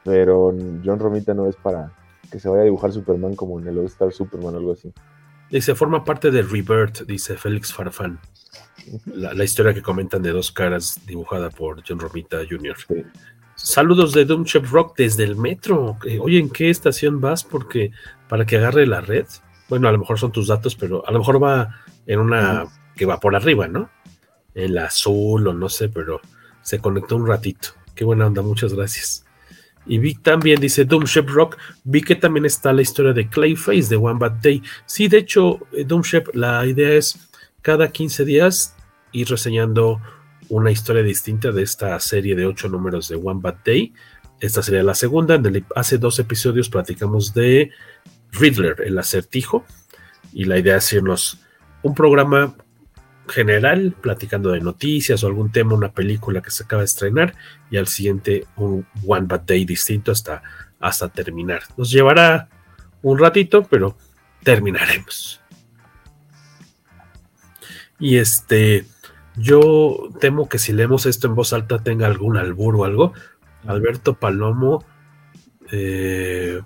pero 0.03 0.53
John 0.85 0.99
Romita 0.99 1.33
no 1.33 1.47
es 1.47 1.55
para 1.55 1.93
que 2.31 2.41
se 2.41 2.49
vaya 2.49 2.63
a 2.63 2.65
dibujar 2.65 2.93
Superman 2.93 3.37
como 3.37 3.61
en 3.61 3.69
el 3.69 3.79
All 3.79 3.87
Star 3.87 4.13
Superman 4.13 4.55
o 4.55 4.59
algo 4.59 4.73
así. 4.73 4.93
Dice, 5.51 5.75
forma 5.75 6.05
parte 6.05 6.31
de 6.31 6.43
Rebirth, 6.43 7.03
dice 7.07 7.37
Félix 7.37 7.73
Farfán. 7.73 8.19
La, 9.07 9.33
la 9.33 9.45
historia 9.45 9.75
que 9.75 9.83
comentan 9.83 10.23
de 10.23 10.31
dos 10.31 10.53
caras 10.53 11.01
dibujada 11.07 11.51
por 11.51 11.83
John 11.87 11.99
Romita 11.99 12.39
Jr. 12.49 12.77
Sí. 12.89 13.05
Saludos 13.57 14.13
de 14.13 14.27
Doom 14.27 14.45
Chef 14.45 14.71
Rock 14.71 14.97
desde 14.99 15.25
el 15.25 15.35
metro. 15.35 15.97
Eh, 16.05 16.19
Oye, 16.21 16.39
¿en 16.39 16.51
qué 16.51 16.69
estación 16.69 17.21
vas? 17.21 17.43
Porque 17.43 17.91
para 18.29 18.45
que 18.45 18.59
agarre 18.59 18.87
la 18.87 19.01
red. 19.01 19.27
Bueno, 19.69 19.89
a 19.89 19.93
lo 19.93 19.99
mejor 19.99 20.19
son 20.19 20.31
tus 20.31 20.49
datos, 20.49 20.77
pero 20.77 21.07
a 21.09 21.11
lo 21.11 21.19
mejor 21.19 21.43
va 21.43 21.83
en 22.07 22.21
una 22.21 22.67
que 22.95 23.07
va 23.07 23.19
por 23.19 23.35
arriba, 23.35 23.67
¿no? 23.67 23.91
En 24.55 24.75
la 24.75 24.85
azul 24.85 25.49
o 25.49 25.55
no 25.55 25.69
sé, 25.69 25.89
pero 25.89 26.21
se 26.63 26.81
conectó 26.81 27.17
un 27.17 27.27
ratito. 27.27 27.71
Qué 27.95 28.05
buena 28.05 28.27
onda, 28.27 28.43
muchas 28.43 28.75
gracias. 28.75 29.26
Y 29.87 29.99
vi 29.99 30.15
también, 30.15 30.61
dice 30.61 30.85
Doom 30.85 31.05
Shep 31.05 31.29
Rock, 31.29 31.57
vi 31.85 32.01
que 32.03 32.17
también 32.17 32.45
está 32.45 32.73
la 32.73 32.83
historia 32.83 33.13
de 33.13 33.29
Clayface 33.29 33.89
de 33.89 33.97
One 33.97 34.19
Bad 34.19 34.41
Day. 34.43 34.63
Sí, 34.85 35.09
de 35.09 35.19
hecho, 35.19 35.61
eh, 35.73 35.85
Doom 35.85 36.03
Shep, 36.03 36.35
la 36.35 36.67
idea 36.67 36.93
es 36.95 37.19
cada 37.63 37.89
15 37.91 38.25
días 38.25 38.75
ir 39.13 39.29
reseñando 39.29 40.01
una 40.49 40.71
historia 40.71 41.03
distinta 41.03 41.51
de 41.53 41.63
esta 41.63 41.99
serie 42.01 42.35
de 42.37 42.47
ocho 42.47 42.69
números 42.69 43.09
de 43.09 43.17
One 43.17 43.41
Bad 43.41 43.59
Day. 43.65 43.93
Esta 44.41 44.63
sería 44.63 44.83
la 44.83 44.95
segunda. 44.95 45.35
En 45.37 45.47
el- 45.47 45.65
hace 45.75 45.99
dos 45.99 46.19
episodios 46.19 46.69
platicamos 46.69 47.33
de 47.33 47.71
Riddler, 48.33 48.77
el 48.85 48.99
acertijo. 48.99 49.65
Y 50.33 50.45
la 50.45 50.59
idea 50.59 50.77
es 50.77 50.93
irnos 50.93 51.41
un 51.83 51.95
programa 51.95 52.55
general, 53.29 53.95
platicando 54.01 54.51
de 54.51 54.61
noticias 54.61 55.23
o 55.23 55.27
algún 55.27 55.51
tema, 55.51 55.75
una 55.75 55.93
película 55.93 56.41
que 56.41 56.51
se 56.51 56.65
acaba 56.65 56.83
de 56.83 56.87
estrenar, 56.87 57.35
y 57.71 57.77
al 57.77 57.87
siguiente 57.87 58.47
un 58.57 58.87
One 59.07 59.27
Bad 59.27 59.43
Day 59.43 59.65
distinto 59.65 60.13
hasta, 60.13 60.43
hasta 60.81 61.09
terminar. 61.09 61.63
Nos 61.77 61.91
llevará 61.91 62.49
un 63.03 63.19
ratito, 63.19 63.65
pero 63.65 63.97
terminaremos. 64.43 65.41
Y 67.99 68.17
este, 68.19 68.85
yo 69.37 70.09
temo 70.21 70.49
que 70.49 70.59
si 70.59 70.73
leemos 70.73 71.07
esto 71.07 71.27
en 71.27 71.35
voz 71.35 71.53
alta 71.53 71.79
tenga 71.79 72.07
algún 72.07 72.37
albur 72.37 72.77
o 72.77 72.85
algo. 72.85 73.13
Alberto 73.67 74.15
Palomo. 74.15 74.85
eh, 75.73 76.61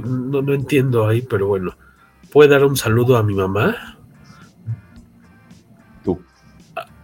no, 0.00 0.42
no 0.42 0.54
entiendo 0.54 1.06
ahí, 1.06 1.22
pero 1.22 1.46
bueno. 1.46 1.76
¿Puede 2.32 2.50
dar 2.50 2.64
un 2.64 2.76
saludo 2.76 3.16
a 3.16 3.22
mi 3.22 3.34
mamá? 3.34 3.98
Tú. 6.04 6.22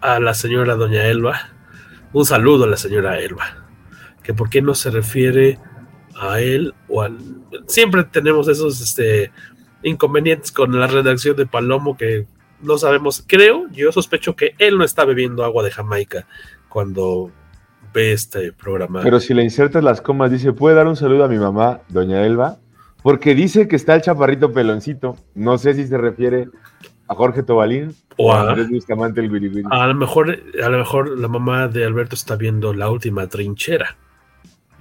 A, 0.00 0.14
a 0.14 0.20
la 0.20 0.34
señora 0.34 0.76
Doña 0.76 1.06
Elba. 1.06 1.40
Un 2.12 2.24
saludo 2.24 2.64
a 2.64 2.68
la 2.68 2.76
señora 2.76 3.18
Elba. 3.18 3.66
Que 4.22 4.34
por 4.34 4.50
qué 4.50 4.62
no 4.62 4.74
se 4.74 4.90
refiere 4.90 5.58
a 6.20 6.40
él 6.40 6.74
o 6.88 7.02
al... 7.02 7.18
Siempre 7.66 8.04
tenemos 8.04 8.48
esos 8.48 8.80
este, 8.80 9.32
inconvenientes 9.82 10.52
con 10.52 10.78
la 10.78 10.86
redacción 10.86 11.36
de 11.36 11.46
Palomo 11.46 11.96
que 11.96 12.26
no 12.62 12.78
sabemos. 12.78 13.24
Creo, 13.26 13.68
yo 13.70 13.92
sospecho 13.92 14.34
que 14.36 14.54
él 14.58 14.78
no 14.78 14.84
está 14.84 15.04
bebiendo 15.04 15.44
agua 15.44 15.62
de 15.62 15.70
Jamaica 15.70 16.26
cuando 16.68 17.30
ve 17.92 18.12
este 18.12 18.52
programa. 18.52 19.02
Pero 19.02 19.20
si 19.20 19.34
le 19.34 19.42
insertas 19.42 19.82
las 19.82 20.00
comas, 20.00 20.30
dice, 20.30 20.52
¿puede 20.52 20.76
dar 20.76 20.86
un 20.86 20.96
saludo 20.96 21.24
a 21.24 21.28
mi 21.28 21.38
mamá, 21.38 21.80
doña 21.88 22.24
Elba? 22.24 22.58
Porque 23.06 23.36
dice 23.36 23.68
que 23.68 23.76
está 23.76 23.94
el 23.94 24.02
chaparrito 24.02 24.52
peloncito. 24.52 25.16
No 25.36 25.58
sé 25.58 25.74
si 25.74 25.86
se 25.86 25.96
refiere 25.96 26.48
a 27.06 27.14
Jorge 27.14 27.44
Tobalín 27.44 27.94
O 28.16 28.32
a- 28.32 28.40
a 28.40 28.48
Andrés 28.50 28.68
Bustamante 28.68 29.20
el. 29.22 29.68
A 29.70 29.86
lo 29.86 29.94
mejor, 29.94 30.36
a 30.60 30.68
lo 30.68 30.78
mejor 30.78 31.16
la 31.16 31.28
mamá 31.28 31.68
de 31.68 31.84
Alberto 31.84 32.16
está 32.16 32.34
viendo 32.34 32.74
la 32.74 32.90
última 32.90 33.28
trinchera. 33.28 33.96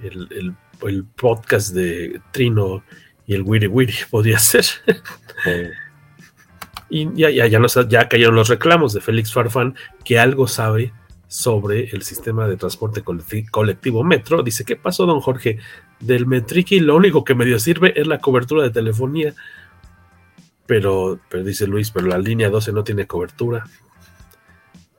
El, 0.02 0.26
el- 0.32 0.54
el 0.88 1.04
podcast 1.04 1.72
de 1.72 2.20
Trino 2.32 2.82
y 3.28 3.34
el 3.34 3.42
Wiri 3.42 3.68
Wiri 3.68 3.94
podría 4.10 4.40
ser. 4.40 4.64
Y 6.88 7.08
ya, 7.14 7.30
ya, 7.30 7.46
ya, 7.46 7.58
nos- 7.58 7.78
ya 7.88 8.08
cayeron 8.08 8.34
los 8.34 8.48
reclamos 8.48 8.92
de 8.92 9.00
Félix 9.00 9.32
Farfán, 9.32 9.74
que 10.04 10.18
algo 10.18 10.46
sabe 10.48 10.92
sobre 11.28 11.84
el 11.90 12.02
sistema 12.02 12.46
de 12.46 12.56
transporte 12.56 13.02
colectivo 13.02 14.04
Metro. 14.04 14.42
Dice, 14.42 14.64
¿qué 14.64 14.76
pasó, 14.76 15.06
don 15.06 15.20
Jorge? 15.20 15.58
Del 16.00 16.26
Metriqui 16.26 16.80
lo 16.80 16.96
único 16.96 17.24
que 17.24 17.34
medio 17.34 17.58
sirve 17.58 17.98
es 17.98 18.06
la 18.06 18.18
cobertura 18.18 18.62
de 18.62 18.70
telefonía. 18.70 19.34
Pero, 20.66 21.20
pero 21.28 21.44
dice 21.44 21.66
Luis, 21.66 21.90
pero 21.90 22.06
la 22.06 22.18
línea 22.18 22.50
12 22.50 22.72
no 22.72 22.84
tiene 22.84 23.06
cobertura. 23.06 23.64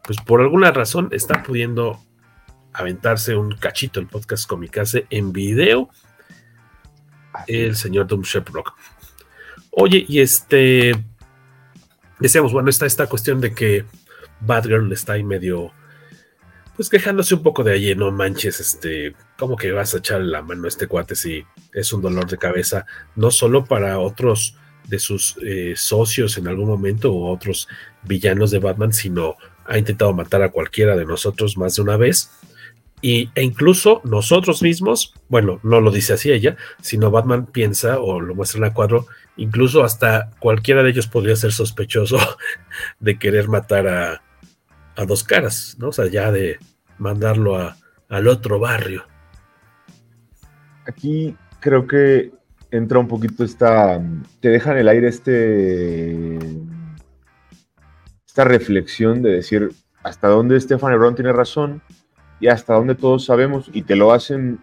Pues 0.04 0.20
por 0.22 0.42
alguna 0.42 0.72
razón 0.72 1.10
está 1.12 1.44
pudiendo 1.44 2.00
aventarse 2.74 3.36
un 3.36 3.56
cachito 3.56 4.00
el 4.00 4.08
podcast 4.08 4.48
Comicase 4.48 5.08
en 5.10 5.34
video 5.34 5.90
el 7.48 7.76
señor 7.76 8.08
Doom 8.08 8.22
Sheprock. 8.22 8.74
Oye, 9.72 10.06
y 10.08 10.22
este. 10.22 10.94
Decíamos, 12.20 12.52
bueno, 12.52 12.70
está 12.70 12.86
esta 12.88 13.08
cuestión 13.08 13.40
de 13.42 13.54
que 13.54 13.86
Batgirl 14.42 14.92
está 14.92 15.14
ahí 15.14 15.24
medio. 15.24 15.72
Pues 16.78 16.90
quejándose 16.90 17.34
un 17.34 17.42
poco 17.42 17.64
de 17.64 17.74
allí, 17.74 17.96
no 17.96 18.12
manches, 18.12 18.60
este. 18.60 19.16
¿Cómo 19.36 19.56
que 19.56 19.72
vas 19.72 19.96
a 19.96 19.98
echar 19.98 20.22
la 20.22 20.44
mano 20.44 20.66
a 20.66 20.68
este 20.68 20.86
cuate 20.86 21.16
si 21.16 21.44
es 21.74 21.92
un 21.92 22.04
dolor 22.04 22.30
de 22.30 22.38
cabeza? 22.38 22.86
No 23.16 23.32
solo 23.32 23.66
para 23.66 23.98
otros 23.98 24.56
de 24.88 25.00
sus 25.00 25.38
eh, 25.44 25.74
socios 25.76 26.38
en 26.38 26.48
algún 26.48 26.68
momento 26.68 27.12
o 27.12 27.34
otros 27.34 27.68
villanos 28.04 28.52
de 28.52 28.60
Batman, 28.60 28.94
sino 28.94 29.38
ha 29.66 29.80
intentado 29.80 30.14
matar 30.14 30.44
a 30.44 30.52
cualquiera 30.52 30.96
de 30.96 31.06
nosotros 31.06 31.58
más 31.58 31.76
de 31.76 31.82
una 31.82 31.98
vez. 31.98 32.30
Y, 33.02 33.32
e 33.34 33.42
incluso 33.42 34.02
nosotros 34.04 34.62
mismos, 34.62 35.16
bueno, 35.30 35.60
no 35.64 35.82
lo 35.82 35.90
dice 35.90 36.14
así 36.14 36.32
ella, 36.32 36.58
sino 36.80 37.10
Batman 37.10 37.48
piensa 37.48 38.00
o 38.00 38.22
lo 38.22 38.36
muestra 38.36 38.60
en 38.60 38.64
la 38.66 38.74
cuadro, 38.76 39.08
incluso 39.36 39.84
hasta 39.84 40.30
cualquiera 40.40 40.84
de 40.84 40.92
ellos 40.92 41.08
podría 41.08 41.36
ser 41.36 41.54
sospechoso 41.54 42.20
de 43.00 43.18
querer 43.18 43.48
matar 43.48 43.88
a, 43.88 44.22
a 44.98 45.06
dos 45.06 45.24
caras, 45.24 45.78
¿no? 45.80 45.90
O 45.90 45.92
sea, 45.94 46.08
ya 46.08 46.32
de 46.32 46.58
mandarlo 46.98 47.56
a, 47.58 47.78
al 48.10 48.28
otro 48.28 48.60
barrio. 48.60 49.06
Aquí 50.86 51.38
creo 51.60 51.88
que 51.88 52.32
entra 52.72 53.00
un 53.00 53.08
poquito 53.08 53.44
esta. 53.44 54.02
Te 54.42 54.50
deja 54.50 54.72
en 54.72 54.78
el 54.80 54.88
aire 54.90 55.08
este. 55.08 56.38
Esta 58.26 58.44
reflexión 58.44 59.22
de 59.22 59.32
decir 59.32 59.72
hasta 60.04 60.28
dónde 60.28 60.60
Stefan 60.60 60.98
Brown 60.98 61.16
tiene 61.16 61.34
razón 61.34 61.82
y 62.40 62.48
hasta 62.48 62.76
dónde 62.76 62.96
todos 62.96 63.26
sabemos, 63.26 63.70
y 63.74 63.82
te 63.82 63.96
lo 63.96 64.14
hacen 64.14 64.60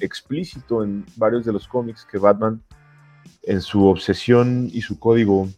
explícito 0.00 0.84
en 0.84 1.04
varios 1.16 1.44
de 1.44 1.52
los 1.52 1.66
cómics 1.66 2.06
que 2.10 2.18
Batman, 2.18 2.62
en 3.42 3.60
su 3.60 3.86
obsesión 3.86 4.68
y 4.72 4.82
su 4.82 4.98
código 4.98 5.48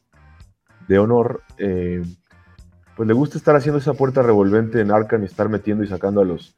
de 0.88 0.98
honor, 0.98 1.42
eh, 1.58 2.02
pues 3.00 3.08
le 3.08 3.14
gusta 3.14 3.38
estar 3.38 3.56
haciendo 3.56 3.78
esa 3.78 3.94
puerta 3.94 4.20
revolvente 4.20 4.78
en 4.78 4.90
Arkham 4.90 5.22
y 5.22 5.24
estar 5.24 5.48
metiendo 5.48 5.82
y 5.82 5.86
sacando 5.86 6.20
a 6.20 6.24
los, 6.26 6.54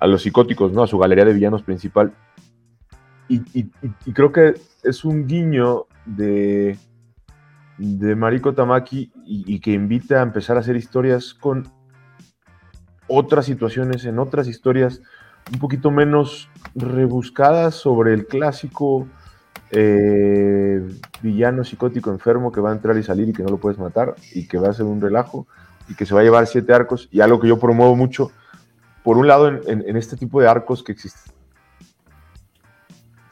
a 0.00 0.08
los 0.08 0.22
psicóticos, 0.22 0.72
¿no? 0.72 0.82
A 0.82 0.88
su 0.88 0.98
galería 0.98 1.24
de 1.24 1.32
villanos 1.32 1.62
principal. 1.62 2.12
Y, 3.28 3.70
creo 4.12 4.32
que 4.32 4.54
es 4.82 5.04
un 5.04 5.28
guiño 5.28 5.86
de, 6.06 6.76
de 7.78 8.16
Mariko 8.16 8.52
Tamaki 8.52 9.12
y, 9.24 9.44
y 9.46 9.60
que 9.60 9.70
invita 9.70 10.18
a 10.18 10.22
empezar 10.24 10.56
a 10.56 10.58
hacer 10.58 10.74
historias 10.74 11.34
con 11.34 11.68
otras 13.06 13.46
situaciones, 13.46 14.04
en 14.06 14.18
otras 14.18 14.48
historias 14.48 15.00
un 15.52 15.60
poquito 15.60 15.92
menos 15.92 16.50
rebuscadas 16.74 17.76
sobre 17.76 18.12
el 18.12 18.26
clásico 18.26 19.06
eh, 19.72 20.82
villano 21.22 21.62
psicótico 21.64 22.10
enfermo 22.10 22.50
que 22.50 22.60
va 22.60 22.70
a 22.70 22.72
entrar 22.74 22.96
y 22.96 23.02
salir 23.02 23.28
y 23.28 23.32
que 23.32 23.42
no 23.42 23.50
lo 23.50 23.58
puedes 23.58 23.78
matar 23.78 24.16
y 24.32 24.48
que 24.48 24.58
va 24.58 24.68
a 24.68 24.72
ser 24.72 24.86
un 24.86 25.00
relajo 25.00 25.46
y 25.88 25.94
que 25.94 26.06
se 26.06 26.14
va 26.14 26.20
a 26.20 26.24
llevar 26.24 26.46
siete 26.46 26.72
arcos 26.72 27.08
y 27.12 27.20
algo 27.20 27.40
que 27.40 27.48
yo 27.48 27.58
promuevo 27.58 27.94
mucho, 27.96 28.30
por 29.02 29.16
un 29.16 29.26
lado 29.26 29.48
en, 29.48 29.96
este 29.96 30.16
tipo 30.16 30.40
de 30.40 30.48
arcos 30.48 30.82
que 30.82 30.92
existían 30.92 31.32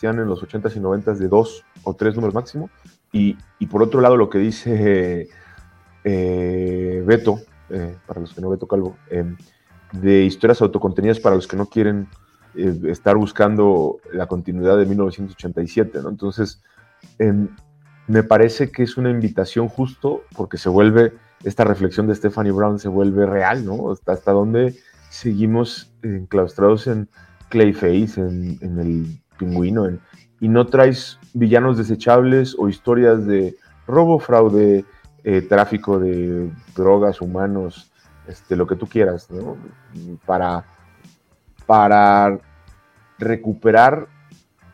en 0.02 0.26
los 0.26 0.42
80s 0.42 0.76
y 0.76 0.80
90s 0.80 1.16
de 1.16 1.28
dos 1.28 1.64
o 1.82 1.94
tres 1.94 2.14
números 2.14 2.34
máximo 2.34 2.70
y, 3.12 3.36
por 3.70 3.82
otro 3.82 4.00
lado 4.00 4.16
lo 4.16 4.30
que 4.30 4.38
dice 4.38 5.28
eh, 6.04 7.02
Beto, 7.06 7.40
eh, 7.70 7.96
para 8.06 8.20
los 8.20 8.32
que 8.32 8.40
no 8.40 8.50
Beto 8.50 8.66
Calvo, 8.66 8.96
de 9.92 10.24
historias 10.24 10.62
autocontenidas 10.62 11.18
para 11.20 11.36
los 11.36 11.46
que 11.46 11.56
no 11.56 11.66
quieren 11.66 12.08
eh, 12.54 12.80
estar 12.86 13.16
buscando 13.16 13.98
la 14.12 14.26
continuidad 14.26 14.78
de 14.78 14.86
1987, 14.86 16.00
¿no? 16.02 16.08
Entonces, 16.08 16.62
em, 17.18 17.48
me 18.06 18.22
parece 18.22 18.70
que 18.70 18.82
es 18.82 18.96
una 18.96 19.10
invitación 19.10 19.68
justo 19.68 20.22
porque 20.34 20.56
se 20.56 20.68
vuelve, 20.68 21.12
esta 21.44 21.64
reflexión 21.64 22.06
de 22.06 22.14
Stephanie 22.14 22.52
Brown 22.52 22.78
se 22.78 22.88
vuelve 22.88 23.26
real, 23.26 23.64
¿no? 23.64 23.92
Hasta, 23.92 24.12
hasta 24.12 24.32
dónde 24.32 24.76
seguimos 25.10 25.92
enclaustrados 26.02 26.86
en 26.86 27.08
Clayface, 27.48 28.20
en, 28.20 28.78
el 28.78 29.20
pingüino, 29.38 29.88
y 30.40 30.48
no 30.48 30.66
traes 30.66 31.18
villanos 31.34 31.78
desechables 31.78 32.56
o 32.58 32.68
historias 32.68 33.26
de 33.26 33.56
robo, 33.86 34.18
fraude, 34.18 34.84
eh, 35.24 35.42
tráfico 35.42 35.98
de 35.98 36.50
drogas, 36.74 37.20
humanos, 37.20 37.90
este, 38.26 38.56
lo 38.56 38.66
que 38.66 38.76
tú 38.76 38.86
quieras, 38.86 39.30
¿no? 39.30 39.56
Para, 40.26 40.64
para 41.68 42.40
recuperar 43.18 44.08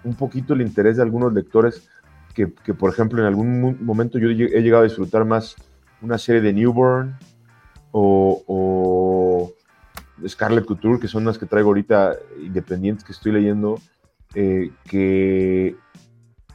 un 0.05 0.14
poquito 0.14 0.55
el 0.55 0.61
interés 0.61 0.97
de 0.97 1.03
algunos 1.03 1.32
lectores 1.32 1.88
que, 2.32 2.47
por 2.47 2.90
ejemplo, 2.90 3.20
en 3.20 3.26
algún 3.26 3.84
momento 3.84 4.18
yo 4.18 4.28
he 4.28 4.62
llegado 4.62 4.82
a 4.82 4.86
disfrutar 4.86 5.24
más 5.24 5.57
una 6.03 6.18
serie 6.18 6.40
de 6.40 6.53
Newborn 6.53 7.16
o, 7.90 8.42
o 8.47 10.28
Scarlet 10.28 10.64
Couture, 10.64 11.01
que 11.01 11.09
son 11.09 11.24
las 11.24 11.36
que 11.36 11.47
traigo 11.47 11.70
ahorita 11.70 12.12
independientes 12.40 13.05
que 13.05 13.12
estoy 13.12 13.32
leyendo, 13.32 13.80
eh, 14.36 14.70
que, 14.84 15.76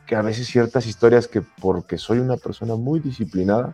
que 0.06 0.16
a 0.16 0.22
veces 0.22 0.48
ciertas 0.48 0.86
historias 0.86 1.28
que 1.28 1.42
porque 1.42 1.98
soy 1.98 2.20
una 2.20 2.38
persona 2.38 2.76
muy 2.76 3.02
disciplinada, 3.02 3.74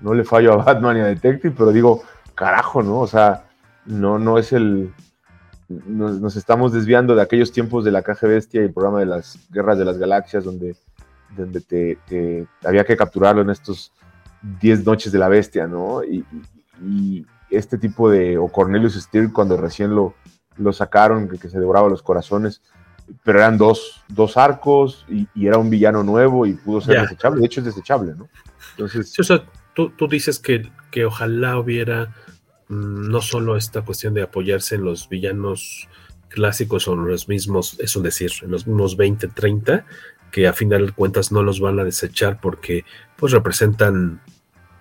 no 0.00 0.14
le 0.14 0.24
fallo 0.24 0.54
a 0.54 0.56
Batman 0.64 0.96
y 0.96 1.00
a 1.00 1.06
Detective, 1.06 1.54
pero 1.56 1.72
digo, 1.72 2.02
carajo, 2.34 2.82
¿no? 2.82 3.00
O 3.00 3.06
sea, 3.06 3.44
no, 3.84 4.18
no 4.18 4.38
es 4.38 4.54
el... 4.54 4.94
Nos, 5.68 6.20
nos 6.20 6.36
estamos 6.36 6.72
desviando 6.72 7.14
de 7.14 7.22
aquellos 7.22 7.50
tiempos 7.50 7.84
de 7.84 7.90
la 7.90 8.02
caja 8.02 8.26
bestia 8.26 8.60
y 8.60 8.64
el 8.66 8.72
programa 8.72 9.00
de 9.00 9.06
las 9.06 9.38
guerras 9.50 9.78
de 9.78 9.84
las 9.84 9.98
galaxias 9.98 10.44
donde, 10.44 10.76
donde 11.36 11.60
te, 11.60 11.98
te- 12.06 12.46
había 12.64 12.84
que 12.84 12.96
capturarlo 12.96 13.42
en 13.42 13.50
estos 13.50 13.92
10 14.60 14.84
noches 14.86 15.10
de 15.10 15.18
la 15.18 15.28
bestia, 15.28 15.66
¿no? 15.66 16.02
Y, 16.04 16.24
este 17.48 17.78
tipo 17.78 18.10
de, 18.10 18.36
o 18.38 18.48
Cornelius 18.48 18.94
Steele 18.94 19.32
cuando 19.32 19.56
recién 19.56 19.94
lo, 19.94 20.14
lo 20.56 20.72
sacaron, 20.72 21.28
que, 21.28 21.38
que 21.38 21.48
se 21.48 21.58
devoraba 21.60 21.88
los 21.88 22.02
corazones, 22.02 22.60
pero 23.22 23.38
eran 23.38 23.56
dos, 23.56 24.02
dos 24.08 24.36
arcos 24.36 25.06
y, 25.08 25.28
y 25.34 25.46
era 25.46 25.56
un 25.56 25.70
villano 25.70 26.02
nuevo 26.02 26.44
y 26.44 26.54
pudo 26.54 26.80
ser 26.80 26.96
desechable, 27.02 27.40
de 27.40 27.46
hecho 27.46 27.60
es 27.60 27.66
desechable, 27.66 28.14
¿no? 28.16 28.28
Entonces, 28.72 29.10
Sí, 29.12 29.20
o 29.20 29.24
sea, 29.24 29.44
tú, 29.74 29.90
tú 29.90 30.08
dices 30.08 30.40
que, 30.40 30.68
que 30.90 31.04
ojalá 31.04 31.56
hubiera 31.58 32.12
no 32.68 33.20
solo 33.20 33.56
esta 33.56 33.82
cuestión 33.82 34.14
de 34.14 34.22
apoyarse 34.22 34.74
en 34.74 34.84
los 34.84 35.08
villanos 35.08 35.88
clásicos 36.28 36.88
o 36.88 36.94
en 36.94 37.06
los 37.06 37.28
mismos, 37.28 37.76
es 37.80 37.96
un 37.96 38.02
decir, 38.02 38.30
en 38.42 38.50
los 38.50 38.66
mismos 38.66 38.96
20, 38.96 39.28
30, 39.28 39.84
que 40.30 40.46
a 40.46 40.52
final 40.52 40.86
de 40.86 40.92
cuentas 40.92 41.32
no 41.32 41.42
los 41.42 41.60
van 41.60 41.78
a 41.78 41.84
desechar 41.84 42.40
porque 42.40 42.84
pues 43.16 43.32
representan 43.32 44.20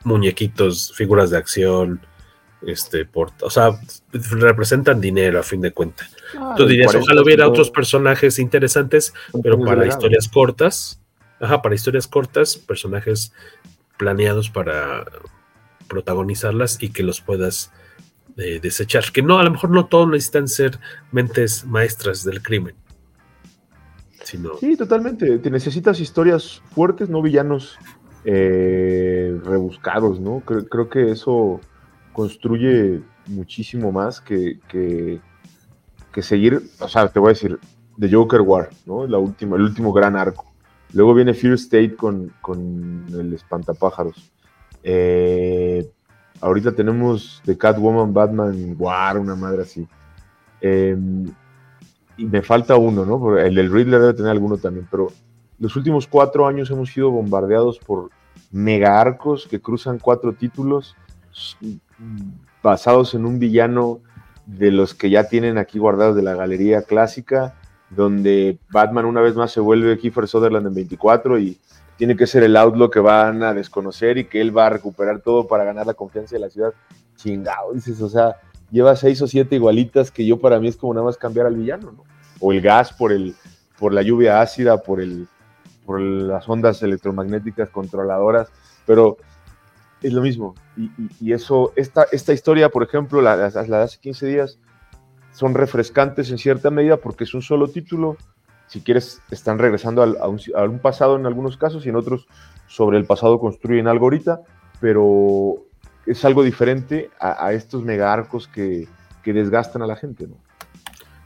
muñequitos, 0.03 0.93
figuras 0.95 1.29
de 1.29 1.37
acción, 1.37 2.01
este, 2.65 3.05
por, 3.05 3.31
o 3.41 3.49
sea, 3.49 3.79
representan 4.11 4.99
dinero 4.99 5.39
a 5.39 5.43
fin 5.43 5.61
de 5.61 5.71
cuentas. 5.71 6.15
Ah, 6.37 6.55
Tú 6.57 6.65
dirías, 6.65 6.87
40 6.87 7.05
ojalá 7.05 7.21
hubiera 7.21 7.47
otros 7.47 7.69
personajes 7.69 8.39
interesantes, 8.39 9.13
pero 9.43 9.59
para 9.59 9.85
historias 9.85 10.27
cortas, 10.27 10.99
ajá, 11.39 11.61
para 11.61 11.75
historias 11.75 12.07
cortas, 12.07 12.57
personajes 12.57 13.33
planeados 13.97 14.49
para 14.49 15.05
protagonizarlas 15.87 16.81
y 16.81 16.89
que 16.89 17.03
los 17.03 17.21
puedas 17.21 17.71
eh, 18.37 18.59
desechar. 18.61 19.03
Que 19.11 19.21
no, 19.21 19.39
a 19.39 19.43
lo 19.43 19.51
mejor 19.51 19.69
no 19.69 19.85
todos 19.85 20.09
necesitan 20.09 20.47
ser 20.47 20.79
mentes 21.11 21.65
maestras 21.65 22.23
del 22.23 22.41
crimen. 22.41 22.75
Sino, 24.23 24.57
Sí, 24.57 24.75
totalmente. 24.75 25.37
Te 25.39 25.51
necesitas 25.51 25.99
historias 25.99 26.61
fuertes, 26.73 27.09
no 27.09 27.21
villanos 27.21 27.77
eh, 28.25 29.39
rebuscados, 29.43 30.19
¿no? 30.19 30.41
Creo, 30.41 30.65
creo 30.67 30.89
que 30.89 31.11
eso 31.11 31.61
construye 32.11 33.01
muchísimo 33.27 33.91
más 33.91 34.21
que, 34.21 34.59
que, 34.67 35.21
seguir, 36.21 36.61
o 36.79 36.87
sea, 36.87 37.09
te 37.09 37.19
voy 37.19 37.29
a 37.29 37.33
decir, 37.33 37.59
The 37.99 38.09
Joker 38.11 38.41
War, 38.41 38.69
¿no? 38.85 39.05
La 39.05 39.17
última, 39.17 39.57
el 39.57 39.63
último 39.63 39.91
gran 39.91 40.15
arco. 40.15 40.45
Luego 40.93 41.13
viene 41.13 41.33
Fear 41.33 41.55
State 41.55 41.95
con, 41.95 42.31
con 42.41 43.05
el 43.09 43.33
espantapájaros. 43.33 44.31
Eh, 44.87 45.89
ahorita 46.41 46.73
tenemos 46.73 47.41
The 47.43 47.57
Catwoman, 47.57 48.13
Batman, 48.13 48.75
War, 48.77 49.17
una 49.17 49.35
madre 49.35 49.63
así. 49.63 49.87
Eh, 50.61 50.95
y 52.17 52.25
me 52.25 52.43
falta 52.43 52.75
uno, 52.75 53.03
¿no? 53.03 53.37
El 53.37 53.55
del 53.55 53.71
Riddler 53.71 53.99
debe 53.99 54.13
tener 54.13 54.31
alguno 54.31 54.57
también, 54.57 54.87
pero 54.89 55.07
los 55.57 55.75
últimos 55.75 56.07
cuatro 56.07 56.45
años 56.45 56.69
hemos 56.69 56.91
sido 56.93 57.09
bombardeados 57.09 57.79
por 57.79 58.11
mega 58.51 59.01
arcos 59.01 59.47
que 59.47 59.59
cruzan 59.59 59.97
cuatro 59.97 60.33
títulos 60.33 60.95
basados 62.61 63.15
en 63.15 63.25
un 63.25 63.39
villano 63.39 64.01
de 64.45 64.71
los 64.71 64.93
que 64.93 65.09
ya 65.09 65.27
tienen 65.27 65.57
aquí 65.57 65.79
guardados 65.79 66.15
de 66.15 66.21
la 66.21 66.35
galería 66.35 66.83
clásica, 66.83 67.55
donde 67.89 68.59
Batman 68.69 69.05
una 69.05 69.21
vez 69.21 69.35
más 69.35 69.51
se 69.51 69.59
vuelve 69.59 69.97
Kiefer 69.97 70.27
Sutherland 70.27 70.67
en 70.67 70.75
24 70.75 71.39
y 71.39 71.57
tiene 71.97 72.15
que 72.15 72.27
ser 72.27 72.43
el 72.43 72.57
outlaw 72.57 72.89
que 72.89 72.99
van 72.99 73.41
a 73.43 73.53
desconocer 73.53 74.17
y 74.17 74.25
que 74.25 74.41
él 74.41 74.55
va 74.55 74.67
a 74.67 74.69
recuperar 74.69 75.19
todo 75.21 75.47
para 75.47 75.63
ganar 75.63 75.85
la 75.87 75.93
confianza 75.93 76.35
de 76.35 76.39
la 76.41 76.49
ciudad. 76.49 76.73
Chingado, 77.15 77.73
dices, 77.73 78.01
o 78.01 78.09
sea, 78.09 78.35
lleva 78.71 78.95
seis 78.95 79.21
o 79.21 79.27
siete 79.27 79.55
igualitas 79.55 80.11
que 80.11 80.25
yo 80.25 80.37
para 80.39 80.59
mí 80.59 80.67
es 80.67 80.75
como 80.77 80.93
nada 80.93 81.05
más 81.05 81.17
cambiar 81.17 81.45
al 81.45 81.55
villano, 81.55 81.91
¿no? 81.91 82.03
O 82.39 82.51
el 82.51 82.61
gas 82.61 82.91
por, 82.93 83.11
el, 83.13 83.33
por 83.79 83.93
la 83.93 84.01
lluvia 84.01 84.41
ácida, 84.41 84.81
por, 84.83 84.99
el, 84.99 85.27
por 85.85 86.01
las 86.01 86.47
ondas 86.49 86.83
electromagnéticas 86.83 87.69
controladoras, 87.69 88.49
pero 88.85 89.17
es 90.01 90.11
lo 90.11 90.21
mismo. 90.21 90.53
Y, 91.21 91.31
eso, 91.31 91.71
esta, 91.77 92.05
esta 92.11 92.33
historia, 92.33 92.69
por 92.69 92.83
ejemplo, 92.83 93.21
la, 93.21 93.35
la- 93.37 93.49
la 93.49 93.77
de 93.77 93.83
hace 93.83 93.99
15 93.99 94.25
días, 94.27 94.59
son 95.31 95.53
refrescantes 95.53 96.29
en 96.31 96.37
cierta 96.37 96.69
medida 96.69 96.97
porque 96.97 97.23
es 97.23 97.33
un 97.33 97.41
solo 97.41 97.67
título. 97.69 98.17
Si 98.67 98.81
quieres, 98.81 99.21
están 99.31 99.59
regresando 99.59 100.01
a, 100.01 100.27
un, 100.27 100.79
pasado 100.79 101.15
en 101.15 101.25
algunos 101.25 101.57
casos 101.57 101.85
y 101.85 101.89
en 101.89 101.95
otros 101.95 102.27
sobre 102.67 102.97
el 102.97 103.05
pasado 103.05 103.39
construyen 103.39 103.87
algo 103.87 104.05
ahorita, 104.05 104.41
pero 104.79 105.57
es 106.05 106.25
algo 106.25 106.43
diferente 106.43 107.09
a, 107.19 107.53
estos 107.53 107.83
mega 107.83 108.11
arcos 108.11 108.47
que, 108.47 108.87
que 109.23 109.33
desgastan 109.33 109.81
a 109.81 109.87
la 109.87 109.95
gente, 109.95 110.27
¿no? 110.27 110.35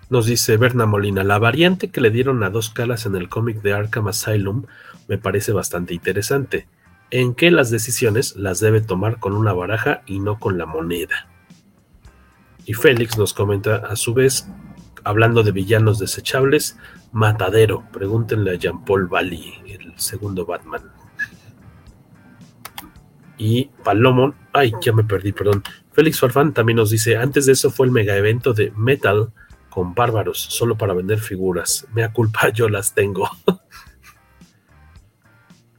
nos 0.09 0.25
dice 0.25 0.57
Berna 0.57 0.87
Molina, 0.87 1.23
la 1.23 1.37
variante 1.37 1.89
que 1.89 2.01
le 2.01 2.09
dieron 2.09 2.43
a 2.43 2.49
dos 2.49 2.71
caras 2.71 3.05
en 3.05 3.15
el 3.15 3.29
cómic 3.29 3.61
de 3.61 3.73
Arkham 3.73 4.07
Asylum 4.07 4.65
me 5.07 5.17
parece 5.17 5.51
bastante 5.51 5.93
interesante. 5.93 6.67
En 7.11 7.33
que 7.33 7.51
las 7.51 7.71
decisiones 7.71 8.35
las 8.35 8.59
debe 8.59 8.81
tomar 8.81 9.19
con 9.19 9.33
una 9.33 9.53
baraja 9.53 10.01
y 10.05 10.19
no 10.19 10.39
con 10.39 10.57
la 10.57 10.65
moneda. 10.65 11.27
Y 12.65 12.73
Félix 12.73 13.17
nos 13.17 13.33
comenta 13.33 13.77
a 13.77 13.95
su 13.95 14.13
vez, 14.13 14.47
hablando 15.03 15.43
de 15.43 15.51
villanos 15.51 15.99
desechables, 15.99 16.77
Matadero, 17.11 17.83
pregúntenle 17.91 18.51
a 18.51 18.55
Jean-Paul 18.55 19.07
Bali, 19.07 19.53
el 19.67 19.93
segundo 19.99 20.45
Batman. 20.45 20.83
Y 23.37 23.65
Palomon, 23.83 24.35
ay, 24.53 24.73
ya 24.81 24.91
me 24.91 25.03
perdí, 25.03 25.31
perdón. 25.31 25.63
Félix 25.93 26.19
Farfán 26.19 26.53
también 26.53 26.75
nos 26.75 26.89
dice, 26.89 27.17
antes 27.17 27.45
de 27.45 27.53
eso 27.53 27.71
fue 27.71 27.85
el 27.85 27.91
mega 27.91 28.15
evento 28.15 28.53
de 28.53 28.71
Metal 28.75 29.31
con 29.69 29.93
bárbaros, 29.93 30.39
solo 30.39 30.77
para 30.77 30.93
vender 30.93 31.19
figuras. 31.19 31.87
Mea 31.93 32.11
culpa, 32.11 32.49
yo 32.53 32.67
las 32.69 32.93
tengo. 32.93 33.29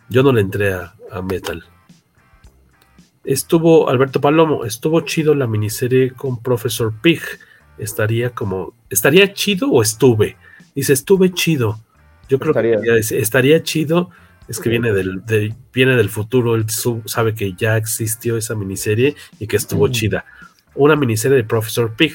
yo 0.08 0.22
no 0.22 0.32
le 0.32 0.40
entré 0.40 0.72
a, 0.72 0.94
a 1.12 1.22
Metal. 1.22 1.62
Estuvo, 3.22 3.90
Alberto 3.90 4.20
Palomo, 4.20 4.64
estuvo 4.64 5.02
chido 5.02 5.34
la 5.34 5.46
miniserie 5.46 6.12
con 6.12 6.42
Professor 6.42 6.92
Pig. 7.00 7.20
Estaría 7.80 8.30
como, 8.30 8.74
¿estaría 8.90 9.32
chido 9.32 9.70
o 9.70 9.82
estuve? 9.82 10.36
Dice, 10.74 10.92
estuve 10.92 11.32
chido. 11.32 11.80
Yo 12.28 12.38
creo 12.38 12.50
Estaría. 12.52 12.80
que 12.80 12.98
estaría 13.18 13.62
chido. 13.62 14.10
Es 14.48 14.58
que 14.60 14.68
viene 14.68 14.92
del, 14.92 15.24
de- 15.26 15.54
viene 15.72 15.96
del 15.96 16.10
futuro, 16.10 16.56
él 16.56 16.68
su- 16.68 17.02
sabe 17.06 17.34
que 17.34 17.52
ya 17.54 17.76
existió 17.76 18.36
esa 18.36 18.54
miniserie 18.54 19.14
y 19.38 19.46
que 19.46 19.56
estuvo 19.56 19.86
chida. 19.88 20.24
una 20.74 20.94
miniserie 20.96 21.36
de 21.36 21.44
Professor 21.44 21.94
Pig. 21.94 22.14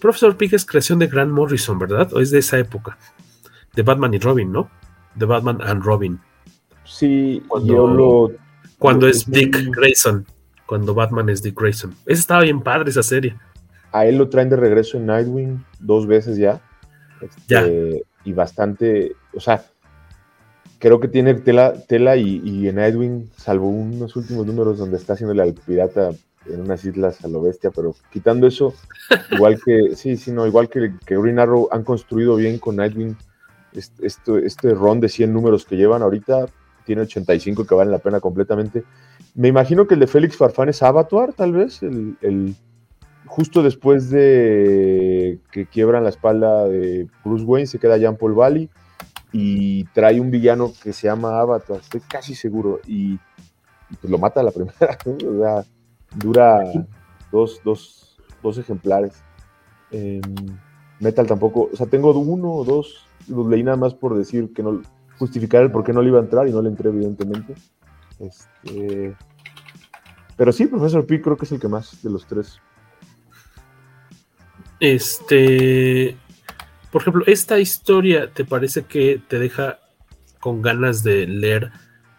Professor 0.00 0.36
Pig 0.36 0.54
es 0.54 0.64
creación 0.64 0.98
de 0.98 1.06
Grant 1.08 1.30
Morrison, 1.32 1.78
¿verdad? 1.78 2.12
¿O 2.12 2.20
es 2.20 2.30
de 2.30 2.38
esa 2.40 2.58
época? 2.58 2.98
De 3.74 3.82
Batman 3.82 4.12
y 4.14 4.18
Robin, 4.18 4.50
¿no? 4.52 4.70
De 5.14 5.26
Batman 5.26 5.58
and 5.62 5.82
Robin. 5.84 6.18
Sí, 6.84 7.42
cuando, 7.48 7.72
yo 7.74 7.86
lo, 7.86 8.32
cuando 8.78 9.06
es 9.08 9.28
Dick 9.30 9.56
Grayson. 9.70 10.26
Cuando 10.66 10.94
Batman 10.94 11.28
es 11.28 11.42
Dick 11.42 11.58
Grayson. 11.58 11.94
Esa 12.06 12.20
estaba 12.20 12.42
bien 12.42 12.60
padre, 12.60 12.90
esa 12.90 13.02
serie. 13.02 13.36
A 13.92 14.06
él 14.06 14.16
lo 14.16 14.28
traen 14.28 14.48
de 14.48 14.56
regreso 14.56 14.96
en 14.96 15.06
Nightwing 15.06 15.64
dos 15.78 16.06
veces 16.06 16.38
ya. 16.38 16.60
ya. 17.46 17.60
Este, 17.60 18.04
y 18.24 18.32
bastante, 18.32 19.12
o 19.34 19.40
sea, 19.40 19.64
creo 20.78 21.00
que 21.00 21.08
tiene 21.08 21.34
tela, 21.34 21.74
tela 21.86 22.16
y, 22.16 22.40
y, 22.44 22.68
en 22.68 22.76
Nightwing, 22.76 23.30
salvo 23.36 23.68
unos 23.68 24.16
últimos 24.16 24.46
números 24.46 24.78
donde 24.78 24.96
está 24.96 25.12
haciéndole 25.12 25.42
al 25.42 25.54
pirata 25.54 26.10
en 26.46 26.60
unas 26.60 26.84
islas 26.84 27.24
a 27.24 27.28
lo 27.28 27.42
bestia, 27.42 27.70
pero 27.70 27.94
quitando 28.10 28.46
eso, 28.46 28.74
igual 29.30 29.60
que, 29.64 29.94
sí, 29.94 30.16
sí, 30.16 30.32
no, 30.32 30.46
igual 30.46 30.68
que, 30.68 30.94
que 31.04 31.16
Green 31.16 31.38
Arrow 31.38 31.68
han 31.70 31.84
construido 31.84 32.36
bien 32.36 32.58
con 32.58 32.76
Nightwing 32.76 33.16
este, 33.72 34.06
este, 34.06 34.46
este 34.46 34.74
ron 34.74 35.00
de 35.00 35.08
100 35.08 35.32
números 35.32 35.64
que 35.64 35.76
llevan 35.76 36.02
ahorita, 36.02 36.46
tiene 36.84 37.02
85 37.02 37.64
que 37.64 37.74
valen 37.74 37.92
la 37.92 37.98
pena 37.98 38.20
completamente. 38.20 38.84
Me 39.34 39.48
imagino 39.48 39.86
que 39.86 39.94
el 39.94 40.00
de 40.00 40.06
Félix 40.06 40.36
Farfán 40.36 40.68
es 40.68 40.82
Abattoir, 40.82 41.32
tal 41.32 41.52
vez, 41.52 41.82
el, 41.82 42.16
el, 42.20 42.54
justo 43.32 43.62
después 43.62 44.10
de 44.10 45.38
que 45.50 45.64
quiebran 45.64 46.04
la 46.04 46.10
espalda 46.10 46.68
de 46.68 47.08
Bruce 47.24 47.46
Wayne, 47.46 47.66
se 47.66 47.78
queda 47.78 47.96
Jean 47.96 48.18
Paul 48.18 48.34
Valley 48.34 48.68
y 49.32 49.84
trae 49.84 50.20
un 50.20 50.30
villano 50.30 50.70
que 50.82 50.92
se 50.92 51.06
llama 51.06 51.40
Avatar, 51.40 51.78
estoy 51.80 52.02
casi 52.02 52.34
seguro, 52.34 52.80
y, 52.86 53.18
pues 54.02 54.10
lo 54.10 54.18
mata 54.18 54.40
a 54.40 54.42
la 54.42 54.50
primera, 54.54 54.98
o 55.06 55.38
sea, 55.38 55.64
dura 56.14 56.60
dos, 57.30 57.58
dos, 57.64 58.18
dos 58.42 58.58
ejemplares. 58.58 59.14
Eh, 59.92 60.20
Metal 61.00 61.26
tampoco, 61.26 61.70
o 61.72 61.76
sea, 61.76 61.86
tengo 61.86 62.12
uno 62.12 62.52
o 62.52 62.64
dos, 62.64 63.06
los 63.28 63.46
leí 63.46 63.62
nada 63.62 63.78
más 63.78 63.94
por 63.94 64.14
decir 64.14 64.52
que 64.52 64.62
no, 64.62 64.82
justificar 65.18 65.62
el 65.62 65.72
por 65.72 65.84
qué 65.84 65.94
no 65.94 66.02
le 66.02 66.08
iba 66.08 66.18
a 66.18 66.22
entrar 66.22 66.46
y 66.48 66.52
no 66.52 66.60
le 66.60 66.68
entré, 66.68 66.90
evidentemente. 66.90 67.54
Este, 68.20 69.16
pero 70.36 70.52
sí, 70.52 70.66
Profesor 70.66 71.06
P 71.06 71.22
creo 71.22 71.38
que 71.38 71.46
es 71.46 71.52
el 71.52 71.60
que 71.60 71.68
más 71.68 72.02
de 72.02 72.10
los 72.10 72.26
tres. 72.26 72.60
Este, 74.82 76.16
por 76.90 77.02
ejemplo, 77.02 77.22
esta 77.28 77.60
historia, 77.60 78.32
¿te 78.34 78.44
parece 78.44 78.82
que 78.82 79.22
te 79.28 79.38
deja 79.38 79.78
con 80.40 80.60
ganas 80.60 81.04
de 81.04 81.28
leer 81.28 81.70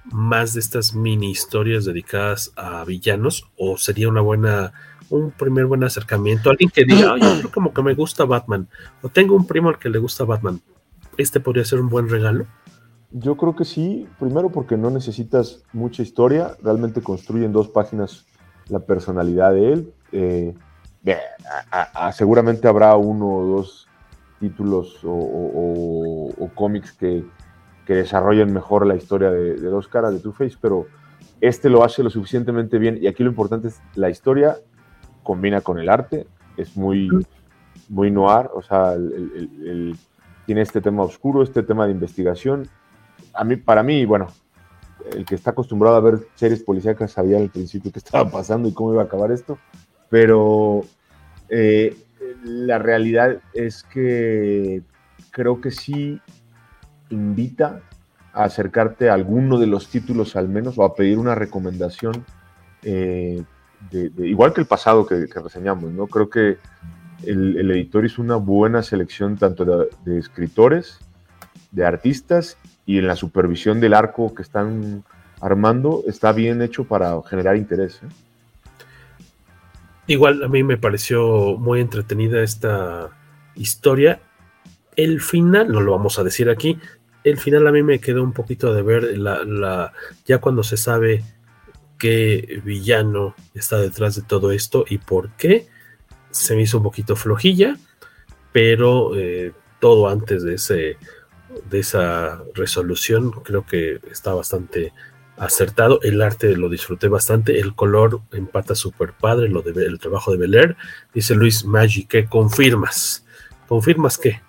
más 0.05 0.53
de 0.53 0.61
estas 0.61 0.95
mini 0.95 1.29
historias 1.29 1.83
dedicadas 1.83 2.53
a 2.55 2.85
villanos? 2.85 3.51
¿O 3.57 3.77
sería 3.77 4.07
una 4.07 4.21
buena, 4.21 4.71
un 5.09 5.31
primer 5.31 5.65
buen 5.65 5.83
acercamiento? 5.83 6.51
Alguien 6.51 6.69
que 6.69 6.85
diga, 6.85 7.17
yo 7.17 7.39
creo 7.39 7.51
como 7.51 7.73
que 7.73 7.83
me 7.83 7.95
gusta 7.95 8.23
Batman, 8.23 8.69
o 9.01 9.09
tengo 9.09 9.35
un 9.35 9.45
primo 9.45 9.67
al 9.67 9.77
que 9.77 9.89
le 9.89 9.99
gusta 9.99 10.23
Batman. 10.23 10.61
¿Este 11.17 11.41
podría 11.41 11.65
ser 11.65 11.81
un 11.81 11.89
buen 11.89 12.07
regalo? 12.07 12.45
Yo 13.11 13.35
creo 13.35 13.57
que 13.57 13.65
sí, 13.65 14.07
primero 14.17 14.53
porque 14.53 14.77
no 14.77 14.89
necesitas 14.89 15.63
mucha 15.73 16.01
historia, 16.01 16.55
realmente 16.63 17.01
construyen 17.01 17.51
dos 17.51 17.67
páginas 17.67 18.25
la 18.69 18.79
personalidad 18.79 19.53
de 19.53 19.73
él. 19.73 19.93
Eh, 20.13 20.55
a, 21.71 22.07
a, 22.07 22.11
seguramente 22.11 22.67
habrá 22.67 22.95
uno 22.95 23.27
o 23.27 23.45
dos 23.45 23.87
títulos 24.39 25.03
o, 25.03 25.11
o, 25.11 26.29
o 26.37 26.49
cómics 26.53 26.93
que, 26.93 27.25
que, 27.85 27.95
desarrollen 27.95 28.53
mejor 28.53 28.85
la 28.85 28.95
historia 28.95 29.29
de, 29.29 29.55
de, 29.55 29.69
dos 29.69 29.87
caras 29.87 30.13
de 30.13 30.19
Two-Face, 30.19 30.57
pero 30.61 30.87
este 31.41 31.69
lo 31.69 31.83
hace 31.83 32.03
lo 32.03 32.09
suficientemente 32.09 32.77
bien. 32.77 32.97
Y 33.01 33.07
aquí 33.07 33.23
lo 33.23 33.29
importante 33.29 33.69
es 33.69 33.81
la 33.95 34.09
historia 34.09 34.57
combina 35.23 35.61
con 35.61 35.79
el 35.79 35.89
arte, 35.89 36.27
es 36.57 36.75
muy, 36.75 37.09
muy 37.89 38.11
noir, 38.11 38.49
o 38.53 38.61
sea, 38.61 38.93
el, 38.93 39.13
el, 39.13 39.67
el, 39.67 39.97
tiene 40.45 40.61
este 40.61 40.81
tema 40.81 41.03
oscuro, 41.03 41.41
este 41.41 41.63
tema 41.63 41.85
de 41.85 41.91
investigación. 41.91 42.67
A 43.33 43.43
mí, 43.43 43.55
para 43.55 43.83
mí, 43.83 44.05
bueno, 44.05 44.27
el 45.11 45.25
que 45.25 45.35
está 45.35 45.51
acostumbrado 45.51 45.95
a 45.95 46.01
ver 46.01 46.19
series 46.35 46.63
policíacas 46.63 47.11
sabía 47.11 47.37
al 47.37 47.49
principio 47.49 47.91
qué 47.91 47.99
estaba 47.99 48.29
pasando 48.29 48.67
y 48.67 48.73
cómo 48.73 48.93
iba 48.93 49.01
a 49.01 49.05
acabar 49.05 49.31
esto, 49.31 49.57
pero 50.13 50.85
eh, 51.49 51.97
la 52.43 52.77
realidad 52.77 53.41
es 53.51 53.81
que 53.81 54.83
creo 55.31 55.59
que 55.59 55.71
sí 55.71 56.21
invita 57.09 57.81
a 58.31 58.43
acercarte 58.43 59.09
a 59.09 59.15
alguno 59.15 59.57
de 59.57 59.65
los 59.65 59.89
títulos 59.89 60.35
al 60.35 60.49
menos 60.49 60.77
o 60.77 60.83
a 60.83 60.93
pedir 60.93 61.17
una 61.17 61.33
recomendación, 61.33 62.23
eh, 62.83 63.41
de, 63.89 64.11
igual 64.17 64.53
que 64.53 64.61
el 64.61 64.67
pasado 64.67 65.07
que, 65.07 65.25
reseñamos, 65.25 65.91
¿no? 65.91 66.05
Creo 66.05 66.29
que 66.29 66.59
el, 67.25 67.71
editor 67.71 68.05
hizo 68.05 68.21
una 68.21 68.35
buena 68.35 68.83
selección 68.83 69.35
tanto 69.35 69.65
de, 69.65 69.87
de 70.05 70.19
escritores, 70.19 70.99
de 71.71 71.87
artistas 71.87 72.59
y 72.85 72.99
en 72.99 73.07
la 73.07 73.15
supervisión 73.15 73.79
del 73.79 73.95
arco 73.95 74.35
que 74.35 74.43
están 74.43 75.03
armando 75.41 76.03
está 76.05 76.33
bien 76.33 76.61
hecho 76.61 76.83
para 76.83 77.19
generar 77.23 77.57
interés. 77.57 77.99
¿eh? 78.03 78.22
Igual 80.07 80.43
a 80.43 80.47
mí 80.47 80.63
me 80.63 80.77
pareció 80.77 81.57
muy 81.57 81.79
entretenida 81.79 82.43
esta 82.43 83.09
historia. 83.55 84.21
El 84.95 85.21
final, 85.21 85.71
no 85.71 85.81
lo 85.81 85.91
vamos 85.91 86.19
a 86.19 86.23
decir 86.23 86.49
aquí, 86.49 86.77
el 87.23 87.37
final 87.37 87.67
a 87.67 87.71
mí 87.71 87.83
me 87.83 87.99
quedó 87.99 88.21
un 88.21 88.33
poquito 88.33 88.73
de 88.73 88.81
ver 88.81 89.17
la, 89.17 89.43
la, 89.45 89.93
ya 90.25 90.39
cuando 90.39 90.61
se 90.63 90.77
sabe 90.77 91.23
qué 91.97 92.61
villano 92.65 93.33
está 93.53 93.77
detrás 93.77 94.15
de 94.15 94.23
todo 94.23 94.51
esto 94.51 94.83
y 94.89 94.97
por 94.97 95.29
qué, 95.37 95.67
se 96.31 96.55
me 96.55 96.63
hizo 96.63 96.77
un 96.77 96.83
poquito 96.83 97.15
flojilla, 97.15 97.77
pero 98.51 99.15
eh, 99.15 99.53
todo 99.79 100.09
antes 100.09 100.43
de 100.43 100.55
ese 100.55 100.97
de 101.69 101.79
esa 101.79 102.43
resolución 102.55 103.31
creo 103.31 103.65
que 103.65 103.99
está 104.11 104.33
bastante 104.33 104.91
acertado, 105.37 105.99
el 106.01 106.21
arte 106.21 106.55
lo 106.55 106.69
disfruté 106.69 107.07
bastante, 107.07 107.59
el 107.59 107.75
color 107.75 108.21
empata 108.31 108.75
súper 108.75 109.13
padre, 109.13 109.49
lo 109.49 109.61
de, 109.61 109.85
el 109.85 109.99
trabajo 109.99 110.31
de 110.31 110.37
Bel 110.37 110.75
dice 111.13 111.35
Luis 111.35 111.65
Maggi, 111.65 112.05
¿qué 112.05 112.25
confirmas? 112.25 113.25
¿Confirmas 113.67 114.17
qué? 114.17 114.41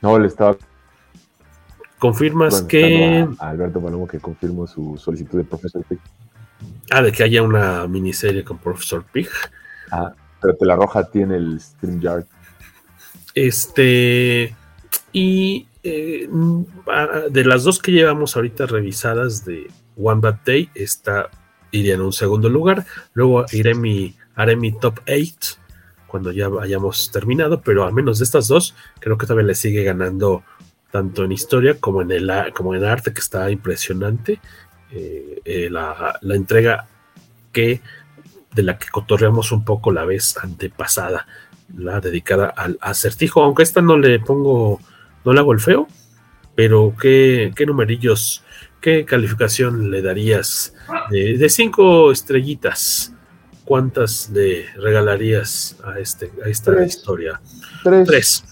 No, 0.00 0.18
le 0.18 0.28
estaba... 0.28 0.56
¿Confirmas 1.98 2.54
bueno, 2.54 2.68
que... 2.68 3.28
A 3.38 3.50
Alberto 3.50 3.80
Palomo 3.80 4.06
que 4.06 4.18
confirmo 4.18 4.66
su 4.66 4.96
solicitud 4.98 5.38
de 5.38 5.44
Profesor 5.44 5.84
Pig. 5.84 5.98
Ah, 6.90 7.02
de 7.02 7.12
que 7.12 7.22
haya 7.22 7.42
una 7.42 7.86
miniserie 7.86 8.44
con 8.44 8.58
Profesor 8.58 9.04
Pig. 9.04 9.28
Ah, 9.90 10.12
pero 10.40 10.56
te 10.56 10.66
la 10.66 10.76
roja 10.76 11.04
tiene 11.04 11.36
el 11.36 11.60
StreamYard. 11.60 12.24
Este... 13.34 14.54
Y 15.12 15.68
eh, 15.82 16.28
de 17.30 17.44
las 17.44 17.62
dos 17.62 17.78
que 17.78 17.92
llevamos 17.92 18.36
ahorita 18.36 18.66
revisadas 18.66 19.44
de 19.44 19.70
One 19.96 20.20
Bad 20.20 20.40
Day, 20.44 20.70
esta 20.74 21.30
iría 21.70 21.94
en 21.94 22.02
un 22.02 22.12
segundo 22.12 22.48
lugar. 22.48 22.84
Luego 23.12 23.44
iré 23.52 23.74
mi, 23.74 24.14
haré 24.34 24.56
mi 24.56 24.72
top 24.72 25.00
8 25.08 25.58
cuando 26.06 26.30
ya 26.30 26.48
hayamos 26.60 27.10
terminado, 27.10 27.60
pero 27.60 27.84
al 27.84 27.92
menos 27.92 28.18
de 28.18 28.24
estas 28.24 28.46
dos, 28.46 28.76
creo 29.00 29.18
que 29.18 29.26
todavía 29.26 29.48
le 29.48 29.54
sigue 29.56 29.82
ganando 29.82 30.44
tanto 30.92 31.24
en 31.24 31.32
historia 31.32 31.76
como 31.80 32.02
en 32.02 32.12
el 32.12 32.30
como 32.54 32.74
en 32.76 32.84
arte, 32.84 33.12
que 33.12 33.20
está 33.20 33.50
impresionante. 33.50 34.40
Eh, 34.92 35.40
eh, 35.44 35.68
la, 35.68 36.16
la, 36.22 36.36
entrega 36.36 36.86
que 37.50 37.80
de 38.54 38.62
la 38.62 38.78
que 38.78 38.86
cotorreamos 38.88 39.50
un 39.50 39.64
poco 39.64 39.90
la 39.90 40.04
vez 40.04 40.36
antepasada, 40.36 41.26
la 41.76 42.00
dedicada 42.00 42.46
al 42.46 42.78
acertijo, 42.80 43.42
aunque 43.42 43.64
esta 43.64 43.82
no 43.82 43.98
le 43.98 44.20
pongo, 44.20 44.78
no 45.24 45.32
le 45.32 45.40
hago 45.40 45.52
el 45.52 45.58
feo, 45.58 45.88
pero 46.54 46.94
qué, 47.00 47.52
qué 47.56 47.66
numerillos 47.66 48.44
¿qué 48.84 49.06
calificación 49.06 49.90
le 49.90 50.02
darías 50.02 50.74
de, 51.10 51.38
de, 51.38 51.48
cinco 51.48 52.12
estrellitas? 52.12 53.14
¿Cuántas 53.64 54.28
le 54.28 54.66
regalarías 54.76 55.78
a, 55.82 55.98
este, 55.98 56.30
a 56.44 56.50
esta 56.50 56.74
tres. 56.74 56.94
historia? 56.94 57.40
Tres. 57.82 58.06
Tres. 58.06 58.44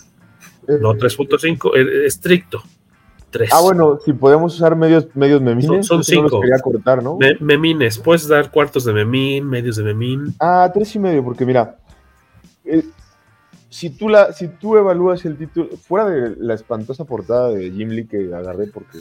Eh, 0.68 0.78
no 0.80 0.94
3.5, 0.94 1.76
eh, 1.76 2.06
estricto. 2.06 2.62
Tres. 3.28 3.50
Ah, 3.52 3.60
bueno, 3.60 3.98
si 4.02 4.14
podemos 4.14 4.54
usar 4.54 4.74
medios, 4.74 5.06
medios 5.14 5.42
memines. 5.42 5.66
Son, 5.66 5.84
son 5.84 6.02
cinco. 6.02 6.36
No 6.36 6.40
quería 6.40 6.58
cortar, 6.60 7.02
¿no? 7.02 7.18
Me, 7.18 7.34
memines, 7.38 7.98
puedes 7.98 8.26
dar 8.26 8.50
cuartos 8.50 8.86
de 8.86 8.94
memín, 8.94 9.46
medios 9.46 9.76
de 9.76 9.84
memín. 9.84 10.34
Ah, 10.40 10.70
tres 10.72 10.94
y 10.94 10.98
medio, 10.98 11.22
porque 11.22 11.44
mira, 11.44 11.76
eh, 12.64 12.84
si, 13.68 13.90
tú 13.90 14.08
la, 14.08 14.32
si 14.32 14.48
tú 14.48 14.78
evalúas 14.78 15.26
el 15.26 15.36
título, 15.36 15.68
fuera 15.76 16.08
de 16.08 16.36
la 16.38 16.54
espantosa 16.54 17.04
portada 17.04 17.50
de 17.50 17.70
Jim 17.70 17.90
Lee 17.90 18.06
que 18.06 18.34
agarré 18.34 18.68
porque 18.68 18.98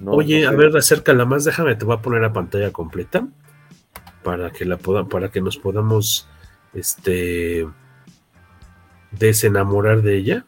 no, 0.00 0.12
Oye, 0.12 0.42
no 0.42 0.50
a 0.50 0.52
ver, 0.52 0.76
acércala 0.76 1.24
más, 1.24 1.44
déjame, 1.44 1.74
te 1.74 1.84
voy 1.84 1.96
a 1.96 2.02
poner 2.02 2.24
a 2.24 2.32
pantalla 2.32 2.72
completa 2.72 3.26
para 4.22 4.50
que 4.50 4.64
la 4.64 4.76
poda, 4.76 5.04
para 5.04 5.30
que 5.30 5.40
nos 5.40 5.56
podamos 5.56 6.28
este 6.74 7.66
desenamorar 9.12 10.02
de 10.02 10.16
ella. 10.16 10.44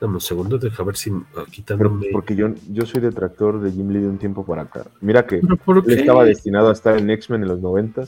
Dame 0.00 0.14
un 0.14 0.20
segundo, 0.20 0.58
deja 0.58 0.82
ver 0.82 0.96
si 0.96 1.12
quitándome. 1.50 2.08
Porque 2.12 2.34
yo, 2.34 2.48
yo 2.70 2.86
soy 2.86 3.00
detractor 3.00 3.60
de 3.60 3.70
Jim 3.70 3.88
Lee 3.90 4.00
de 4.00 4.08
un 4.08 4.18
tiempo 4.18 4.44
para 4.44 4.62
acá. 4.62 4.84
Mira 5.00 5.26
que 5.26 5.36
él 5.36 5.48
estaba 5.86 6.24
destinado 6.24 6.70
a 6.70 6.72
estar 6.72 6.98
en 6.98 7.08
X-Men 7.08 7.42
en 7.42 7.48
los 7.48 7.60
90 7.60 8.04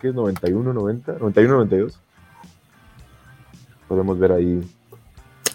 ¿Qué 0.00 0.08
es 0.08 0.14
91, 0.14 0.72
90? 0.72 1.12
91, 1.18 1.54
92. 1.54 1.98
podemos 3.88 4.18
ver 4.18 4.32
ahí. 4.32 4.62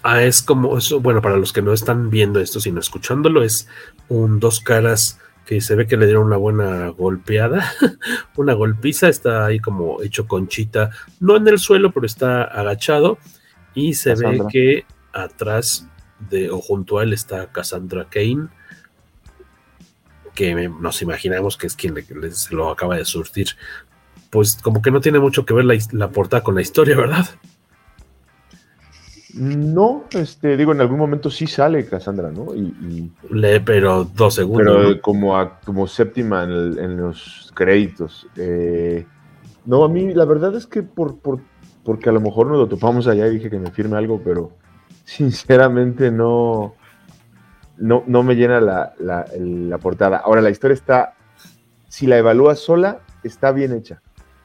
Ah, 0.03 0.23
es 0.23 0.41
como 0.41 0.77
eso, 0.77 0.99
bueno, 0.99 1.21
para 1.21 1.37
los 1.37 1.53
que 1.53 1.61
no 1.61 1.73
están 1.73 2.09
viendo 2.09 2.39
esto, 2.39 2.59
sino 2.59 2.79
escuchándolo, 2.79 3.43
es 3.43 3.67
un 4.09 4.39
dos 4.39 4.59
caras 4.59 5.19
que 5.45 5.61
se 5.61 5.75
ve 5.75 5.85
que 5.85 5.97
le 5.97 6.05
dieron 6.05 6.25
una 6.25 6.37
buena 6.37 6.87
golpeada, 6.89 7.71
una 8.35 8.53
golpiza, 8.53 9.09
está 9.09 9.45
ahí 9.45 9.59
como 9.59 10.01
hecho 10.01 10.27
conchita, 10.27 10.89
no 11.19 11.35
en 11.37 11.47
el 11.47 11.59
suelo, 11.59 11.91
pero 11.91 12.05
está 12.05 12.43
agachado, 12.43 13.19
y 13.75 13.93
se 13.93 14.11
Cassandra. 14.11 14.45
ve 14.45 14.49
que 14.51 14.85
atrás 15.13 15.87
de 16.29 16.49
o 16.49 16.59
junto 16.61 16.97
a 16.99 17.03
él 17.03 17.13
está 17.13 17.51
Cassandra 17.51 18.07
Kane, 18.09 18.47
que 20.33 20.69
nos 20.69 21.01
imaginamos 21.01 21.57
que 21.57 21.67
es 21.67 21.75
quien 21.75 21.93
le- 21.93 22.05
le- 22.19 22.31
se 22.31 22.55
lo 22.55 22.69
acaba 22.69 22.95
de 22.95 23.05
surtir. 23.05 23.49
Pues 24.29 24.57
como 24.61 24.81
que 24.81 24.91
no 24.91 25.01
tiene 25.01 25.19
mucho 25.19 25.45
que 25.45 25.53
ver 25.53 25.65
la, 25.65 25.75
la 25.91 26.09
portada 26.09 26.41
con 26.43 26.55
la 26.55 26.61
historia, 26.61 26.95
¿verdad? 26.95 27.27
No, 29.35 30.03
este, 30.11 30.57
digo, 30.57 30.71
en 30.73 30.81
algún 30.81 30.97
momento 30.97 31.29
sí 31.29 31.47
sale 31.47 31.85
Cassandra, 31.85 32.31
¿no? 32.31 32.53
Y, 32.53 32.59
y- 32.59 33.11
Lee, 33.29 33.59
pero 33.63 34.03
dos 34.03 34.35
segundos. 34.35 34.65
pero 34.75 34.89
¿no? 34.95 35.01
como, 35.01 35.37
a- 35.37 35.59
como 35.61 35.87
séptima 35.87 36.43
en, 36.43 36.49
el- 36.51 36.79
en 36.79 36.97
los 36.97 37.51
créditos. 37.55 38.27
Eh, 38.35 39.05
no, 39.65 39.83
a 39.83 39.89
mí 39.89 40.13
la 40.13 40.25
verdad 40.25 40.55
es 40.55 40.67
que 40.67 40.83
por, 40.83 41.19
por- 41.19 41.39
porque 41.83 42.09
a 42.09 42.11
lo 42.13 42.19
mejor 42.21 42.47
nos 42.47 42.57
lo 42.57 42.67
topamos 42.67 43.07
allá 43.07 43.27
y 43.27 43.35
dije 43.35 43.49
que 43.49 43.59
me 43.59 43.71
firme 43.71 43.97
algo, 43.97 44.21
pero 44.23 44.51
sinceramente 45.05 46.11
no, 46.11 46.73
no, 47.77 48.03
no 48.07 48.23
me 48.23 48.35
llena 48.35 48.59
la, 48.59 48.93
la 48.99 49.77
portada. 49.77 50.17
Ahora, 50.17 50.41
la 50.41 50.49
historia 50.49 50.73
está, 50.75 51.13
si 51.87 52.05
la 52.07 52.17
evalúas 52.17 52.59
sola, 52.59 52.99
está 53.23 53.51
bien 53.51 53.71
hecha. 53.73 54.01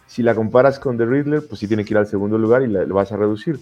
Si 0.07 0.23
la 0.23 0.35
comparas 0.37 0.79
con 0.79 0.97
The 0.97 1.05
Riddler, 1.07 1.43
pues 1.49 1.59
sí 1.59 1.67
tiene 1.67 1.85
que 1.85 1.93
ir 1.95 1.99
al 1.99 2.07
segundo 2.07 2.39
lugar 2.39 2.63
y 2.63 2.69
la, 2.69 2.85
lo 2.85 2.95
vas 2.95 3.11
a 3.11 3.17
reducir. 3.17 3.59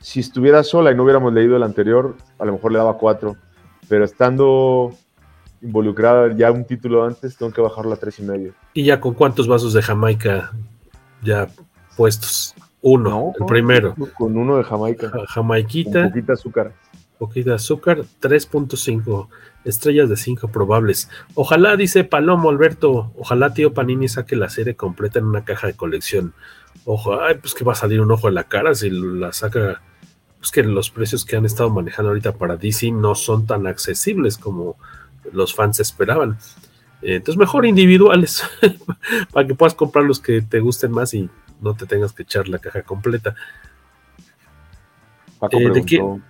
Si 0.00 0.20
estuviera 0.20 0.62
sola 0.62 0.92
y 0.92 0.94
no 0.94 1.02
hubiéramos 1.04 1.32
leído 1.32 1.56
el 1.56 1.62
anterior, 1.62 2.16
a 2.38 2.44
lo 2.44 2.52
mejor 2.52 2.72
le 2.72 2.78
daba 2.78 2.96
cuatro. 2.98 3.36
Pero 3.88 4.04
estando 4.04 4.92
involucrada 5.60 6.32
ya 6.36 6.50
un 6.52 6.64
título 6.64 7.04
antes, 7.04 7.36
tengo 7.36 7.52
que 7.52 7.60
bajarlo 7.60 7.92
a 7.92 7.96
tres 7.96 8.18
y 8.18 8.22
medio. 8.22 8.52
¿Y 8.74 8.84
ya 8.84 9.00
con 9.00 9.14
cuántos 9.14 9.48
vasos 9.48 9.72
de 9.72 9.82
Jamaica 9.82 10.52
ya 11.22 11.48
puestos? 11.96 12.54
Uno, 12.80 13.32
el 13.40 13.46
primero. 13.46 13.94
Con 14.16 14.36
uno 14.36 14.56
de 14.58 14.64
Jamaica. 14.64 15.10
Ja- 15.10 15.26
Jamaiquita, 15.26 16.02
Con 16.02 16.10
poquita 16.10 16.32
azúcar. 16.34 16.72
poquita 17.18 17.54
azúcar, 17.54 18.04
3.5 18.20 19.28
estrellas 19.64 20.08
de 20.08 20.16
5 20.16 20.46
probables. 20.48 21.10
Ojalá, 21.34 21.76
dice 21.76 22.04
Palomo 22.04 22.50
Alberto, 22.50 23.12
ojalá 23.18 23.52
tío 23.52 23.74
Panini 23.74 24.06
saque 24.06 24.36
la 24.36 24.48
serie 24.48 24.76
completa 24.76 25.18
en 25.18 25.24
una 25.24 25.44
caja 25.44 25.66
de 25.66 25.74
colección. 25.74 26.34
Ojo, 26.84 27.20
ay, 27.20 27.34
pues 27.40 27.54
que 27.54 27.64
va 27.64 27.72
a 27.72 27.76
salir 27.76 28.00
un 28.00 28.12
ojo 28.12 28.28
en 28.28 28.34
la 28.34 28.44
cara 28.44 28.74
si 28.76 28.90
la 28.90 29.32
saca. 29.32 29.82
Pues 30.38 30.50
que 30.52 30.62
los 30.62 30.90
precios 30.90 31.24
que 31.24 31.36
han 31.36 31.44
estado 31.44 31.70
manejando 31.70 32.10
ahorita 32.10 32.32
para 32.32 32.56
DC 32.56 32.92
no 32.92 33.14
son 33.14 33.46
tan 33.46 33.66
accesibles 33.66 34.38
como 34.38 34.76
los 35.32 35.54
fans 35.54 35.80
esperaban. 35.80 36.38
Eh, 37.02 37.16
Entonces, 37.16 37.38
mejor 37.38 37.66
individuales 37.66 38.42
para 39.32 39.46
que 39.46 39.54
puedas 39.54 39.74
comprar 39.74 40.04
los 40.04 40.20
que 40.20 40.42
te 40.42 40.60
gusten 40.60 40.92
más 40.92 41.14
y 41.14 41.28
no 41.60 41.74
te 41.74 41.86
tengas 41.86 42.12
que 42.12 42.22
echar 42.22 42.48
la 42.48 42.58
caja 42.58 42.82
completa. 42.82 43.34
Paco 45.38 45.58
Eh, 45.58 45.70
¿de, 45.70 45.84
qué, 45.84 45.96
preguntó, 45.96 46.24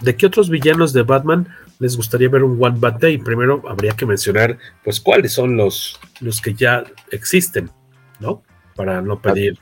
de 0.00 0.16
qué 0.16 0.26
otros 0.26 0.48
villanos 0.50 0.92
de 0.92 1.02
Batman 1.02 1.48
les 1.78 1.96
gustaría 1.96 2.28
ver 2.28 2.44
un 2.44 2.62
One 2.62 2.78
Bad 2.78 2.98
Day? 3.00 3.18
Primero 3.18 3.62
habría 3.68 3.92
que 3.92 4.06
mencionar, 4.06 4.58
pues, 4.84 5.00
cuáles 5.00 5.32
son 5.32 5.56
los, 5.56 5.98
los 6.20 6.40
que 6.40 6.54
ya 6.54 6.84
existen, 7.10 7.70
¿no? 8.18 8.42
Para 8.76 9.02
no 9.02 9.20
pedir 9.20 9.58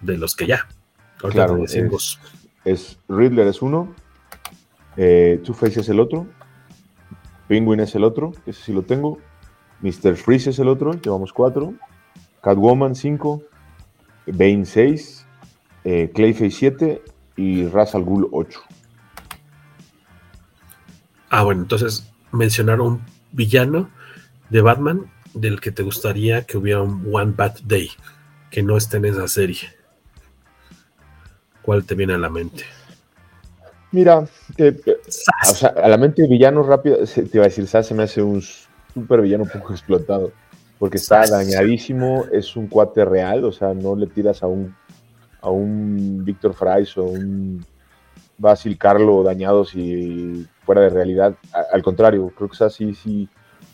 de 0.00 0.16
los 0.16 0.34
que 0.36 0.46
ya. 0.46 0.66
Ahorita 1.22 1.46
Claro, 1.46 1.56
decimos. 1.62 2.20
es 2.22 2.35
Riddler 3.08 3.46
es 3.46 3.62
uno, 3.62 3.94
eh, 4.96 5.40
Two-Face 5.44 5.80
es 5.80 5.88
el 5.88 6.00
otro, 6.00 6.26
Penguin 7.48 7.80
es 7.80 7.94
el 7.94 8.04
otro, 8.04 8.32
ese 8.44 8.62
sí 8.62 8.72
lo 8.72 8.82
tengo, 8.82 9.18
Mr. 9.80 10.16
Freeze 10.16 10.50
es 10.50 10.58
el 10.58 10.68
otro, 10.68 10.92
llevamos 10.92 11.32
cuatro, 11.32 11.74
Catwoman 12.42 12.94
5, 12.94 13.42
Bane 14.26 14.64
6, 14.64 15.26
eh, 15.84 16.10
Clayface 16.14 16.50
7 16.50 17.02
y 17.36 17.66
Ra's 17.68 17.94
al 17.94 18.04
Ghul 18.04 18.28
8. 18.32 18.60
Ah, 21.30 21.42
bueno, 21.42 21.62
entonces 21.62 22.10
mencionar 22.32 22.80
un 22.80 23.02
villano 23.32 23.90
de 24.50 24.60
Batman 24.60 25.10
del 25.34 25.60
que 25.60 25.70
te 25.70 25.82
gustaría 25.82 26.46
que 26.46 26.56
hubiera 26.56 26.82
un 26.82 27.08
One 27.12 27.34
Bad 27.36 27.60
Day, 27.64 27.90
que 28.50 28.62
no 28.62 28.76
esté 28.76 28.96
en 28.96 29.06
esa 29.06 29.28
serie. 29.28 29.75
¿Cuál 31.66 31.84
te 31.84 31.96
viene 31.96 32.14
a 32.14 32.18
la 32.18 32.30
mente? 32.30 32.62
Mira, 33.90 34.24
eh, 34.56 34.76
o 35.50 35.54
sea, 35.54 35.70
a 35.70 35.88
la 35.88 35.96
mente 35.96 36.26
villano 36.28 36.62
rápido, 36.62 36.98
te 36.98 37.28
iba 37.34 37.44
a 37.44 37.48
decir, 37.48 37.66
Sass 37.66 37.88
se 37.88 37.94
me 37.94 38.04
hace 38.04 38.22
un 38.22 38.40
super 38.40 39.20
villano 39.20 39.44
un 39.44 39.50
poco 39.50 39.72
explotado, 39.72 40.30
porque 40.78 40.98
está 40.98 41.26
dañadísimo, 41.26 42.24
es 42.30 42.54
un 42.54 42.68
cuate 42.68 43.04
real, 43.04 43.44
o 43.44 43.50
sea, 43.50 43.74
no 43.74 43.96
le 43.96 44.06
tiras 44.06 44.44
a 44.44 44.46
un 44.46 44.76
a 45.40 45.50
un 45.50 46.24
Víctor 46.24 46.54
Fries 46.54 46.96
o 46.98 47.04
un 47.04 47.64
Basil 48.38 48.78
Carlo 48.78 49.22
dañados 49.22 49.74
y 49.74 50.46
fuera 50.64 50.82
de 50.82 50.90
realidad. 50.90 51.34
Al 51.72 51.82
contrario, 51.82 52.32
creo 52.36 52.48
que 52.48 52.56
Sass 52.56 52.74
sí, 52.74 52.94
sí, 52.94 53.28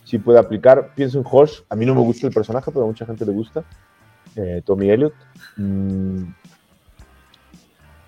sí 0.05 0.18
puede 0.18 0.38
aplicar. 0.38 0.95
Pienso 0.95 1.18
en 1.18 1.24
Hosh, 1.30 1.61
a 1.68 1.76
mí 1.76 1.84
no 1.84 1.95
me 1.95 2.01
gusta 2.01 2.26
el 2.26 2.32
personaje, 2.32 2.70
pero 2.70 2.84
a 2.84 2.88
mucha 2.88 3.07
gente 3.07 3.26
le 3.26 3.32
gusta. 3.32 3.64
Eh, 4.36 4.62
Tommy 4.64 4.90
Elliot. 4.90 5.14
Mm, 5.57 6.24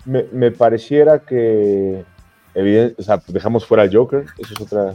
me, 0.04 0.24
me 0.32 0.50
pareciera 0.50 1.20
que 1.20 2.04
evidente, 2.54 2.94
o 3.00 3.04
sea, 3.04 3.22
dejamos 3.26 3.66
fuera 3.66 3.82
al 3.82 3.94
Joker, 3.94 4.26
eso 4.38 4.54
es 4.54 4.60
otra. 4.60 4.94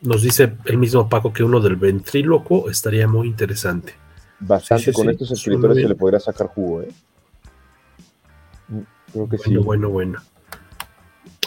Nos 0.00 0.22
dice 0.22 0.54
el 0.64 0.78
mismo 0.78 1.08
Paco 1.08 1.32
que 1.32 1.44
uno 1.44 1.60
del 1.60 1.76
ventríloco 1.76 2.68
estaría 2.68 3.06
muy 3.06 3.28
interesante. 3.28 3.94
Bastante 4.40 4.84
Sí, 4.84 4.90
sí, 4.90 4.96
con 4.96 5.04
sí, 5.04 5.10
estos 5.12 5.30
escritores 5.30 5.76
se 5.76 5.88
le 5.88 5.94
podría 5.94 6.18
sacar 6.18 6.48
jugo, 6.48 6.82
¿eh? 6.82 6.88
Creo 9.12 9.28
que 9.28 9.38
sí. 9.38 9.56
Bueno, 9.56 9.62
bueno, 9.62 9.90
bueno. 9.90 10.18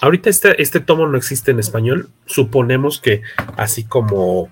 Ahorita 0.01 0.29
este, 0.29 0.61
este 0.61 0.79
tomo 0.79 1.07
no 1.07 1.17
existe 1.17 1.51
en 1.51 1.59
español. 1.59 2.09
Suponemos 2.25 3.01
que 3.01 3.23
así 3.57 3.83
como 3.83 4.49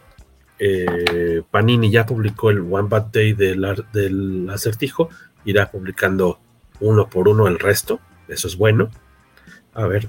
eh, 0.60 1.42
Panini 1.52 1.92
ya 1.92 2.06
publicó 2.06 2.50
el 2.52 2.60
One 2.60 2.88
Bad 2.90 3.08
Day 3.12 3.34
del, 3.34 3.66
del 3.92 4.50
acertijo, 4.50 5.10
irá 5.46 5.70
publicando 5.72 6.40
uno 6.80 7.10
por 7.10 7.28
uno 7.28 7.48
el 7.48 7.60
resto. 7.60 8.00
Eso 8.28 8.48
es 8.48 8.56
bueno. 8.58 8.90
A 9.74 9.86
ver, 9.88 10.08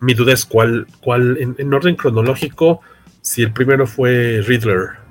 mi 0.00 0.14
duda 0.14 0.32
es 0.32 0.44
cuál, 0.44 0.86
cuál 1.00 1.36
en, 1.38 1.54
en 1.58 1.72
orden 1.74 1.96
cronológico, 1.96 2.80
si 3.20 3.42
el 3.42 3.52
primero 3.52 3.86
fue 3.86 4.42
Riddler. 4.46 5.04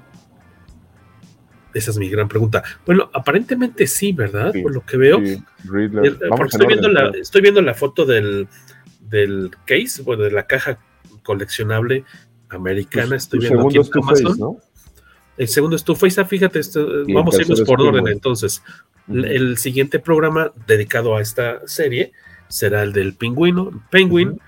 Esa 1.74 1.92
es 1.92 1.98
mi 1.98 2.10
gran 2.10 2.28
pregunta. 2.30 2.64
Bueno, 2.86 3.10
aparentemente 3.14 3.86
sí, 3.86 4.14
¿verdad? 4.14 4.52
Sí, 4.54 4.62
Por 4.62 4.74
lo 4.74 4.86
que 4.86 4.96
veo. 4.98 5.20
sí, 5.20 5.44
Riddler. 5.66 6.06
El- 6.06 6.16
Vamos 6.30 6.38
porque 6.40 6.56
en 6.56 6.62
estoy, 6.62 6.68
viendo 6.68 6.90
la, 6.90 7.10
estoy 7.20 7.42
viendo 7.42 7.62
la 7.62 7.74
foto 7.74 8.06
del, 8.06 8.48
del 9.02 9.52
case, 9.66 10.02
bueno, 10.04 10.24
de 10.24 10.32
la 10.32 10.48
caja 10.48 10.80
coleccionable 11.24 12.06
americana. 12.50 13.10
Tu- 13.10 13.16
estoy 13.16 13.40
viendo 13.40 13.62
aquí 13.62 13.74
segundo 13.74 13.82
en 13.82 13.86
es 13.86 13.90
tu 13.92 14.00
Amazon. 14.04 14.28
face, 14.28 14.40
¿no? 14.40 14.58
El 15.38 15.48
segundo 15.50 15.76
es 15.76 15.84
tu 15.84 15.96
face, 15.96 16.22
ah, 16.22 16.26
fíjate, 16.26 16.60
esto- 16.60 17.02
el 17.02 17.14
vamos 17.14 17.38
a 17.38 17.42
irnos 17.42 17.62
por 17.62 17.82
orden 17.82 18.08
entonces. 18.08 18.64
El, 19.08 19.58
siguiente 19.58 20.00
programa 20.00 20.52
dedicado 20.66 21.16
a 21.16 21.22
esta 21.22 21.60
serie 21.68 22.12
será 22.48 22.82
el 22.84 22.94
del 22.94 23.14
pingüino, 23.14 23.84
Penguin, 23.92 24.40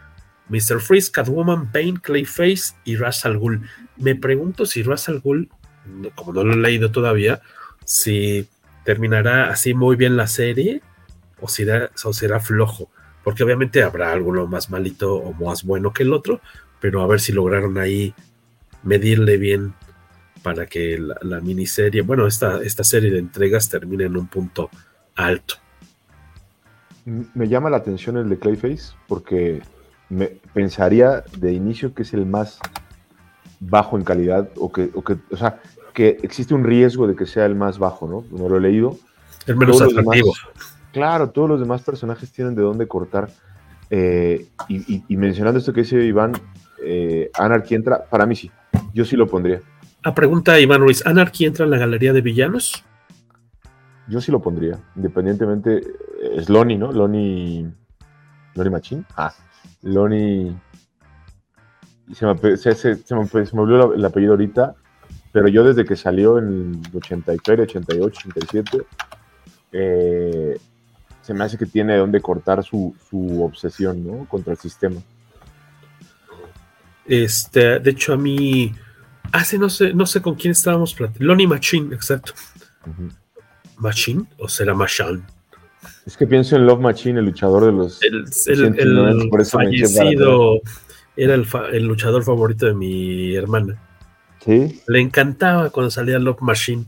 Mr. 0.50 0.80
Freeze, 0.80 1.12
Catwoman, 1.12 1.72
Bane, 1.74 2.00
Clayface 2.02 2.74
y 2.86 2.96
Ra's 2.96 3.26
al 3.26 3.38
Ghul. 3.38 3.68
Me 3.98 4.16
pregunto 4.16 4.66
si 4.66 4.82
Ra's 4.82 5.10
al 5.10 5.20
Ghul, 5.20 5.50
como 6.16 6.34
no 6.34 6.44
lo 6.44 6.54
he 6.54 6.58
leído 6.58 6.90
todavía, 6.92 7.42
si 7.86 8.48
terminará 8.84 9.50
así 9.50 9.74
muy 9.74 9.96
bien 9.96 10.16
la 10.16 10.28
serie 10.28 10.82
o 11.42 11.48
será, 11.48 11.92
o 12.04 12.14
será 12.14 12.40
flojo. 12.40 12.90
Porque 13.24 13.44
obviamente 13.44 13.84
habrá 13.84 14.14
alguno 14.14 14.48
más 14.48 14.70
malito 14.70 15.16
o 15.16 15.34
más 15.34 15.64
bueno 15.66 15.92
que 15.92 16.04
el 16.04 16.14
otro, 16.14 16.40
pero 16.80 17.02
a 17.02 17.08
ver 17.08 17.20
si 17.20 17.32
lograron 17.32 17.78
ahí 17.78 18.14
medirle 18.84 19.38
bien 19.38 19.74
para 20.44 20.66
que 20.68 20.98
la, 21.00 21.18
la 21.22 21.40
miniserie, 21.42 22.02
bueno, 22.02 22.28
esta, 22.28 22.62
esta 22.64 22.84
serie 22.84 23.12
de 23.12 23.20
entregas 23.20 23.70
termine 23.70 24.06
en 24.06 24.16
un 24.18 24.28
punto 24.28 24.70
alto. 25.16 25.56
Me 27.06 27.48
llama 27.48 27.70
la 27.70 27.78
atención 27.78 28.18
el 28.18 28.30
de 28.30 28.38
Clayface 28.38 28.94
porque 29.08 29.62
me 30.10 30.28
pensaría 30.54 31.24
de 31.38 31.54
inicio 31.54 31.94
que 31.94 32.04
es 32.04 32.14
el 32.14 32.26
más 32.26 32.60
bajo 33.60 33.98
en 33.98 34.04
calidad 34.04 34.50
o 34.58 34.72
que, 34.72 34.90
o 34.94 35.02
que, 35.04 35.18
o 35.32 35.38
sea, 35.38 35.60
que 35.94 36.18
existe 36.22 36.54
un 36.54 36.64
riesgo 36.64 37.08
de 37.08 37.16
que 37.16 37.26
sea 37.26 37.46
el 37.46 37.56
más 37.56 37.80
bajo, 37.80 38.08
¿no? 38.08 38.26
No 38.38 38.50
lo 38.50 38.58
he 38.58 38.62
leído. 38.62 38.98
El 39.48 39.56
menos 39.56 39.78
Todos 39.80 39.94
atractivo. 39.98 40.34
demás- 40.34 40.76
claro, 40.92 41.30
todos 41.30 41.50
los 41.50 41.60
demás 41.60 41.82
personajes 41.82 42.32
tienen 42.32 42.56
de 42.56 42.62
dónde 42.62 42.88
cortar. 42.88 43.30
Eh, 43.90 44.46
y, 44.68 44.96
y- 44.96 45.04
y 45.08 45.18
mencionando 45.18 45.60
esto 45.60 45.72
que 45.74 45.82
dice 45.82 46.04
Iván, 46.04 46.34
eh, 46.84 47.30
Anarchy 47.38 47.76
entra, 47.76 48.04
para 48.06 48.26
mí 48.26 48.36
sí, 48.36 48.52
yo 48.94 49.06
sí 49.06 49.16
lo 49.16 49.28
pondría. 49.28 49.62
A 50.04 50.14
pregunta 50.14 50.60
Iván 50.60 50.82
Ruiz, 50.82 51.06
¿Anarchy 51.06 51.46
entra 51.46 51.66
en 51.66 51.72
la 51.72 51.78
galería 51.78 52.14
de 52.14 52.22
villanos? 52.22 52.84
yo 54.08 54.22
sí 54.22 54.32
lo 54.32 54.42
pondría, 54.42 54.80
independientemente. 54.96 55.82
Es 56.34 56.50
Lonnie, 56.50 56.78
¿no? 56.78 56.92
Lonnie. 56.92 57.68
Lonnie 58.56 58.72
Machín. 58.72 59.06
Ah, 59.16 59.34
Lonnie. 59.82 60.56
Se 62.14 62.26
me, 62.26 62.58
se, 62.58 62.74
se, 62.74 62.96
se 62.96 63.16
me, 63.16 63.22
me 63.24 63.62
olvidó 63.62 63.94
el 63.94 64.06
apellido 64.06 64.32
ahorita, 64.32 64.76
pero 65.34 65.50
yo 65.50 65.64
desde 65.64 65.84
que 65.84 65.98
salió 65.98 66.38
en 66.38 66.82
el 66.86 66.96
83, 66.98 67.60
88, 67.60 68.22
87, 68.30 68.78
eh, 69.74 70.58
se 71.22 71.34
me 71.34 71.44
hace 71.44 71.58
que 71.58 71.66
tiene 71.66 71.94
de 71.94 72.00
dónde 72.00 72.22
cortar 72.22 72.64
su, 72.64 72.96
su 73.10 73.44
obsesión, 73.44 74.08
¿no? 74.08 74.26
Contra 74.30 74.54
el 74.54 74.58
sistema. 74.58 75.02
Este, 77.08 77.80
de 77.80 77.92
hecho, 77.92 78.14
a 78.14 78.18
mí. 78.18 78.74
Hace 79.32 79.58
no 79.58 79.70
sé, 79.70 79.94
no 79.94 80.06
sé 80.06 80.22
con 80.22 80.36
quién 80.36 80.52
estábamos 80.52 80.94
platicando. 80.94 81.26
Lonnie 81.28 81.48
Machine, 81.48 81.94
exacto. 81.94 82.34
¿Machine 83.78 84.24
o 84.38 84.48
será 84.48 84.74
Machan? 84.74 85.26
Es 86.06 86.16
que 86.18 86.26
pienso 86.26 86.56
en 86.56 86.66
Love 86.66 86.80
Machine, 86.80 87.20
el 87.20 87.26
luchador 87.26 87.66
de 87.66 87.72
los 87.74 88.02
El, 88.02 88.20
el- 88.20 88.34
190, 88.34 89.24
el 89.24 89.30
por 89.30 89.42
eso 89.42 89.58
fallecido 89.58 90.62
era 91.16 91.34
el, 91.36 91.46
fa- 91.46 91.68
el 91.70 91.86
luchador 91.86 92.24
favorito 92.24 92.66
de 92.66 92.74
mi 92.74 93.36
hermana. 93.36 93.78
Sí, 94.44 94.82
Le 94.88 95.02
encantaba 95.02 95.70
cuando 95.70 95.92
salía 95.92 96.18
Love 96.20 96.42
Machine. 96.42 96.86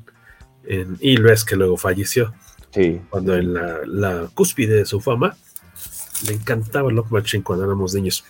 En, 0.66 0.98
y 1.02 1.18
lo 1.18 1.32
es 1.32 1.44
que 1.44 1.56
luego 1.56 1.76
falleció. 1.78 2.34
sí. 2.72 3.02
Cuando 3.10 3.36
en 3.36 3.54
la, 3.54 3.80
la 3.86 4.30
cúspide 4.34 4.76
de 4.76 4.86
su 4.86 5.02
fama, 5.02 5.36
le 6.28 6.34
encantaba 6.34 6.92
Love 6.92 7.12
Machine 7.12 7.44
cuando 7.44 7.66
éramos 7.66 7.94
niños. 7.94 8.24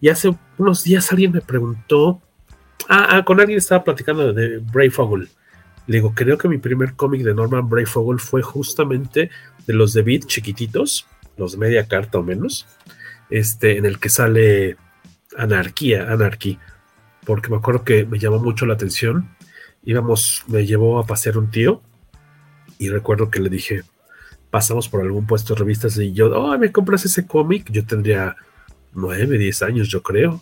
Y 0.00 0.08
hace 0.08 0.34
unos 0.58 0.84
días 0.84 1.10
alguien 1.10 1.32
me 1.32 1.40
preguntó. 1.40 2.20
Ah, 2.88 3.16
ah, 3.16 3.24
con 3.24 3.40
alguien 3.40 3.58
estaba 3.58 3.84
platicando 3.84 4.32
de 4.32 4.58
Brave 4.58 4.92
Le 5.86 5.96
digo, 5.96 6.14
creo 6.14 6.38
que 6.38 6.48
mi 6.48 6.58
primer 6.58 6.94
cómic 6.94 7.22
de 7.22 7.34
Norman 7.34 7.68
Brave 7.68 7.86
fue 7.86 8.42
justamente 8.42 9.30
de 9.66 9.74
los 9.74 9.92
de 9.92 10.02
Beat 10.02 10.26
chiquititos, 10.26 11.06
los 11.36 11.52
de 11.52 11.58
media 11.58 11.88
carta 11.88 12.18
o 12.18 12.22
menos, 12.22 12.66
este, 13.30 13.76
en 13.76 13.86
el 13.86 13.98
que 13.98 14.08
sale 14.08 14.76
Anarquía, 15.36 16.12
Anarchy, 16.12 16.58
porque 17.24 17.50
me 17.50 17.56
acuerdo 17.56 17.84
que 17.84 18.04
me 18.04 18.18
llamó 18.18 18.38
mucho 18.38 18.66
la 18.66 18.74
atención. 18.74 19.28
Íbamos, 19.84 20.44
me 20.46 20.64
llevó 20.66 20.98
a 20.98 21.06
pasear 21.06 21.38
un 21.38 21.50
tío 21.50 21.82
y 22.78 22.88
recuerdo 22.88 23.30
que 23.30 23.40
le 23.40 23.48
dije, 23.48 23.82
pasamos 24.56 24.88
por 24.88 25.02
algún 25.02 25.26
puesto 25.26 25.52
de 25.52 25.58
revistas 25.60 25.98
y 25.98 26.14
yo, 26.14 26.30
oh, 26.32 26.56
¿me 26.56 26.72
compras 26.72 27.04
ese 27.04 27.26
cómic? 27.26 27.70
Yo 27.70 27.84
tendría 27.84 28.34
nueve, 28.94 29.36
diez 29.36 29.60
años, 29.60 29.86
yo 29.88 30.02
creo, 30.02 30.40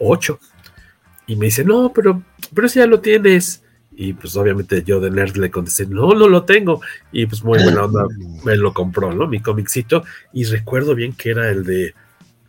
ocho. 0.00 0.40
Y 1.28 1.36
me 1.36 1.46
dice, 1.46 1.62
no, 1.64 1.92
pero, 1.94 2.20
pero 2.52 2.68
si 2.68 2.80
ya 2.80 2.86
lo 2.88 2.98
tienes. 2.98 3.62
Y 3.92 4.12
pues 4.14 4.34
obviamente 4.34 4.82
yo 4.82 4.98
de 4.98 5.12
nerd 5.12 5.36
le 5.36 5.52
contesté, 5.52 5.86
no, 5.86 6.14
no 6.14 6.26
lo 6.28 6.42
tengo. 6.42 6.80
Y 7.12 7.26
pues 7.26 7.44
muy 7.44 7.62
buena 7.62 7.84
onda, 7.84 8.06
me 8.44 8.56
lo 8.56 8.74
compró, 8.74 9.14
¿no? 9.14 9.28
Mi 9.28 9.38
cómicito. 9.40 10.02
Y 10.32 10.42
recuerdo 10.42 10.96
bien 10.96 11.12
que 11.12 11.30
era 11.30 11.48
el 11.48 11.62
de, 11.62 11.94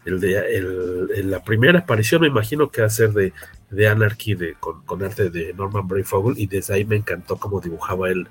el 0.05 0.19
de, 0.19 0.37
el, 0.57 1.09
el- 1.15 1.29
la 1.29 1.43
primera 1.43 1.77
aparición, 1.79 2.21
me 2.21 2.29
imagino 2.29 2.71
que 2.71 2.81
va 2.81 2.87
a 2.87 2.89
ser 2.89 3.13
de, 3.13 3.31
de 3.69 3.87
Anarchy 3.87 4.33
de, 4.33 4.55
con, 4.59 4.81
con 4.85 5.03
arte 5.03 5.29
de 5.29 5.53
Norman 5.53 5.87
Brayfogle. 5.87 6.33
Y 6.41 6.47
desde 6.47 6.73
ahí 6.73 6.83
me 6.83 6.95
encantó 6.95 7.35
cómo 7.37 7.61
dibujaba 7.61 8.09
él 8.09 8.27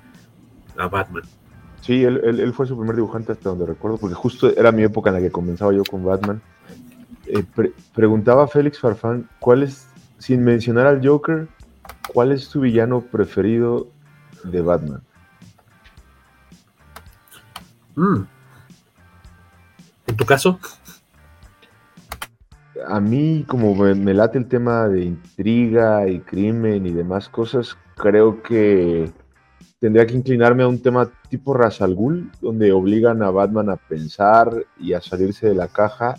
a 0.77 0.89
Batman. 0.89 1.23
Sí, 1.81 2.03
él, 2.03 2.21
él- 2.23 2.39
él 2.39 2.53
fue 2.53 2.67
su 2.67 2.77
primer 2.77 2.95
dibujante 2.95 3.31
hasta 3.31 3.49
donde 3.49 3.65
recuerdo, 3.65 3.97
porque 3.97 4.15
justo 4.15 4.49
era 4.55 4.71
mi 4.71 4.83
época 4.83 5.09
en 5.09 5.15
la 5.15 5.21
que 5.21 5.31
comenzaba 5.31 5.73
yo 5.73 5.83
con 5.83 6.03
Batman. 6.03 6.41
Eh, 7.25 7.43
pre- 7.55 7.73
preguntaba 7.93 8.43
a 8.43 8.47
Félix 8.47 8.79
Farfán, 8.79 9.27
¿cuál 9.39 9.63
es, 9.63 9.87
sin 10.17 10.43
mencionar 10.43 10.87
al 10.87 11.05
Joker, 11.05 11.47
cuál 12.13 12.31
es 12.31 12.49
tu 12.49 12.61
villano 12.61 13.01
preferido 13.01 13.87
de 14.43 14.61
Batman? 14.61 15.01
Mm. 17.95 18.21
¿En 20.07 20.15
tu 20.17 20.25
caso? 20.25 20.59
A 22.87 22.99
mí, 22.99 23.45
como 23.47 23.75
me, 23.75 23.93
me 23.93 24.13
late 24.13 24.37
el 24.37 24.47
tema 24.47 24.87
de 24.87 25.03
intriga 25.03 26.07
y 26.07 26.19
crimen 26.19 26.85
y 26.85 26.91
demás 26.91 27.29
cosas, 27.29 27.77
creo 27.95 28.41
que 28.41 29.11
tendría 29.79 30.05
que 30.05 30.15
inclinarme 30.15 30.63
a 30.63 30.67
un 30.67 30.81
tema 30.81 31.09
tipo 31.29 31.53
Ra's 31.53 31.81
al 31.81 31.95
Ghul, 31.95 32.31
donde 32.41 32.71
obligan 32.71 33.23
a 33.23 33.31
Batman 33.31 33.69
a 33.69 33.77
pensar 33.77 34.65
y 34.79 34.93
a 34.93 35.01
salirse 35.01 35.47
de 35.47 35.55
la 35.55 35.67
caja. 35.67 36.15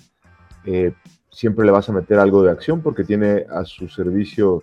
Eh, 0.65 0.93
siempre 1.31 1.65
le 1.65 1.73
vas 1.73 1.89
a 1.89 1.93
meter 1.93 2.19
algo 2.19 2.43
de 2.43 2.51
acción 2.51 2.81
porque 2.81 3.05
tiene 3.05 3.47
a 3.51 3.65
su 3.65 3.89
servicio 3.89 4.63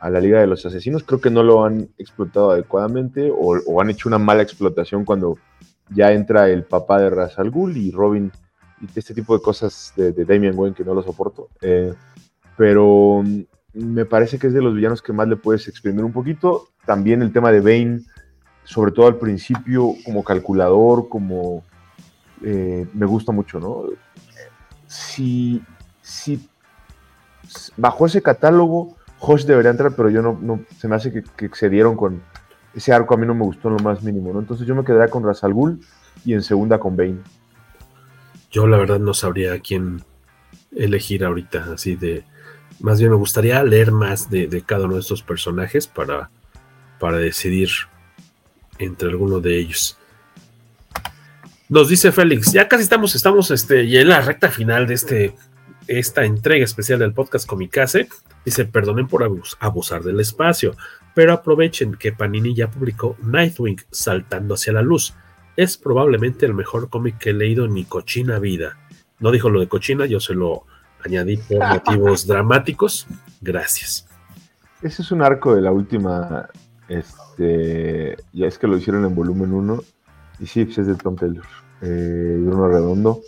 a 0.00 0.10
la 0.10 0.20
Liga 0.20 0.40
de 0.40 0.46
los 0.46 0.66
Asesinos. 0.66 1.04
Creo 1.04 1.20
que 1.20 1.30
no 1.30 1.42
lo 1.42 1.64
han 1.64 1.88
explotado 1.96 2.50
adecuadamente 2.50 3.30
o, 3.30 3.56
o 3.66 3.80
han 3.80 3.90
hecho 3.90 4.08
una 4.08 4.18
mala 4.18 4.42
explotación 4.42 5.04
cuando 5.04 5.38
ya 5.90 6.12
entra 6.12 6.48
el 6.48 6.64
papá 6.64 7.00
de 7.00 7.10
Ra's 7.10 7.38
al 7.38 7.50
Ghul 7.50 7.76
y 7.76 7.90
Robin 7.90 8.30
y 8.80 8.98
este 8.98 9.14
tipo 9.14 9.36
de 9.36 9.42
cosas 9.42 9.92
de, 9.96 10.12
de 10.12 10.24
Damian 10.24 10.58
Wayne 10.58 10.74
que 10.74 10.84
no 10.84 10.94
lo 10.94 11.02
soporto. 11.02 11.48
Eh, 11.60 11.94
pero 12.56 13.22
mm, 13.24 13.42
me 13.74 14.04
parece 14.04 14.38
que 14.38 14.48
es 14.48 14.52
de 14.52 14.62
los 14.62 14.74
villanos 14.74 15.02
que 15.02 15.12
más 15.12 15.28
le 15.28 15.36
puedes 15.36 15.68
exprimir 15.68 16.04
un 16.04 16.12
poquito. 16.12 16.68
También 16.84 17.22
el 17.22 17.32
tema 17.32 17.50
de 17.50 17.60
Bane, 17.60 18.02
sobre 18.64 18.92
todo 18.92 19.06
al 19.06 19.16
principio, 19.16 19.94
como 20.04 20.24
calculador, 20.24 21.08
como... 21.08 21.62
eh, 22.42 22.86
me 22.92 23.06
gusta 23.06 23.32
mucho, 23.32 23.60
¿no? 23.60 23.84
Si, 24.86 25.62
si 26.02 26.48
bajo 27.76 28.06
ese 28.06 28.22
catálogo, 28.22 28.96
Hosh 29.20 29.44
debería 29.44 29.70
entrar, 29.70 29.94
pero 29.96 30.10
yo 30.10 30.20
no, 30.22 30.38
no 30.40 30.60
se 30.76 30.88
me 30.88 30.96
hace 30.96 31.12
que, 31.12 31.22
que 31.36 31.46
excedieron 31.46 31.96
con 31.96 32.22
ese 32.74 32.92
arco, 32.92 33.14
a 33.14 33.16
mí 33.16 33.26
no 33.26 33.34
me 33.34 33.44
gustó 33.44 33.68
en 33.68 33.76
lo 33.76 33.82
más 33.82 34.02
mínimo, 34.02 34.32
¿no? 34.32 34.40
Entonces 34.40 34.66
yo 34.66 34.74
me 34.74 34.84
quedaría 34.84 35.10
con 35.10 35.24
Ra's 35.24 35.44
al 35.44 35.54
Ghul 35.54 35.80
y 36.24 36.34
en 36.34 36.42
segunda 36.42 36.78
con 36.78 36.96
Bane. 36.96 37.18
Yo 38.50 38.66
la 38.66 38.76
verdad 38.76 38.98
no 38.98 39.14
sabría 39.14 39.54
a 39.54 39.58
quién 39.60 40.02
elegir 40.74 41.24
ahorita, 41.24 41.72
así 41.74 41.96
de... 41.96 42.24
Más 42.80 42.98
bien 42.98 43.10
me 43.10 43.16
gustaría 43.16 43.62
leer 43.62 43.92
más 43.92 44.28
de, 44.30 44.48
de 44.48 44.62
cada 44.62 44.86
uno 44.86 44.94
de 44.94 45.00
estos 45.00 45.22
personajes 45.22 45.86
para, 45.86 46.30
para 46.98 47.18
decidir 47.18 47.68
entre 48.78 49.08
alguno 49.10 49.40
de 49.40 49.58
ellos. 49.58 49.96
Nos 51.68 51.88
dice 51.88 52.12
Félix, 52.12 52.52
ya 52.52 52.68
casi 52.68 52.82
estamos, 52.82 53.14
estamos 53.14 53.50
este, 53.50 53.88
ya 53.88 54.00
en 54.00 54.08
la 54.08 54.20
recta 54.20 54.50
final 54.50 54.86
de 54.86 54.94
este, 54.94 55.34
esta 55.86 56.24
entrega 56.24 56.64
especial 56.64 56.98
del 56.98 57.12
podcast 57.14 57.46
Comicase. 57.46 58.08
Dice, 58.44 58.66
perdonen 58.66 59.08
por 59.08 59.22
abus- 59.22 59.56
abusar 59.60 60.02
del 60.02 60.20
espacio, 60.20 60.76
pero 61.14 61.32
aprovechen 61.32 61.94
que 61.94 62.12
Panini 62.12 62.54
ya 62.54 62.70
publicó 62.70 63.16
Nightwing 63.22 63.80
saltando 63.90 64.54
hacia 64.54 64.74
la 64.74 64.82
luz. 64.82 65.14
Es 65.56 65.78
probablemente 65.78 66.44
el 66.44 66.52
mejor 66.52 66.90
cómic 66.90 67.16
que 67.18 67.30
he 67.30 67.34
leído 67.34 67.64
en 67.64 67.72
mi 67.72 67.84
cochina 67.84 68.38
vida. 68.38 68.76
No 69.20 69.30
dijo 69.30 69.48
lo 69.48 69.60
de 69.60 69.68
cochina, 69.68 70.04
yo 70.04 70.20
se 70.20 70.34
lo 70.34 70.66
añadí 71.02 71.38
por 71.38 71.58
motivos 71.66 72.26
dramáticos. 72.26 73.06
Gracias. 73.40 74.06
Ese 74.82 75.00
es 75.00 75.10
un 75.10 75.22
arco 75.22 75.54
de 75.54 75.62
la 75.62 75.72
última, 75.72 76.50
este, 76.88 78.16
ya 78.32 78.46
es 78.46 78.58
que 78.58 78.66
lo 78.66 78.76
hicieron 78.76 79.04
en 79.04 79.14
volumen 79.14 79.52
1. 79.52 79.82
Y 80.40 80.46
sí, 80.46 80.64
pues, 80.64 80.78
es 80.78 80.86
de 80.86 80.94
Tom 80.94 81.16
Taylor. 81.16 81.44
Eh, 81.80 82.36
Bruno 82.40 82.68
Redondo. 82.68 83.20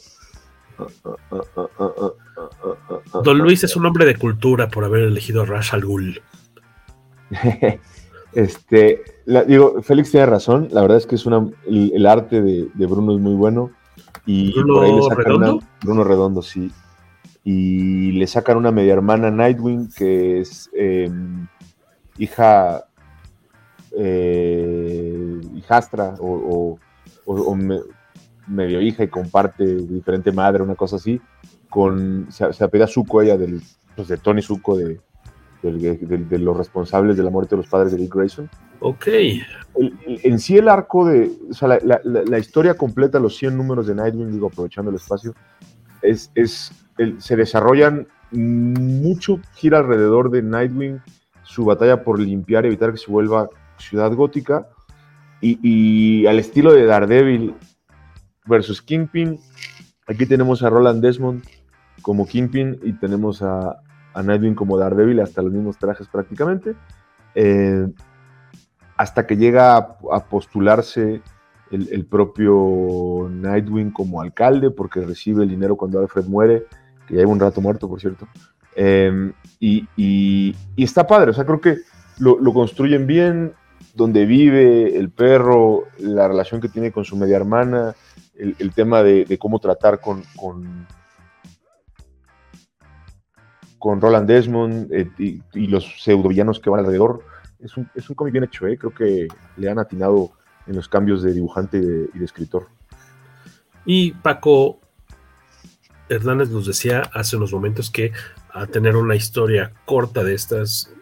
Don 3.24 3.38
Luis 3.38 3.64
es 3.64 3.76
un 3.76 3.86
hombre 3.86 4.04
de 4.04 4.16
cultura 4.16 4.68
por 4.68 4.84
haber 4.84 5.02
elegido 5.04 5.42
a 5.42 5.46
Rash 5.46 5.74
al 5.74 5.84
Ghul. 5.84 6.20
este, 8.34 9.02
digo, 9.46 9.82
Félix 9.82 10.10
tiene 10.10 10.26
razón. 10.26 10.68
La 10.70 10.82
verdad 10.82 10.98
es 10.98 11.06
que 11.06 11.14
es 11.14 11.26
una, 11.26 11.48
el, 11.66 12.06
arte 12.06 12.42
de, 12.42 12.86
Bruno 12.86 13.14
es 13.14 13.20
muy 13.20 13.34
bueno. 13.34 13.70
Y 14.26 14.52
Bruno 14.52 15.08
Redondo. 15.10 15.60
Bruno 15.82 16.04
Redondo, 16.04 16.42
sí. 16.42 16.70
Y 17.44 18.12
le 18.12 18.26
sacan 18.26 18.56
una 18.56 18.72
media 18.72 18.94
hermana 18.94 19.30
Nightwing 19.30 19.88
que 19.96 20.40
es 20.40 20.68
em, 20.74 21.46
hija 22.18 22.86
eh, 23.98 25.40
hijastra 25.54 26.14
o, 26.20 26.26
o- 26.26 26.78
o- 27.24 27.40
o 27.42 27.54
me- 27.56 27.80
medio 28.46 28.80
hija 28.80 29.02
y 29.04 29.08
comparte 29.08 29.64
diferente 29.64 30.30
madre, 30.32 30.62
una 30.62 30.74
cosa 30.76 30.96
así, 30.96 31.20
con, 31.68 32.26
se, 32.30 32.52
se 32.52 32.64
apellida 32.64 32.86
Zuko, 32.86 33.20
ella 33.22 33.36
del, 33.36 33.60
pues 33.96 34.08
de 34.08 34.16
Tony 34.18 34.42
Zuko, 34.42 34.76
de, 34.76 35.00
del- 35.62 35.80
del- 36.06 36.28
de 36.28 36.38
los 36.38 36.56
responsables 36.56 37.16
de 37.16 37.22
la 37.24 37.30
muerte 37.30 37.56
de 37.56 37.62
los 37.62 37.66
padres 37.70 37.92
de 37.92 37.98
Dick 37.98 38.14
Grayson. 38.14 38.48
Ok. 38.80 39.06
El- 39.08 39.42
el- 40.06 40.20
en 40.22 40.38
sí 40.38 40.56
el 40.56 40.68
arco 40.68 41.06
de, 41.06 41.30
o 41.50 41.54
sea, 41.54 41.68
la, 41.68 41.78
la- 41.82 42.00
la- 42.04 42.22
la 42.22 42.38
historia 42.38 42.74
completa, 42.74 43.18
los 43.18 43.36
100 43.36 43.56
números 43.56 43.86
de 43.88 43.94
Nightwing, 43.94 44.30
digo, 44.30 44.46
aprovechando 44.46 44.90
el 44.90 44.96
espacio, 44.96 45.34
es, 46.02 46.30
es 46.34 46.70
el- 46.98 47.20
se 47.20 47.34
desarrollan 47.34 48.06
mucho, 48.30 49.40
gira 49.54 49.78
alrededor 49.78 50.30
de 50.30 50.42
Nightwing, 50.42 51.00
su 51.42 51.64
batalla 51.64 52.02
por 52.04 52.18
limpiar 52.20 52.64
y 52.64 52.68
evitar 52.68 52.92
que 52.92 52.98
se 52.98 53.10
vuelva 53.10 53.48
ciudad 53.78 54.12
gótica, 54.12 54.68
y, 55.40 56.26
al 56.26 56.38
estilo 56.38 56.72
de 56.72 56.86
Daredevil 56.86 57.54
versus 58.46 58.82
Kingpin, 58.82 59.38
aquí 60.06 60.26
tenemos 60.26 60.62
a 60.62 60.70
Roland 60.70 61.02
Desmond 61.02 61.44
como 62.02 62.26
Kingpin 62.26 62.80
y 62.82 62.94
tenemos 62.94 63.42
a, 63.42 63.80
Nightwing 64.14 64.54
como 64.54 64.78
Daredevil, 64.78 65.20
hasta 65.20 65.42
los 65.42 65.52
mismos 65.52 65.76
trajes 65.78 66.08
prácticamente. 66.08 66.74
Eh, 67.34 67.86
hasta 68.96 69.26
que 69.26 69.36
llega 69.36 69.76
a, 69.76 70.24
postularse 70.24 71.20
el, 71.70 72.06
propio 72.06 73.28
Nightwing 73.30 73.90
como 73.90 74.22
alcalde, 74.22 74.70
porque 74.70 75.02
recibe 75.02 75.42
el 75.42 75.50
dinero 75.50 75.76
cuando 75.76 76.00
Alfred 76.00 76.24
muere, 76.24 76.64
que 77.06 77.14
ya 77.14 77.20
lleva 77.20 77.32
un 77.32 77.40
rato 77.40 77.60
muerto, 77.60 77.88
por 77.88 78.00
cierto. 78.00 78.26
Eh, 78.74 79.32
y, 79.60 80.54
está 80.76 81.06
padre, 81.06 81.30
o 81.30 81.34
sea, 81.34 81.44
creo 81.44 81.60
que 81.60 81.76
lo, 82.18 82.52
construyen 82.52 83.06
bien, 83.06 83.54
donde 83.94 84.26
vive 84.26 84.96
el 84.96 85.10
perro, 85.10 85.84
la 85.98 86.28
relación 86.28 86.60
que 86.60 86.68
tiene 86.68 86.92
con 86.92 87.04
su 87.04 87.16
media 87.16 87.36
hermana, 87.36 87.94
el, 88.34 88.74
tema 88.74 89.02
de, 89.02 89.38
cómo 89.38 89.58
tratar 89.58 90.00
con, 90.00 90.22
con, 90.36 90.86
Roland 94.00 94.28
Desmond 94.28 94.92
eh, 94.92 95.10
y, 95.54 95.66
los 95.68 96.02
pseudovillanos 96.02 96.60
que 96.60 96.68
van 96.68 96.80
alrededor. 96.80 97.22
Es 97.60 97.76
un, 97.76 97.88
es 97.94 98.10
un 98.10 98.16
cómic 98.16 98.32
bien 98.32 98.44
hecho, 98.44 98.66
¿eh? 98.66 98.76
creo 98.76 98.92
que 98.92 99.28
le 99.56 99.70
han 99.70 99.78
atinado 99.78 100.32
en 100.66 100.76
los 100.76 100.88
cambios 100.88 101.22
de 101.22 101.32
dibujante 101.32 101.78
y 101.78 102.18
de, 102.18 102.24
escritor. 102.24 102.68
Y 103.84 104.12
Paco 104.12 104.80
Hernández 106.08 106.50
nos 106.50 106.66
decía 106.66 107.02
hace 107.14 107.36
unos 107.36 107.52
momentos 107.52 107.90
que 107.90 108.12
a 108.52 108.66
tener 108.66 108.96
una 108.96 109.14
historia 109.14 109.72
corta 109.84 110.22
de 110.24 110.34
estas 110.34 110.92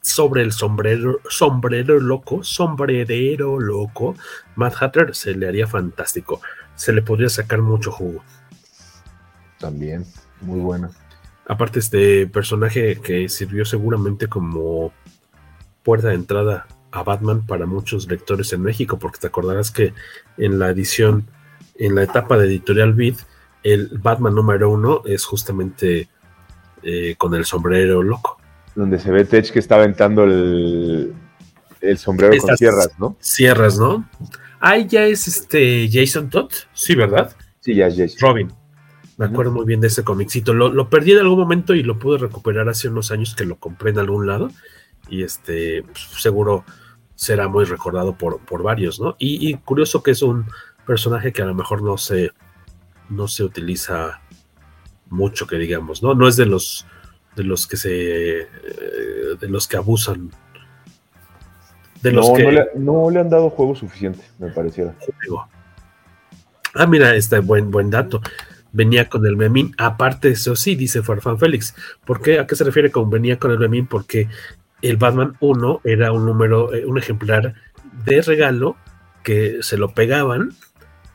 sobre 0.00 0.42
el 0.42 0.52
sombrero, 0.52 1.20
sombrero 1.28 2.00
loco, 2.00 2.42
sombrerero 2.42 3.58
loco, 3.60 4.14
Mad 4.54 4.72
Hatter 4.80 5.14
se 5.14 5.34
le 5.34 5.48
haría 5.48 5.66
fantástico. 5.66 6.40
Se 6.74 6.92
le 6.92 7.02
podría 7.02 7.28
sacar 7.28 7.62
mucho 7.62 7.90
jugo. 7.90 8.22
También, 9.58 10.04
muy 10.40 10.60
bueno. 10.60 10.90
Aparte, 11.46 11.78
este 11.78 12.26
personaje 12.26 13.00
que 13.00 13.28
sirvió 13.28 13.64
seguramente 13.64 14.26
como 14.26 14.92
puerta 15.82 16.08
de 16.08 16.14
entrada 16.14 16.66
a 16.90 17.02
Batman 17.02 17.46
para 17.46 17.66
muchos 17.66 18.08
lectores 18.08 18.52
en 18.52 18.62
México, 18.62 18.98
porque 18.98 19.18
te 19.20 19.28
acordarás 19.28 19.70
que 19.70 19.94
en 20.36 20.58
la 20.58 20.70
edición, 20.70 21.26
en 21.76 21.94
la 21.94 22.02
etapa 22.02 22.36
de 22.36 22.46
Editorial 22.46 22.94
Beat, 22.94 23.16
el 23.62 23.88
Batman 23.98 24.34
número 24.34 24.70
uno 24.70 25.02
es 25.04 25.24
justamente 25.24 26.08
eh, 26.82 27.14
con 27.16 27.34
el 27.34 27.44
sombrero 27.44 28.02
loco. 28.02 28.38
Donde 28.76 29.00
se 29.00 29.10
ve 29.10 29.24
Tech 29.24 29.50
que 29.50 29.58
está 29.58 29.74
aventando 29.76 30.22
el, 30.24 31.12
el 31.80 31.98
sombrero 31.98 32.32
Estas 32.34 32.50
con 32.50 32.56
sierras, 32.58 32.90
¿no? 32.98 33.16
Sierras, 33.18 33.78
¿no? 33.78 34.08
Ahí 34.60 34.86
ya 34.86 35.04
es 35.06 35.26
este 35.26 35.88
Jason 35.90 36.30
Todd, 36.30 36.50
sí, 36.72 36.94
¿verdad? 36.94 37.34
Sí, 37.60 37.74
ya 37.74 37.88
es 37.88 37.96
Jason. 37.96 38.18
Robin. 38.20 38.52
Me 39.16 39.26
acuerdo 39.26 39.50
muy 39.50 39.64
bien 39.64 39.80
de 39.80 39.86
ese 39.86 40.04
comicito. 40.04 40.52
Lo, 40.52 40.68
lo, 40.68 40.90
perdí 40.90 41.12
en 41.12 41.18
algún 41.18 41.38
momento 41.38 41.74
y 41.74 41.82
lo 41.82 41.98
pude 41.98 42.18
recuperar 42.18 42.68
hace 42.68 42.88
unos 42.88 43.10
años 43.10 43.34
que 43.34 43.46
lo 43.46 43.56
compré 43.56 43.90
en 43.90 43.98
algún 43.98 44.26
lado. 44.26 44.50
Y 45.08 45.22
este, 45.22 45.82
pues, 45.82 46.08
seguro 46.20 46.64
será 47.14 47.48
muy 47.48 47.64
recordado 47.64 48.16
por, 48.16 48.40
por 48.40 48.62
varios, 48.62 49.00
¿no? 49.00 49.16
Y, 49.18 49.48
y, 49.48 49.54
curioso 49.54 50.02
que 50.02 50.10
es 50.10 50.20
un 50.20 50.46
personaje 50.86 51.32
que 51.32 51.40
a 51.40 51.46
lo 51.46 51.54
mejor 51.54 51.82
no 51.82 51.96
se, 51.96 52.30
no 53.08 53.26
se 53.26 53.42
utiliza 53.42 54.20
mucho, 55.08 55.46
que 55.46 55.56
digamos, 55.56 56.02
¿no? 56.02 56.14
No 56.14 56.28
es 56.28 56.36
de 56.36 56.44
los 56.44 56.86
de 57.36 57.44
los 57.44 57.66
que 57.66 57.76
se 57.76 57.90
de 57.90 59.48
los 59.48 59.68
que 59.68 59.76
abusan. 59.76 60.30
De 62.02 62.12
los 62.12 62.28
no, 62.28 62.34
que 62.34 62.42
no 62.42 62.50
le, 62.50 62.66
no 62.74 63.10
le 63.10 63.20
han 63.20 63.30
dado 63.30 63.50
juego 63.50 63.74
suficiente, 63.74 64.22
me 64.38 64.48
pareciera. 64.50 64.94
Ah, 66.74 66.86
mira, 66.86 67.14
este 67.14 67.38
buen, 67.38 67.70
buen 67.70 67.90
dato 67.90 68.20
venía 68.72 69.08
con 69.08 69.24
el 69.26 69.36
memín. 69.36 69.74
Aparte, 69.78 70.28
eso 70.28 70.54
sí, 70.54 70.76
dice 70.76 71.02
Farfán 71.02 71.38
Félix. 71.38 71.74
¿Por 72.04 72.20
qué? 72.20 72.38
¿A 72.38 72.46
qué 72.46 72.54
se 72.54 72.64
refiere 72.64 72.90
con 72.90 73.08
venía 73.08 73.38
con 73.38 73.50
el 73.50 73.58
memín? 73.58 73.86
Porque 73.86 74.28
el 74.82 74.96
Batman 74.98 75.36
1 75.40 75.80
era 75.84 76.12
un 76.12 76.26
número, 76.26 76.74
eh, 76.74 76.84
un 76.84 76.98
ejemplar 76.98 77.54
de 78.04 78.20
regalo 78.20 78.76
que 79.22 79.58
se 79.62 79.78
lo 79.78 79.94
pegaban 79.94 80.50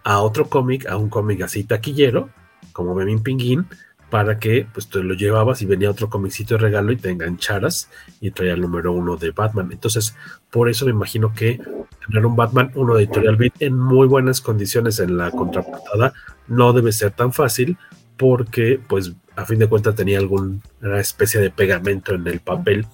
a 0.03 0.19
otro 0.19 0.49
cómic, 0.49 0.87
a 0.87 0.97
un 0.97 1.09
cómic 1.09 1.41
así 1.41 1.63
taquillero, 1.63 2.29
como 2.73 2.95
Memín 2.95 3.21
Pinguín, 3.21 3.67
para 4.11 4.37
que 4.37 4.67
pues 4.71 4.89
te 4.89 5.01
lo 5.01 5.13
llevabas 5.13 5.61
y 5.61 5.65
venía 5.65 5.89
otro 5.89 6.09
comicito 6.09 6.55
de 6.55 6.59
regalo 6.59 6.91
y 6.91 6.97
te 6.97 7.09
engancharas 7.09 7.89
y 8.19 8.31
traía 8.31 8.53
el 8.53 8.61
número 8.61 8.91
uno 8.91 9.15
de 9.15 9.31
Batman. 9.31 9.69
Entonces, 9.71 10.15
por 10.51 10.69
eso 10.69 10.85
me 10.85 10.91
imagino 10.91 11.33
que 11.33 11.61
tener 12.05 12.25
un 12.25 12.35
Batman 12.35 12.71
1 12.75 12.95
de 12.95 13.03
Editorial 13.03 13.37
Beat 13.37 13.53
en 13.61 13.79
muy 13.79 14.07
buenas 14.07 14.41
condiciones 14.41 14.99
en 14.99 15.17
la 15.17 15.31
contraportada 15.31 16.13
no 16.47 16.73
debe 16.73 16.91
ser 16.91 17.11
tan 17.11 17.31
fácil 17.31 17.77
porque 18.17 18.81
pues 18.85 19.13
a 19.37 19.45
fin 19.45 19.59
de 19.59 19.67
cuentas 19.67 19.95
tenía 19.95 20.19
alguna 20.19 20.59
especie 20.99 21.39
de 21.39 21.49
pegamento 21.49 22.13
en 22.13 22.27
el 22.27 22.41
papel 22.41 22.85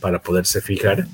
para 0.00 0.22
poderse 0.22 0.60
fijar. 0.60 1.04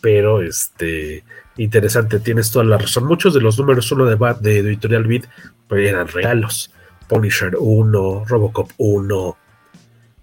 Pero 0.00 0.40
este 0.40 1.22
interesante, 1.58 2.18
tienes 2.18 2.50
toda 2.50 2.64
la 2.64 2.78
razón. 2.78 3.04
Muchos 3.04 3.34
de 3.34 3.42
los 3.42 3.58
números 3.58 3.92
uno 3.92 4.06
de, 4.06 4.14
Bat, 4.14 4.40
de 4.40 4.60
Editorial 4.60 5.04
Beat 5.04 5.24
pues, 5.68 5.86
eran 5.86 6.08
regalos. 6.08 6.72
Punisher 7.08 7.56
1, 7.58 8.24
Robocop 8.26 8.70
1, 8.76 9.36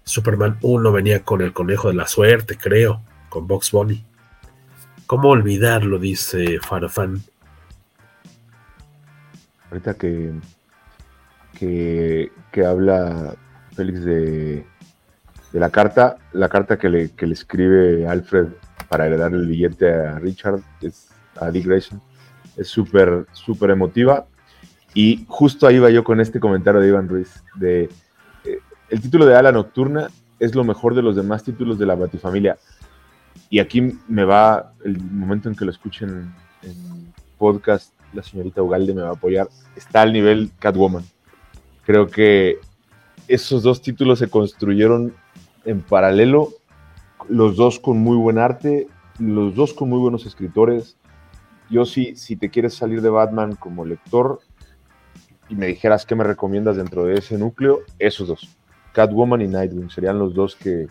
Superman 0.04 0.56
1 0.62 0.92
venía 0.92 1.24
con 1.24 1.40
el 1.42 1.52
conejo 1.52 1.88
de 1.88 1.94
la 1.94 2.06
suerte, 2.06 2.56
creo, 2.56 3.02
con 3.28 3.48
Box 3.48 3.72
Bunny. 3.72 4.04
¿Cómo 5.06 5.30
olvidarlo? 5.30 5.98
Dice 5.98 6.60
Farfán. 6.60 7.22
Ahorita 9.70 9.94
que, 9.94 10.32
que, 11.58 12.30
que 12.52 12.64
habla 12.64 13.34
Félix 13.74 14.04
de, 14.04 14.64
de, 15.52 15.60
la 15.60 15.70
carta, 15.70 16.18
la 16.32 16.48
carta 16.48 16.78
que 16.78 16.88
le, 16.88 17.10
que 17.10 17.26
le 17.26 17.34
escribe 17.34 18.06
Alfred 18.06 18.46
para 18.88 19.06
heredar 19.06 19.32
el 19.32 19.48
billete 19.48 19.92
a 19.92 20.18
Richard, 20.20 20.60
es, 20.80 21.08
a 21.40 21.50
Dick 21.50 21.66
Grayson, 21.66 22.00
es 22.56 22.68
súper, 22.68 23.26
súper 23.32 23.70
emotiva. 23.70 24.26
Y 24.96 25.26
justo 25.28 25.66
ahí 25.66 25.78
va 25.78 25.90
yo 25.90 26.02
con 26.02 26.22
este 26.22 26.40
comentario 26.40 26.80
de 26.80 26.88
Iván 26.88 27.06
Ruiz, 27.06 27.44
de 27.56 27.90
eh, 28.44 28.60
el 28.88 29.02
título 29.02 29.26
de 29.26 29.36
Ala 29.36 29.52
Nocturna 29.52 30.08
es 30.40 30.54
lo 30.54 30.64
mejor 30.64 30.94
de 30.94 31.02
los 31.02 31.14
demás 31.14 31.44
títulos 31.44 31.78
de 31.78 31.84
la 31.84 31.96
Batifamilia. 31.96 32.56
Y 33.50 33.58
aquí 33.58 33.92
me 34.08 34.24
va, 34.24 34.72
el 34.86 34.98
momento 34.98 35.50
en 35.50 35.54
que 35.54 35.66
lo 35.66 35.70
escuchen 35.70 36.34
en 36.62 37.12
podcast, 37.36 37.92
la 38.14 38.22
señorita 38.22 38.62
Ugalde 38.62 38.94
me 38.94 39.02
va 39.02 39.10
a 39.10 39.12
apoyar, 39.12 39.50
está 39.76 40.00
al 40.00 40.14
nivel 40.14 40.50
Catwoman. 40.58 41.04
Creo 41.84 42.06
que 42.06 42.56
esos 43.28 43.62
dos 43.62 43.82
títulos 43.82 44.18
se 44.18 44.30
construyeron 44.30 45.12
en 45.66 45.82
paralelo, 45.82 46.54
los 47.28 47.56
dos 47.56 47.78
con 47.80 47.98
muy 47.98 48.16
buen 48.16 48.38
arte, 48.38 48.88
los 49.18 49.54
dos 49.54 49.74
con 49.74 49.90
muy 49.90 49.98
buenos 49.98 50.24
escritores. 50.24 50.96
Yo 51.68 51.84
sí, 51.84 52.16
si 52.16 52.36
te 52.36 52.48
quieres 52.48 52.72
salir 52.72 53.02
de 53.02 53.10
Batman 53.10 53.56
como 53.56 53.84
lector, 53.84 54.40
y 55.48 55.54
me 55.54 55.66
dijeras 55.66 56.06
qué 56.06 56.14
me 56.14 56.24
recomiendas 56.24 56.76
dentro 56.76 57.04
de 57.04 57.14
ese 57.14 57.38
núcleo, 57.38 57.80
esos 57.98 58.28
dos. 58.28 58.56
Catwoman 58.92 59.42
y 59.42 59.48
Nightwing 59.48 59.90
serían 59.90 60.18
los 60.18 60.34
dos 60.34 60.56
que, 60.56 60.88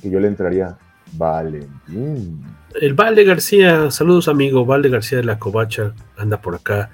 que 0.00 0.10
yo 0.10 0.20
le 0.20 0.28
entraría. 0.28 0.76
Vale. 1.12 1.66
Mm. 1.86 2.40
El 2.80 2.94
Valde 2.94 3.24
García, 3.24 3.90
saludos 3.90 4.28
amigo, 4.28 4.64
Valde 4.64 4.88
García 4.88 5.18
de 5.18 5.24
la 5.24 5.38
Covacha, 5.38 5.92
anda 6.16 6.40
por 6.40 6.56
acá 6.56 6.90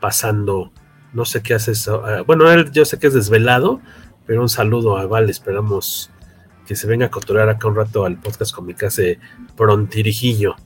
pasando, 0.00 0.70
no 1.12 1.24
sé 1.24 1.42
qué 1.42 1.54
haces. 1.54 1.86
Uh, 1.88 2.24
bueno, 2.26 2.50
él 2.50 2.70
yo 2.72 2.84
sé 2.84 2.98
que 2.98 3.08
es 3.08 3.14
desvelado, 3.14 3.80
pero 4.26 4.42
un 4.42 4.48
saludo 4.48 4.96
a 4.96 5.06
Valde, 5.06 5.32
esperamos 5.32 6.10
que 6.66 6.76
se 6.76 6.86
venga 6.86 7.06
a 7.06 7.10
coturar 7.10 7.48
acá 7.48 7.68
un 7.68 7.76
rato 7.76 8.04
al 8.04 8.18
podcast 8.18 8.54
con 8.54 8.66
mi 8.66 8.74
casa 8.74 9.02
prontirijillo. 9.56 10.56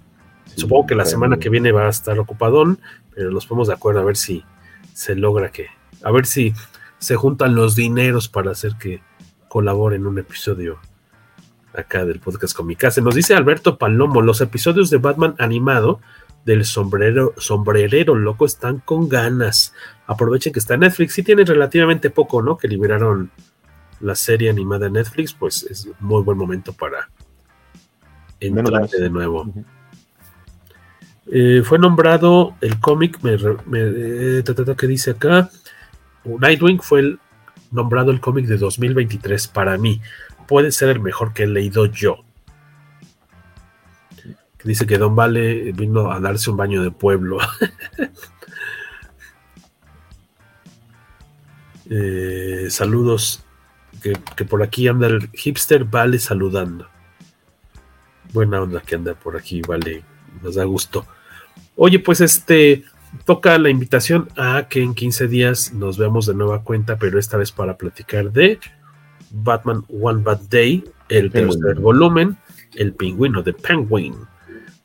Sí, 0.47 0.61
Supongo 0.61 0.87
que 0.87 0.95
la 0.95 1.05
semana 1.05 1.39
que 1.39 1.51
viene 1.51 1.73
va 1.73 1.87
a 1.87 1.91
estar 1.91 2.19
ocupadón, 2.19 2.79
pero 3.15 3.31
nos 3.31 3.47
ponemos 3.47 3.69
de 3.69 3.75
acuerdo 3.75 4.01
a 4.01 4.05
ver 4.05 4.17
si 4.17 4.45
se 4.99 5.15
logra 5.15 5.53
que, 5.53 5.69
a 6.03 6.11
ver 6.11 6.27
si 6.27 6.55
se 6.99 7.15
juntan 7.15 7.55
los 7.55 7.77
dineros 7.77 8.29
para 8.29 8.51
hacer 8.51 8.73
que 8.81 9.01
colabore 9.49 9.95
en 9.95 10.09
un 10.09 10.19
episodio 10.19 10.81
acá 11.73 12.05
del 12.05 12.19
podcast 12.19 12.57
con 12.57 12.67
mi 12.67 12.75
casa. 12.75 13.01
Nos 13.01 13.15
dice 13.15 13.35
Alberto 13.35 13.79
Palomo, 13.79 14.23
los 14.23 14.41
episodios 14.41 14.91
de 14.91 14.97
Batman 14.97 15.37
animado 15.39 16.01
del 16.45 16.65
sombrero, 16.65 17.33
sombrerero 17.37 18.17
loco 18.17 18.45
están 18.45 18.81
con 18.81 19.09
ganas. 19.09 19.73
Aprovechen 20.09 20.53
que 20.53 20.59
está 20.59 20.75
en 20.75 20.81
Netflix. 20.81 21.15
Sí 21.15 21.23
tiene 21.23 21.45
relativamente 21.45 22.11
poco, 22.11 22.43
¿no? 22.43 22.59
Que 22.59 22.67
liberaron 22.67 23.31
la 24.01 24.17
serie 24.17 24.51
animada 24.51 24.89
en 24.89 24.95
Netflix, 24.95 25.33
pues 25.33 25.63
es 25.63 25.89
muy 26.01 26.25
buen 26.25 26.37
momento 26.37 26.73
para 26.73 27.09
entrar 28.41 28.89
de 28.89 29.11
nuevo. 29.11 29.43
Uh 29.43 29.47
-huh. 29.47 29.78
Eh, 31.31 31.63
fue 31.63 31.79
nombrado 31.79 32.57
el 32.63 32.81
cómic, 32.81 33.19
me, 33.23 33.35
eh, 33.35 34.43
que 34.77 34.87
dice 34.87 35.11
acá, 35.11 35.51
Nightwing 36.25 36.81
fue 36.81 37.19
nombrado 37.71 38.11
el 38.11 38.21
cómic 38.21 38.47
de 38.47 38.57
2023 38.57 39.49
para 39.49 39.77
mí. 39.77 40.01
Puede 40.47 40.73
ser 40.73 40.89
el 40.89 41.01
mejor 41.01 41.35
que 41.35 41.43
he 41.43 41.47
leído 41.47 41.85
yo. 41.87 42.25
Dice 44.65 44.87
que 44.87 44.99
Don 44.99 45.15
Vale 45.15 45.73
vino 45.73 46.11
a 46.11 46.19
darse 46.19 46.51
un 46.51 46.57
baño 46.57 46.83
de 46.83 46.91
pueblo. 46.91 47.39
eh, 51.91 52.67
saludos. 52.71 53.45
Que, 54.03 54.13
que, 54.37 54.45
por 54.45 54.63
aquí 54.63 54.87
anda 54.89 55.09
el 55.09 55.29
hipster 55.31 55.85
Vale 55.85 56.19
saludando. 56.19 56.89
Buena 58.33 58.63
onda 58.63 58.81
que 58.81 58.95
anda 58.95 59.15
por 59.15 59.37
aquí, 59.37 59.61
Vale. 59.63 60.03
Nos 60.43 60.57
da 60.57 60.65
gusto. 60.65 61.07
Oye, 61.77 61.99
pues 61.99 62.21
este 62.21 62.85
toca 63.25 63.57
la 63.59 63.71
invitación 63.71 64.29
a 64.37 64.67
que 64.69 64.83
en 64.83 64.95
15 64.95 65.29
días 65.29 65.73
nos 65.73 65.97
veamos 65.99 66.27
de 66.27 66.35
nueva 66.35 66.63
cuenta, 66.63 66.99
pero 66.99 67.19
esta 67.19 67.37
vez 67.37 67.53
para 67.53 67.77
platicar 67.77 68.31
de 68.33 68.59
Batman 69.31 69.85
One 69.89 70.23
Bad 70.23 70.41
Day, 70.51 70.85
el 71.09 71.31
tercer 71.31 71.77
volumen, 71.81 72.37
el 72.75 72.93
pingüino 72.93 73.43
de 73.43 73.53
Penguin. 73.55 74.15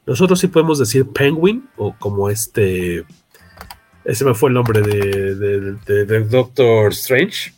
Nosotros 0.05 0.39
sí 0.39 0.47
podemos 0.47 0.79
decir 0.79 1.07
Penguin 1.07 1.67
o 1.77 1.95
como 1.97 2.29
este. 2.29 3.03
Ese 4.05 4.25
me 4.25 4.33
fue 4.33 4.49
el 4.49 4.53
nombre 4.55 4.81
de, 4.81 5.35
de- 5.35 5.71
de- 5.85 6.05
de 6.05 6.19
Doctor 6.25 6.91
Strange. 6.91 7.53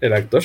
El 0.00 0.12
actor. 0.14 0.42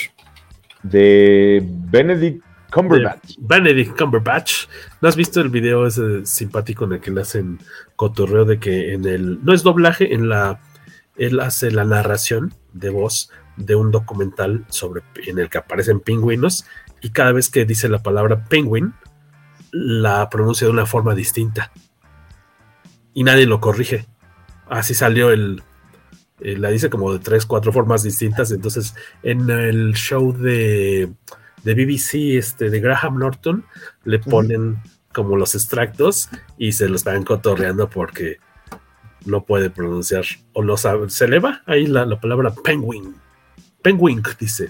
De 0.84 1.64
Benedict 1.66 2.44
Cumberbatch. 2.76 3.36
Benedict 3.40 3.98
Cumberbatch. 3.98 4.68
¿No 5.00 5.08
has 5.08 5.16
visto 5.16 5.40
el 5.40 5.48
video 5.48 5.88
ese 5.88 6.26
simpático 6.26 6.84
en 6.84 6.94
el 6.94 7.00
que 7.00 7.10
le 7.10 7.22
hacen 7.22 7.60
cotorreo 7.96 8.44
de 8.44 8.60
que 8.60 8.94
en 8.94 9.06
el. 9.06 9.44
No 9.46 9.54
es 9.54 9.64
doblaje, 9.64 10.14
en 10.14 10.28
la. 10.28 10.60
Él 11.16 11.40
hace 11.40 11.72
la 11.72 11.86
narración 11.86 12.54
de 12.74 12.90
voz 12.90 13.32
de 13.56 13.76
un 13.76 13.92
documental 13.92 14.66
sobre 14.68 15.04
en 15.26 15.40
el 15.40 15.50
que 15.50 15.58
aparecen 15.58 16.02
pingüinos 16.02 16.66
y 17.02 17.12
cada 17.12 17.32
vez 17.32 17.50
que 17.50 17.64
dice 17.64 17.88
la 17.88 18.04
palabra 18.04 18.44
penguin 18.44 18.94
la 19.72 20.30
pronuncia 20.30 20.68
de 20.68 20.74
una 20.74 20.86
forma 20.86 21.16
distinta 21.16 21.72
y 23.14 23.24
nadie 23.24 23.46
lo 23.46 23.62
corrige. 23.62 24.06
Así 24.68 24.94
salió 24.94 25.32
el, 25.32 25.64
eh, 26.42 26.58
la 26.58 26.70
dice 26.70 26.90
como 26.90 27.14
de 27.14 27.20
tres, 27.20 27.46
cuatro 27.46 27.72
formas 27.72 28.04
distintas. 28.04 28.52
Entonces, 28.52 28.94
en 29.24 29.50
el 29.50 29.94
show 29.94 30.34
de, 30.34 31.14
de 31.66 31.74
BBC, 31.74 32.38
este, 32.38 32.70
de 32.70 32.80
Graham 32.80 33.20
Norton, 33.20 33.66
le 34.06 34.20
ponen 34.20 34.78
como 35.14 35.36
los 35.36 35.56
extractos 35.56 36.30
y 36.58 36.74
se 36.74 36.88
los 36.88 37.02
están 37.02 37.24
cotorreando 37.24 37.90
porque 37.90 38.38
no 39.26 39.44
puede 39.44 39.70
pronunciar 39.70 40.24
o 40.54 40.64
no 40.64 40.78
sabe. 40.78 41.10
Se 41.10 41.28
le 41.28 41.40
va 41.40 41.64
ahí 41.66 41.88
la, 41.88 42.06
la 42.06 42.20
palabra 42.20 42.54
penguin. 42.64 43.16
Penguin, 43.82 44.22
dice. 44.40 44.70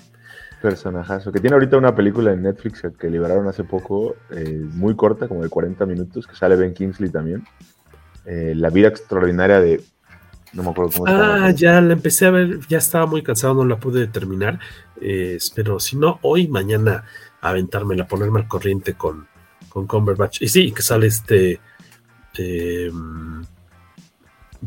Personajazo. 0.61 1.31
Que 1.31 1.39
tiene 1.39 1.55
ahorita 1.55 1.77
una 1.77 1.93
película 1.93 2.31
en 2.31 2.43
Netflix 2.43 2.81
que 2.97 3.09
liberaron 3.09 3.47
hace 3.47 3.63
poco, 3.63 4.15
eh, 4.31 4.65
muy 4.73 4.95
corta, 4.95 5.27
como 5.27 5.43
de 5.43 5.49
40 5.49 5.85
minutos, 5.85 6.25
que 6.25 6.35
sale 6.35 6.55
Ben 6.55 6.73
Kingsley 6.73 7.09
también. 7.09 7.43
Eh, 8.25 8.53
la 8.55 8.69
vida 8.69 8.87
extraordinaria 8.87 9.59
de. 9.59 9.81
No 10.55 10.63
me 10.63 10.69
acuerdo 10.71 10.91
cómo. 10.93 11.05
Ah, 11.07 11.51
ya 11.51 11.79
la 11.81 11.93
empecé 11.93 12.25
a 12.25 12.31
ver, 12.31 12.59
ya 12.67 12.77
estaba 12.79 13.05
muy 13.05 13.21
cansado, 13.21 13.53
no 13.53 13.65
la 13.65 13.79
pude 13.79 14.07
terminar. 14.07 14.59
eh, 15.01 15.37
pero 15.53 15.79
si 15.79 15.97
no, 15.97 16.19
hoy, 16.23 16.47
mañana, 16.47 17.03
aventármela, 17.41 18.07
ponerme 18.07 18.39
al 18.39 18.47
corriente 18.47 18.93
con, 18.95 19.27
con 19.69 19.85
Cumberbatch. 19.85 20.41
Y 20.41 20.47
sí, 20.47 20.71
que 20.71 20.81
sale 20.81 21.07
este. 21.07 21.59
eh, 22.37 22.91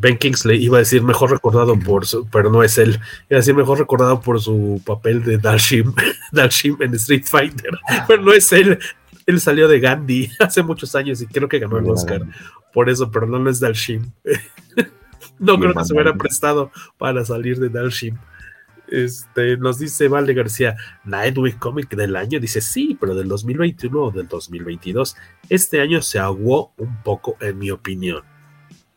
ben 0.00 0.16
Kingsley, 0.16 0.62
iba 0.62 0.76
a 0.76 0.80
decir 0.80 1.02
mejor 1.02 1.30
recordado 1.30 1.76
por 1.76 2.06
su, 2.06 2.26
pero 2.28 2.50
no 2.52 2.62
es 2.62 2.78
él, 2.78 2.90
iba 3.28 3.36
a 3.36 3.36
decir 3.36 3.54
mejor 3.54 3.78
recordado 3.80 4.20
por 4.20 4.40
su 4.40 4.80
papel 4.86 5.24
de 5.24 5.38
Dalshim, 5.38 5.92
Dalshim 6.32 6.76
en 6.80 6.94
Street 6.94 7.24
Fighter, 7.24 7.72
pero 8.06 8.22
no 8.22 8.32
es 8.32 8.52
él, 8.52 8.78
él 9.26 9.40
salió 9.40 9.66
de 9.66 9.80
Gandhi 9.80 10.30
hace 10.38 10.62
muchos 10.62 10.94
años 10.94 11.20
y 11.20 11.26
creo 11.26 11.48
que 11.48 11.58
ganó 11.58 11.78
el 11.78 11.90
Oscar 11.90 12.22
por 12.72 12.88
eso, 12.88 13.10
pero 13.10 13.26
no, 13.26 13.38
no 13.40 13.50
es 13.50 13.58
Dalshim. 13.58 14.12
No 15.38 15.58
creo 15.58 15.74
que 15.74 15.84
se 15.84 15.92
hubiera 15.94 16.14
prestado 16.14 16.70
para 16.96 17.24
salir 17.24 17.58
de 17.58 17.68
Dalshim. 17.68 18.16
Este, 18.90 19.56
nos 19.58 19.78
dice 19.78 20.08
Valde 20.08 20.32
García, 20.32 20.76
Nightwing 21.04 21.58
Comic 21.58 21.94
del 21.94 22.16
año. 22.16 22.40
Dice, 22.40 22.60
sí, 22.60 22.96
pero 22.98 23.14
del 23.14 23.28
2021 23.28 24.00
o 24.02 24.10
del 24.10 24.26
2022. 24.28 25.16
Este 25.50 25.80
año 25.80 26.00
se 26.00 26.18
aguó 26.18 26.72
un 26.78 27.02
poco, 27.02 27.36
en 27.40 27.58
mi 27.58 27.70
opinión. 27.70 28.22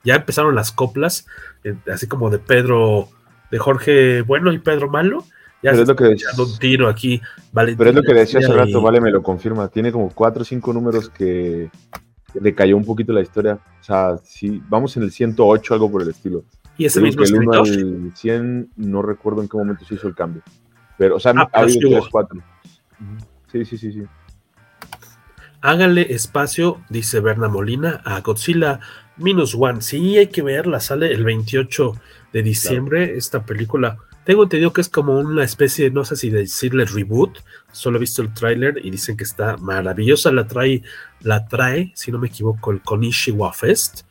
Ya 0.03 0.15
empezaron 0.15 0.55
las 0.55 0.71
coplas, 0.71 1.27
eh, 1.63 1.75
así 1.93 2.07
como 2.07 2.29
de 2.29 2.39
Pedro, 2.39 3.09
de 3.51 3.59
Jorge 3.59 4.21
Bueno 4.21 4.51
y 4.53 4.59
Pedro 4.59 4.89
Malo. 4.89 5.25
Ya 5.61 5.71
Pero 5.71 5.83
es 5.83 5.87
lo 5.89 5.95
que 5.95 6.03
decías- 6.05 6.39
un 6.39 6.57
tiro 6.57 6.87
aquí. 6.87 7.21
Pero 7.53 7.89
es 7.89 7.95
lo 7.95 8.01
que 8.01 8.13
decía 8.15 8.39
hace 8.39 8.51
rato, 8.51 8.79
y- 8.79 8.83
Vale 8.83 8.99
me 9.01 9.11
lo 9.11 9.21
confirma. 9.21 9.67
Tiene 9.67 9.91
como 9.91 10.09
cuatro 10.09 10.41
o 10.41 10.45
cinco 10.45 10.73
números 10.73 11.09
que 11.09 11.69
que 12.34 12.39
le 12.39 12.53
cayó 12.55 12.77
un 12.77 12.86
poquito 12.86 13.13
la 13.13 13.21
historia. 13.21 13.59
O 13.79 13.84
sea, 13.84 14.17
sí, 14.23 14.61
vamos 14.69 14.95
en 14.97 15.03
el 15.03 15.11
108, 15.11 15.73
algo 15.73 15.91
por 15.91 16.01
el 16.01 16.09
estilo. 16.09 16.43
Y 16.77 16.86
ese 16.86 17.01
mismo 17.01 17.23
el 17.23 17.34
1 17.34 17.63
escritor. 17.63 17.89
al 18.07 18.11
100, 18.15 18.69
no 18.77 19.01
recuerdo 19.01 19.41
en 19.41 19.49
qué 19.49 19.57
momento 19.57 19.86
se 19.86 19.95
hizo 19.95 20.07
el 20.07 20.15
cambio. 20.15 20.41
Pero, 20.97 21.15
o 21.17 21.19
sea, 21.19 21.34
Ah, 21.36 21.49
ha 21.53 21.59
habido 21.61 21.89
hubo. 21.89 21.97
tres, 21.99 22.09
cuatro. 22.11 22.39
Sí, 23.51 23.65
sí, 23.65 23.77
sí, 23.77 23.91
sí. 23.91 24.03
Hágale 25.61 26.13
espacio, 26.13 26.82
dice 26.89 27.19
Berna 27.19 27.47
Molina, 27.47 28.01
a 28.03 28.21
Godzilla 28.21 28.79
Minus 29.17 29.55
One. 29.55 29.82
Sí, 29.82 30.17
hay 30.17 30.27
que 30.27 30.41
verla, 30.41 30.79
sale 30.79 31.11
el 31.11 31.23
28 31.23 31.93
de 32.34 32.41
diciembre 32.41 33.15
esta 33.15 33.45
película. 33.45 33.97
Tengo 34.32 34.43
entendido 34.43 34.71
que 34.71 34.79
es 34.79 34.88
como 34.88 35.19
una 35.19 35.43
especie, 35.43 35.91
no 35.91 36.05
sé 36.05 36.15
si 36.15 36.29
decirle 36.29 36.86
reboot, 36.86 37.39
solo 37.73 37.97
he 37.97 37.99
visto 37.99 38.21
el 38.21 38.34
tráiler 38.34 38.79
y 38.82 38.89
dicen 38.89 39.17
que 39.17 39.25
está 39.25 39.57
maravillosa, 39.57 40.32
la 40.32 40.47
trae, 40.47 40.84
la 41.19 41.49
trae, 41.49 41.91
si 41.95 42.13
no 42.13 42.17
me 42.17 42.29
equivoco, 42.29 42.71
el 42.71 42.79
Konishiwa 42.79 43.51
Fest. 43.51 44.03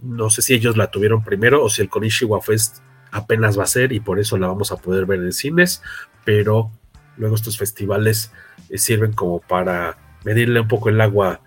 No 0.00 0.30
sé 0.30 0.40
si 0.40 0.54
ellos 0.54 0.78
la 0.78 0.90
tuvieron 0.90 1.22
primero 1.22 1.62
o 1.62 1.68
si 1.68 1.82
el 1.82 1.90
Konishiwa 1.90 2.40
Fest 2.40 2.78
apenas 3.10 3.58
va 3.58 3.64
a 3.64 3.66
ser 3.66 3.92
y 3.92 4.00
por 4.00 4.18
eso 4.18 4.38
la 4.38 4.46
vamos 4.46 4.72
a 4.72 4.78
poder 4.78 5.04
ver 5.04 5.20
en 5.20 5.34
cines, 5.34 5.82
pero 6.24 6.70
luego 7.18 7.34
estos 7.34 7.58
festivales 7.58 8.32
eh, 8.70 8.78
sirven 8.78 9.12
como 9.12 9.40
para 9.40 9.98
medirle 10.24 10.60
un 10.60 10.68
poco 10.68 10.88
el 10.88 10.98
agua 10.98 11.42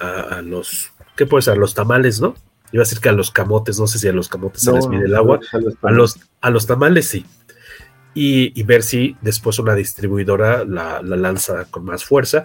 a, 0.00 0.42
los, 0.42 0.90
¿qué 1.14 1.26
puede 1.26 1.42
ser? 1.42 1.58
Los 1.58 1.74
tamales, 1.74 2.20
¿no? 2.20 2.34
Iba 2.72 2.82
a 2.82 2.84
decir 2.84 3.00
que 3.00 3.08
a 3.08 3.12
los 3.12 3.30
camotes, 3.30 3.78
no 3.78 3.86
sé 3.86 3.98
si 3.98 4.08
a 4.08 4.12
los 4.12 4.28
camotes 4.28 4.62
se 4.62 4.72
les 4.72 4.88
mide 4.88 5.06
el 5.06 5.14
agua, 5.14 5.40
a 5.52 5.58
los 5.58 5.74
a 5.82 5.90
los, 5.90 6.20
a 6.40 6.50
los 6.50 6.66
tamales 6.66 7.08
sí. 7.08 7.24
Y, 8.14 8.58
y 8.58 8.62
ver 8.62 8.82
si 8.82 9.16
después 9.20 9.58
una 9.58 9.74
distribuidora 9.74 10.64
la, 10.64 11.02
la 11.02 11.16
lanza 11.16 11.66
con 11.70 11.84
más 11.84 12.04
fuerza. 12.04 12.44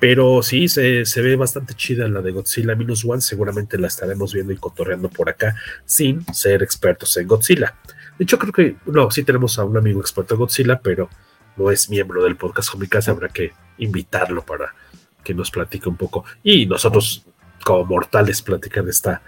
Pero 0.00 0.42
sí, 0.42 0.66
se, 0.66 1.04
se 1.04 1.22
ve 1.22 1.36
bastante 1.36 1.74
chida 1.74 2.08
la 2.08 2.22
de 2.22 2.32
Godzilla 2.32 2.74
Minus 2.74 3.04
One. 3.04 3.20
Seguramente 3.20 3.78
la 3.78 3.86
estaremos 3.86 4.32
viendo 4.32 4.52
y 4.52 4.56
cotorreando 4.56 5.08
por 5.08 5.28
acá 5.28 5.54
sin 5.84 6.26
ser 6.34 6.64
expertos 6.64 7.16
en 7.18 7.28
Godzilla. 7.28 7.76
De 8.18 8.24
hecho, 8.24 8.36
creo 8.36 8.52
que 8.52 8.76
no, 8.86 9.12
sí 9.12 9.22
tenemos 9.22 9.60
a 9.60 9.64
un 9.64 9.76
amigo 9.76 10.00
experto 10.00 10.34
en 10.34 10.40
Godzilla, 10.40 10.80
pero 10.80 11.08
no 11.56 11.70
es 11.70 11.88
miembro 11.88 12.24
del 12.24 12.34
podcast 12.34 12.70
Comicase. 12.70 13.12
Habrá 13.12 13.28
que 13.28 13.52
invitarlo 13.78 14.44
para 14.44 14.74
que 15.22 15.34
nos 15.34 15.52
platique 15.52 15.88
un 15.88 15.96
poco. 15.96 16.24
Y 16.42 16.66
nosotros, 16.66 17.24
como 17.64 17.84
mortales, 17.84 18.42
platicar 18.42 18.82
de 18.82 18.90
esta 18.90 19.22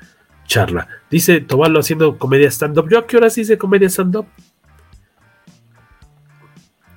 charla. 0.46 0.88
Dice 1.10 1.40
Tobalo 1.40 1.80
haciendo 1.80 2.18
comedia 2.18 2.48
stand-up. 2.50 2.88
¿Yo 2.90 2.98
a 2.98 3.06
qué 3.06 3.16
horas 3.16 3.36
hice 3.38 3.58
comedia 3.58 3.88
stand-up? 3.88 4.26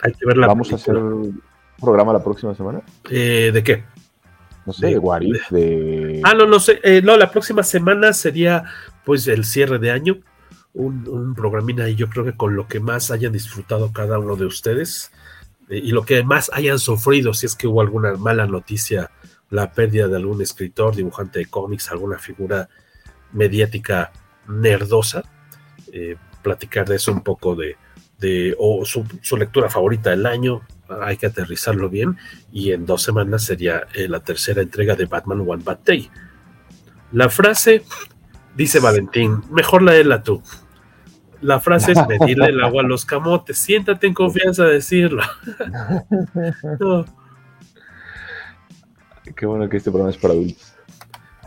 Hay 0.01 0.13
que 0.13 0.25
ver 0.25 0.37
la 0.37 0.47
Vamos 0.47 0.71
a 0.71 0.75
hacer 0.75 0.95
un 0.95 1.41
programa 1.79 2.13
la 2.13 2.23
próxima 2.23 2.53
semana. 2.55 2.81
Eh, 3.09 3.51
¿De 3.53 3.63
qué? 3.63 3.83
No 4.65 4.73
sé, 4.73 4.87
De- 4.87 4.99
Warif, 4.99 5.49
de. 5.49 6.21
Ah, 6.23 6.33
no, 6.33 6.45
no 6.45 6.59
sé. 6.59 6.79
eh, 6.83 7.01
no, 7.01 7.17
la 7.17 7.31
próxima 7.31 7.63
semana 7.63 8.13
sería 8.13 8.63
pues 9.05 9.27
el 9.27 9.45
cierre 9.45 9.79
de 9.79 9.91
año. 9.91 10.17
Un, 10.73 11.07
un 11.07 11.33
programina 11.33 11.89
y 11.89 11.95
yo 11.95 12.07
creo 12.07 12.23
que 12.23 12.33
con 12.35 12.55
lo 12.55 12.67
que 12.67 12.79
más 12.79 13.09
hayan 13.09 13.33
disfrutado 13.33 13.91
cada 13.91 14.19
uno 14.19 14.35
de 14.35 14.45
ustedes 14.45 15.11
eh, 15.69 15.81
y 15.83 15.89
lo 15.89 16.03
que 16.05 16.21
más 16.23 16.51
hayan 16.53 16.77
sufrido, 16.77 17.33
si 17.33 17.47
es 17.47 17.55
que 17.55 17.65
hubo 17.65 17.81
alguna 17.81 18.13
mala 18.13 18.45
noticia, 18.45 19.09
la 19.49 19.71
pérdida 19.71 20.07
de 20.07 20.17
algún 20.17 20.39
escritor, 20.43 20.95
dibujante 20.95 21.39
de 21.39 21.45
cómics, 21.47 21.89
alguna 21.89 22.19
figura 22.19 22.69
mediática 23.31 24.11
nerdosa, 24.47 25.23
eh, 25.91 26.15
platicar 26.41 26.87
de 26.87 26.95
eso 26.95 27.11
un 27.11 27.21
poco 27.21 27.55
de, 27.55 27.75
de 28.19 28.55
o 28.57 28.83
su, 28.85 29.05
lectura 29.37 29.69
favorita 29.69 30.09
del 30.09 30.25
año, 30.25 30.61
hay 31.01 31.17
que 31.17 31.27
aterrizarlo 31.27 31.89
bien, 31.89 32.17
y 32.51 32.71
en 32.71 32.85
dos 32.85 33.03
semanas 33.03 33.43
sería 33.43 33.83
eh, 33.93 34.07
la 34.07 34.21
tercera 34.21 34.61
entrega 34.61 34.95
de 34.95 35.05
Batman 35.05 35.41
One 35.47 35.63
Bad 35.63 35.79
Day. 35.85 36.09
La 37.11 37.29
frase, 37.29 37.83
dice 38.55 38.79
Valentín, 38.79 39.41
mejor 39.51 39.83
léela 39.83 40.23
tú. 40.23 40.41
La 41.41 41.59
frase 41.59 41.91
es 41.91 41.99
medirle 42.07 42.47
el 42.47 42.63
agua 42.63 42.81
a 42.81 42.85
los 42.85 43.05
camotes. 43.05 43.59
Siéntate 43.59 44.07
en 44.07 44.15
confianza 44.15 44.63
de 44.65 44.73
decirlo. 44.73 45.21
Qué 49.35 49.45
bueno 49.45 49.69
que 49.69 49.77
este 49.77 49.91
programa 49.91 50.09
es 50.09 50.17
para 50.17 50.33
adultos. 50.33 50.76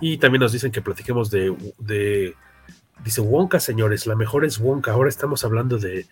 Y 0.01 0.19
también 0.19 0.41
nos 0.41 0.53
dicen 0.53 0.73
que 0.73 0.83
platiquemos 0.83 1.31
de, 1.31 2.35
dice 3.05 3.21
Wonka, 3.21 3.61
señores, 3.61 4.07
la 4.07 4.17
mejor 4.17 4.45
es 4.45 4.59
Wonka. 4.59 4.93
Ahora 4.93 5.09
estamos 5.09 5.45
hablando 5.45 5.79
de, 5.79 6.07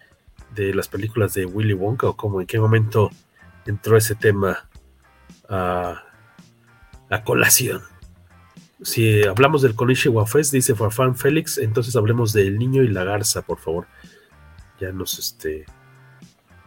de 0.55 0.75
las 0.75 0.89
películas 0.89 1.35
de 1.35 1.47
Willy 1.47 1.75
Wonka 1.75 2.09
o 2.09 2.17
cómo, 2.17 2.41
en 2.41 2.47
qué 2.47 2.61
momento 2.61 3.11
entró 3.67 3.97
ese 3.97 4.15
tema 4.15 4.69
a, 5.49 6.03
a 7.11 7.25
colación. 7.25 7.83
Si 8.83 9.25
hablamos 9.25 9.63
del 9.63 9.75
Konishiwa 9.75 10.27
Fest, 10.27 10.53
dice 10.53 10.75
Farfán 10.75 11.17
Félix, 11.17 11.59
entonces 11.59 11.97
hablemos 11.97 12.33
del 12.33 12.59
niño 12.59 12.83
y 12.83 12.89
la 12.89 13.05
garza, 13.05 13.43
por 13.43 13.59
favor. 13.59 13.87
Ya 14.81 14.93
nos, 14.93 15.19
este, 15.19 15.67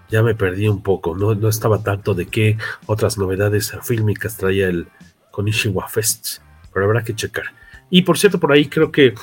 ya 0.09 0.21
me 0.21 0.35
perdí 0.35 0.67
un 0.67 0.83
poco, 0.83 1.15
no, 1.15 1.35
no 1.35 1.47
estaba 1.47 1.81
tanto 1.81 2.13
de 2.13 2.25
qué 2.25 2.57
otras 2.85 3.17
novedades 3.17 3.71
fílmicas 3.83 4.35
traía 4.35 4.67
el 4.67 4.89
Konishiwa 5.31 5.87
Fest, 5.87 6.39
pero 6.73 6.85
habrá 6.85 7.03
que 7.03 7.15
checar. 7.15 7.45
Y 7.89 8.03
por 8.03 8.17
cierto, 8.17 8.39
por 8.39 8.51
ahí 8.51 8.67
creo 8.67 8.91
que 8.91 9.13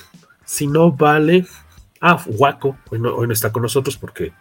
si 0.45 0.67
no 0.67 0.93
vale. 0.93 1.47
Ah, 2.01 2.23
Waco, 2.27 2.79
hoy 2.91 3.01
no, 3.01 3.25
está 3.33 3.53
con 3.53 3.63
nosotros 3.63 3.97
porque 3.97 4.33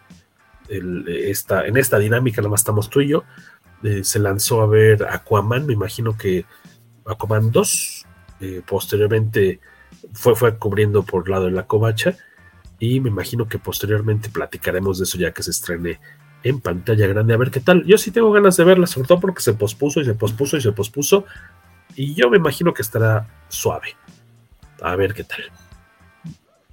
el, 0.68 1.04
en 1.08 1.76
esta 1.76 1.98
dinámica 1.98 2.40
nada 2.40 2.50
más 2.50 2.60
estamos 2.60 2.88
tú 2.88 3.00
y 3.00 3.08
yo. 3.08 3.24
Eh, 3.82 4.04
se 4.04 4.18
lanzó 4.18 4.62
a 4.62 4.66
ver 4.66 5.04
Aquaman, 5.04 5.66
me 5.66 5.72
imagino 5.72 6.16
que 6.16 6.44
Aquaman 7.06 7.50
2. 7.50 8.06
eh, 8.40 8.62
posteriormente 8.66 9.60
fue, 10.12 10.36
fue 10.36 10.56
cubriendo 10.56 11.02
por 11.02 11.28
lado 11.28 11.46
de 11.46 11.52
la 11.52 11.66
covacha. 11.66 12.16
Y 12.78 13.00
me 13.00 13.10
imagino 13.10 13.48
que 13.48 13.58
posteriormente 13.58 14.30
platicaremos 14.30 14.98
de 14.98 15.04
eso 15.04 15.18
ya 15.18 15.32
que 15.32 15.42
se 15.42 15.50
estrene 15.50 16.00
en 16.42 16.60
pantalla 16.60 17.06
grande. 17.06 17.34
A 17.34 17.36
ver 17.36 17.50
qué 17.50 17.60
tal. 17.60 17.84
Yo 17.84 17.98
sí 17.98 18.10
tengo 18.10 18.30
ganas 18.30 18.56
de 18.56 18.64
verla, 18.64 18.86
sobre 18.86 19.08
todo 19.08 19.20
porque 19.20 19.40
se 19.40 19.54
pospuso 19.54 20.00
y 20.00 20.04
se 20.04 20.14
pospuso 20.14 20.56
y 20.56 20.60
se 20.60 20.72
pospuso. 20.72 21.24
Y 21.98 22.14
yo 22.14 22.30
me 22.30 22.36
imagino 22.36 22.72
que 22.72 22.82
estará 22.82 23.26
suave. 23.48 23.96
A 24.80 24.94
ver 24.94 25.14
qué 25.14 25.24
tal. 25.24 25.40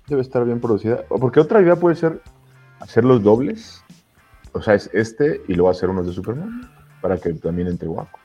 Debe 0.05 0.21
estar 0.21 0.45
bien 0.45 0.61
producida. 0.61 1.03
Porque 1.09 1.39
otra 1.39 1.63
idea 1.63 1.75
puede 1.75 1.95
ser 1.95 2.21
hacer 2.79 3.03
los 3.03 3.23
dobles. 3.23 3.83
O 4.51 4.61
sea, 4.61 4.75
es 4.75 4.87
este 4.93 5.41
y 5.47 5.55
luego 5.55 5.71
hacer 5.71 5.89
unos 5.89 6.05
de 6.05 6.13
Superman. 6.13 6.69
Para 7.01 7.17
que 7.17 7.33
también 7.33 7.69
entre 7.69 7.87
guapo. 7.87 8.19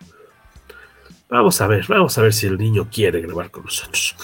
Vamos 1.31 1.59
a 1.62 1.66
ver, 1.68 1.86
vamos 1.89 2.18
a 2.18 2.22
ver 2.22 2.35
si 2.35 2.47
el 2.47 2.59
niño 2.59 2.86
quiere 2.93 3.22
grabar 3.22 3.51
con 3.51 3.64
nosotros. 3.64 4.14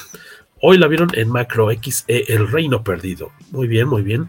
Hoy 0.61 0.77
la 0.77 0.87
vieron 0.87 1.09
en 1.15 1.31
Macro 1.31 1.69
XE, 1.71 2.31
El 2.31 2.47
Reino 2.47 2.85
Perdido. 2.85 3.31
Muy 3.53 3.69
bien, 3.69 3.89
muy 3.89 4.03
bien. 4.03 4.29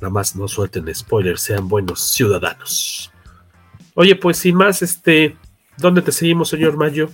Nada 0.00 0.10
más 0.10 0.34
no 0.34 0.48
suelten 0.48 0.92
spoilers, 0.92 1.42
sean 1.42 1.68
buenos 1.68 2.00
ciudadanos. 2.00 3.12
Oye, 3.94 4.16
pues 4.16 4.38
sin 4.38 4.56
más, 4.56 4.82
este, 4.82 5.36
¿dónde 5.76 6.02
te 6.02 6.10
seguimos, 6.10 6.48
señor 6.48 6.76
Mayo? 6.76 7.10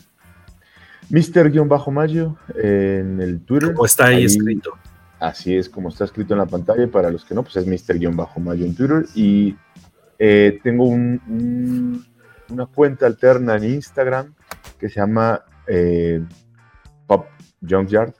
Mister-Mayo 1.10 2.36
en 2.54 3.20
el 3.20 3.40
Twitter. 3.40 3.72
¿Cómo 3.72 3.86
está 3.86 4.06
ahí, 4.06 4.24
escrito? 4.24 4.72
Así 5.18 5.56
es 5.56 5.68
como 5.68 5.88
está 5.88 6.04
escrito 6.04 6.34
en 6.34 6.38
la 6.38 6.46
pantalla. 6.46 6.86
Para 6.90 7.10
los 7.10 7.24
que 7.24 7.34
no, 7.34 7.42
pues 7.42 7.56
es 7.56 7.66
Mister-Mayo 7.66 8.64
en 8.64 8.74
Twitter. 8.74 9.06
Y 9.14 9.56
eh, 10.18 10.60
tengo 10.62 10.84
un, 10.84 11.20
un, 11.28 12.06
una 12.50 12.66
cuenta 12.66 13.06
alterna 13.06 13.56
en 13.56 13.64
Instagram 13.64 14.34
que 14.78 14.88
se 14.88 15.00
llama 15.00 15.42
eh, 15.66 16.22
Pop 17.06 17.26
Junkyard. 17.66 18.12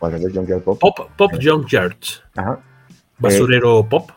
Junkyard 0.00 0.62
Pop. 0.62 0.78
Pop, 0.78 1.10
Pop 1.16 1.32
Junkyard. 1.42 1.96
Ajá. 2.34 2.60
Basurero 3.18 3.86
Pop. 3.88 4.10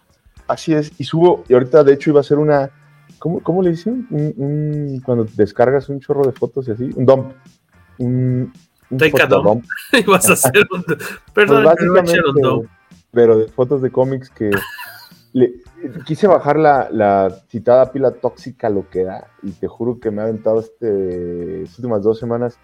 Así 0.48 0.74
es. 0.74 0.92
Y 0.98 1.04
subo, 1.04 1.44
y 1.48 1.54
ahorita 1.54 1.84
de 1.84 1.94
hecho 1.94 2.12
iba 2.12 2.20
a 2.20 2.24
ser 2.24 2.38
una. 2.38 2.70
¿Cómo, 3.20 3.42
cómo 3.42 3.62
le 3.62 3.72
dicen? 3.72 4.08
Un, 4.10 4.34
un, 4.38 5.02
cuando 5.02 5.26
descargas 5.36 5.90
un 5.90 6.00
chorro 6.00 6.26
de 6.26 6.32
fotos 6.32 6.68
y 6.68 6.72
así. 6.72 6.90
Un 6.96 7.06
dump. 7.06 7.34
Un, 7.98 8.54
un. 8.90 9.00
Y 9.94 10.04
vas 10.04 10.30
a 10.30 10.34
hacer 10.34 10.66
un. 10.72 10.84
Perdón, 11.34 11.66
pues 12.04 12.14
dump. 12.42 12.68
pero 13.12 13.38
de 13.38 13.48
fotos 13.48 13.82
de 13.82 13.92
cómics 13.92 14.30
que. 14.30 14.52
Le, 15.34 15.54
quise 16.06 16.28
bajar 16.28 16.58
la, 16.58 16.90
la, 16.92 17.36
citada 17.50 17.92
pila 17.92 18.12
tóxica 18.12 18.70
lo 18.70 18.88
que 18.90 19.04
da 19.04 19.28
y 19.42 19.52
te 19.52 19.68
juro 19.68 20.00
que 20.00 20.12
me 20.12 20.22
ha 20.22 20.26
aventado 20.26 20.60
este, 20.60 21.64
estas 21.64 21.80
últimas 21.80 22.04
dos 22.04 22.20
semanas 22.20 22.60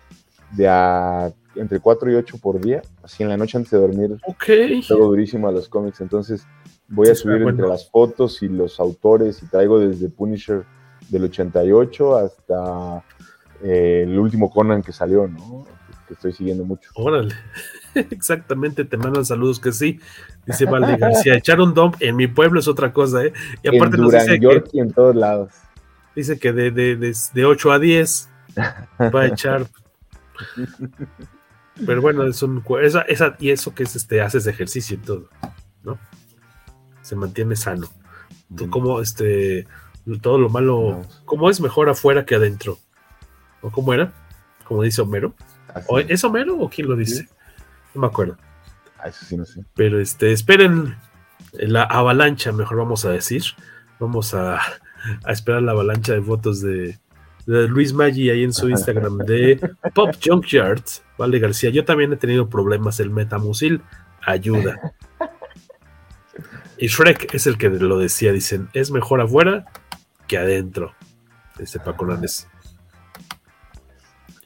de 0.51 0.67
a, 0.67 1.33
entre 1.55 1.79
4 1.79 2.11
y 2.11 2.15
8 2.15 2.37
por 2.41 2.59
día, 2.59 2.81
así 3.03 3.23
en 3.23 3.29
la 3.29 3.37
noche 3.37 3.57
antes 3.57 3.71
de 3.71 3.79
dormir. 3.79 4.17
Ok. 4.25 4.45
Todo 4.87 5.07
durísimo 5.07 5.47
a 5.47 5.51
los 5.51 5.67
cómics, 5.67 6.01
entonces 6.01 6.45
voy 6.87 7.09
a 7.09 7.15
subir 7.15 7.37
bueno. 7.37 7.49
entre 7.49 7.67
las 7.67 7.89
fotos 7.89 8.41
y 8.41 8.47
los 8.47 8.79
autores 8.79 9.41
y 9.43 9.47
traigo 9.47 9.79
desde 9.79 10.09
Punisher 10.09 10.63
del 11.09 11.25
88 11.25 12.15
hasta 12.17 13.03
eh, 13.63 14.03
el 14.05 14.17
último 14.17 14.49
Conan 14.49 14.81
que 14.81 14.91
salió, 14.91 15.27
¿no? 15.27 15.65
Que 16.07 16.13
estoy 16.13 16.33
siguiendo 16.33 16.65
mucho. 16.65 16.89
Órale. 16.95 17.35
Exactamente, 17.93 18.85
te 18.85 18.97
mandan 18.97 19.25
saludos 19.25 19.59
que 19.59 19.71
sí. 19.71 19.99
Dice 20.45 20.65
Valde 20.65 20.97
García, 20.97 21.35
echar 21.35 21.59
un 21.61 21.73
dump 21.73 21.95
en 21.99 22.15
mi 22.15 22.27
pueblo 22.27 22.59
es 22.59 22.67
otra 22.67 22.93
cosa, 22.93 23.25
¿eh? 23.25 23.33
Y 23.63 23.75
aparte 23.75 23.95
en 23.95 24.01
nos 24.03 24.11
dice 24.11 24.39
York 24.39 24.69
que, 24.71 24.77
y 24.77 24.81
en 24.81 24.91
todos 24.91 25.15
lados. 25.15 25.51
Dice 26.15 26.39
que 26.39 26.53
de, 26.53 26.71
de, 26.71 26.95
de, 26.95 27.15
de 27.33 27.45
8 27.45 27.71
a 27.71 27.79
10 27.79 28.29
va 29.13 29.21
a 29.21 29.27
echar. 29.27 29.67
Pero 31.85 32.01
bueno, 32.01 32.25
es 32.25 32.43
un, 32.43 32.63
esa, 32.81 33.01
esa, 33.01 33.35
y 33.39 33.51
eso 33.51 33.73
que 33.73 33.83
es 33.83 33.95
este, 33.95 34.21
haces 34.21 34.47
ejercicio 34.47 34.97
y 34.97 34.99
todo, 34.99 35.29
¿no? 35.83 35.97
Se 37.01 37.15
mantiene 37.15 37.55
sano. 37.55 37.87
Tú 38.55 38.69
como 38.69 38.99
este, 38.99 39.67
todo 40.21 40.39
lo 40.39 40.49
malo, 40.49 41.01
¿cómo 41.25 41.49
es 41.49 41.61
mejor 41.61 41.89
afuera 41.89 42.25
que 42.25 42.35
adentro? 42.35 42.79
¿O 43.61 43.69
cómo 43.71 43.93
era? 43.93 44.11
Como 44.63 44.83
dice 44.83 45.01
Homero. 45.01 45.33
¿O 45.87 45.99
¿Es 45.99 46.23
Homero 46.23 46.57
o 46.57 46.69
quién 46.69 46.87
lo 46.87 46.95
dice? 46.95 47.23
¿Sí? 47.23 47.29
No 47.93 48.01
me 48.01 48.07
acuerdo. 48.07 48.37
Ah, 48.99 49.07
eso 49.07 49.25
sí, 49.25 49.37
no 49.37 49.45
sé. 49.45 49.63
Pero 49.75 49.99
este, 49.99 50.31
esperen 50.31 50.95
la 51.53 51.83
avalancha, 51.83 52.51
mejor 52.51 52.77
vamos 52.77 53.05
a 53.05 53.11
decir. 53.11 53.43
Vamos 53.99 54.33
a, 54.33 54.57
a 54.57 55.31
esperar 55.31 55.61
la 55.61 55.71
avalancha 55.71 56.13
de 56.13 56.21
fotos 56.21 56.61
de, 56.61 56.99
de 57.45 57.67
Luis 57.67 57.93
Maggi 57.93 58.29
ahí 58.29 58.43
en 58.43 58.53
su 58.53 58.69
Instagram 58.69 59.17
de 59.19 59.59
Pop 59.93 60.15
Junkyard. 60.23 60.83
Vale, 61.17 61.39
García. 61.39 61.69
Yo 61.69 61.85
también 61.85 62.13
he 62.13 62.17
tenido 62.17 62.49
problemas. 62.49 62.99
El 62.99 63.09
metamucil 63.09 63.81
ayuda. 64.25 64.93
Y 66.77 66.87
Shrek 66.87 67.33
es 67.33 67.47
el 67.47 67.57
que 67.57 67.69
lo 67.69 67.97
decía. 67.97 68.31
Dicen, 68.31 68.69
es 68.73 68.91
mejor 68.91 69.21
afuera 69.21 69.65
que 70.27 70.37
adentro. 70.37 70.93
Dice 71.57 71.79
Paco 71.79 72.05
Lanes. 72.05 72.47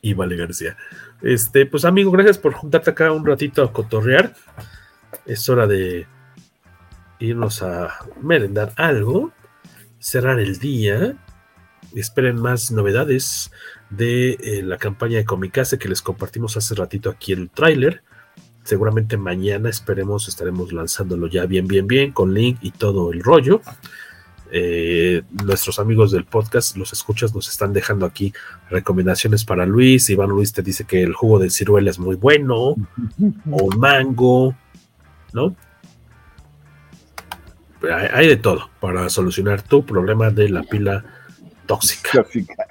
Y 0.03 0.13
Vale 0.13 0.35
García. 0.35 0.75
Este, 1.21 1.65
pues 1.65 1.85
amigo, 1.85 2.11
gracias 2.11 2.37
por 2.37 2.53
juntarte 2.53 2.91
acá 2.91 3.11
un 3.13 3.25
ratito 3.25 3.63
a 3.63 3.71
cotorrear. 3.71 4.33
Es 5.25 5.47
hora 5.47 5.65
de 5.65 6.05
irnos 7.19 7.63
a 7.63 7.89
merendar 8.21 8.73
algo, 8.75 9.31
cerrar 9.99 10.41
el 10.41 10.59
día. 10.59 11.15
Esperen 11.95 12.35
más 12.35 12.69
novedades 12.69 13.49
de 13.89 14.31
eh, 14.31 14.61
la 14.61 14.77
campaña 14.77 15.19
de 15.19 15.25
Comicase 15.25 15.79
que 15.79 15.87
les 15.87 16.01
compartimos 16.01 16.57
hace 16.57 16.75
ratito 16.75 17.09
aquí 17.09 17.31
el 17.31 17.49
tráiler. 17.49 18.03
Seguramente 18.63 19.15
mañana 19.15 19.69
esperemos, 19.69 20.27
estaremos 20.27 20.73
lanzándolo 20.73 21.27
ya 21.27 21.45
bien, 21.45 21.65
bien, 21.65 21.87
bien, 21.87 22.11
con 22.11 22.33
link 22.33 22.57
y 22.61 22.71
todo 22.71 23.13
el 23.13 23.23
rollo. 23.23 23.61
Eh, 24.55 25.23
nuestros 25.31 25.79
amigos 25.79 26.11
del 26.11 26.25
podcast, 26.25 26.77
los 26.77 26.93
escuchas, 26.93 27.33
nos 27.33 27.49
están 27.49 27.73
dejando 27.73 28.05
aquí 28.05 28.31
recomendaciones 28.69 29.45
para 29.45 29.65
Luis. 29.65 30.11
Iván 30.11 30.29
Luis 30.29 30.53
te 30.53 30.61
dice 30.61 30.85
que 30.85 31.01
el 31.01 31.15
jugo 31.15 31.39
de 31.39 31.49
ciruela 31.49 31.89
es 31.89 31.97
muy 31.97 32.15
bueno, 32.15 32.75
o 33.51 33.75
mango, 33.75 34.55
¿no? 35.33 35.55
Hay, 37.81 38.07
hay, 38.13 38.27
de 38.27 38.37
todo 38.37 38.69
para 38.79 39.09
solucionar 39.09 39.63
tu 39.63 39.83
problema 39.83 40.29
de 40.29 40.49
la 40.49 40.61
pila 40.61 41.03
tóxica. 41.65 42.11
tóxica. 42.11 42.67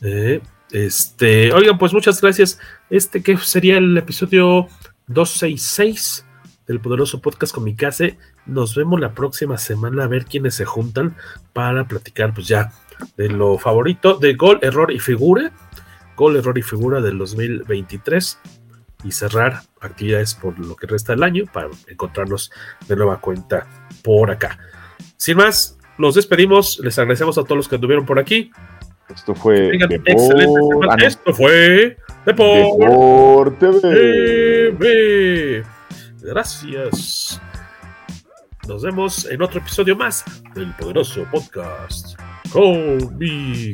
Eh, 0.00 0.40
este, 0.70 1.52
oigan, 1.52 1.76
pues 1.76 1.92
muchas 1.92 2.22
gracias. 2.22 2.58
Este 2.88 3.22
que 3.22 3.36
sería 3.36 3.76
el 3.76 3.98
episodio 3.98 4.68
266 5.08 6.24
del 6.66 6.80
poderoso 6.80 7.20
podcast 7.20 7.54
Comicase. 7.54 8.16
Nos 8.46 8.74
vemos 8.74 9.00
la 9.00 9.12
próxima 9.12 9.58
semana 9.58 10.04
a 10.04 10.06
ver 10.06 10.24
quiénes 10.24 10.54
se 10.54 10.64
juntan 10.64 11.16
para 11.52 11.86
platicar, 11.86 12.32
pues 12.32 12.46
ya, 12.46 12.72
de 13.16 13.28
lo 13.28 13.58
favorito 13.58 14.14
de 14.14 14.34
Gol, 14.34 14.58
Error 14.62 14.92
y 14.92 14.98
Figura. 14.98 15.50
Gol, 16.16 16.36
Error 16.36 16.56
y 16.56 16.62
Figura 16.62 17.00
del 17.00 17.18
2023. 17.18 18.38
Y 19.04 19.12
cerrar 19.12 19.62
actividades 19.80 20.34
por 20.34 20.58
lo 20.58 20.74
que 20.74 20.86
resta 20.86 21.12
del 21.12 21.22
año 21.22 21.44
para 21.52 21.68
encontrarnos 21.86 22.50
de 22.88 22.96
nueva 22.96 23.20
cuenta 23.20 23.66
por 24.02 24.30
acá. 24.30 24.58
Sin 25.16 25.36
más, 25.36 25.78
nos 25.98 26.14
despedimos. 26.14 26.80
Les 26.80 26.98
agradecemos 26.98 27.38
a 27.38 27.42
todos 27.42 27.56
los 27.56 27.68
que 27.68 27.76
anduvieron 27.76 28.06
por 28.06 28.18
aquí. 28.18 28.50
Esto 29.14 29.34
fue. 29.34 29.70
excelente 29.76 30.12
ah, 30.90 30.96
no. 30.96 31.06
Esto 31.06 31.32
fue 31.32 31.96
Depor, 32.24 32.78
Depor 32.78 33.58
TV. 33.58 34.72
TV. 34.72 35.64
Gracias. 36.22 37.40
Nos 38.68 38.82
vemos 38.82 39.24
en 39.26 39.40
otro 39.42 39.60
episodio 39.60 39.94
más 39.94 40.24
del 40.54 40.74
poderoso 40.74 41.24
podcast 41.30 42.18
Comicase. 42.50 43.72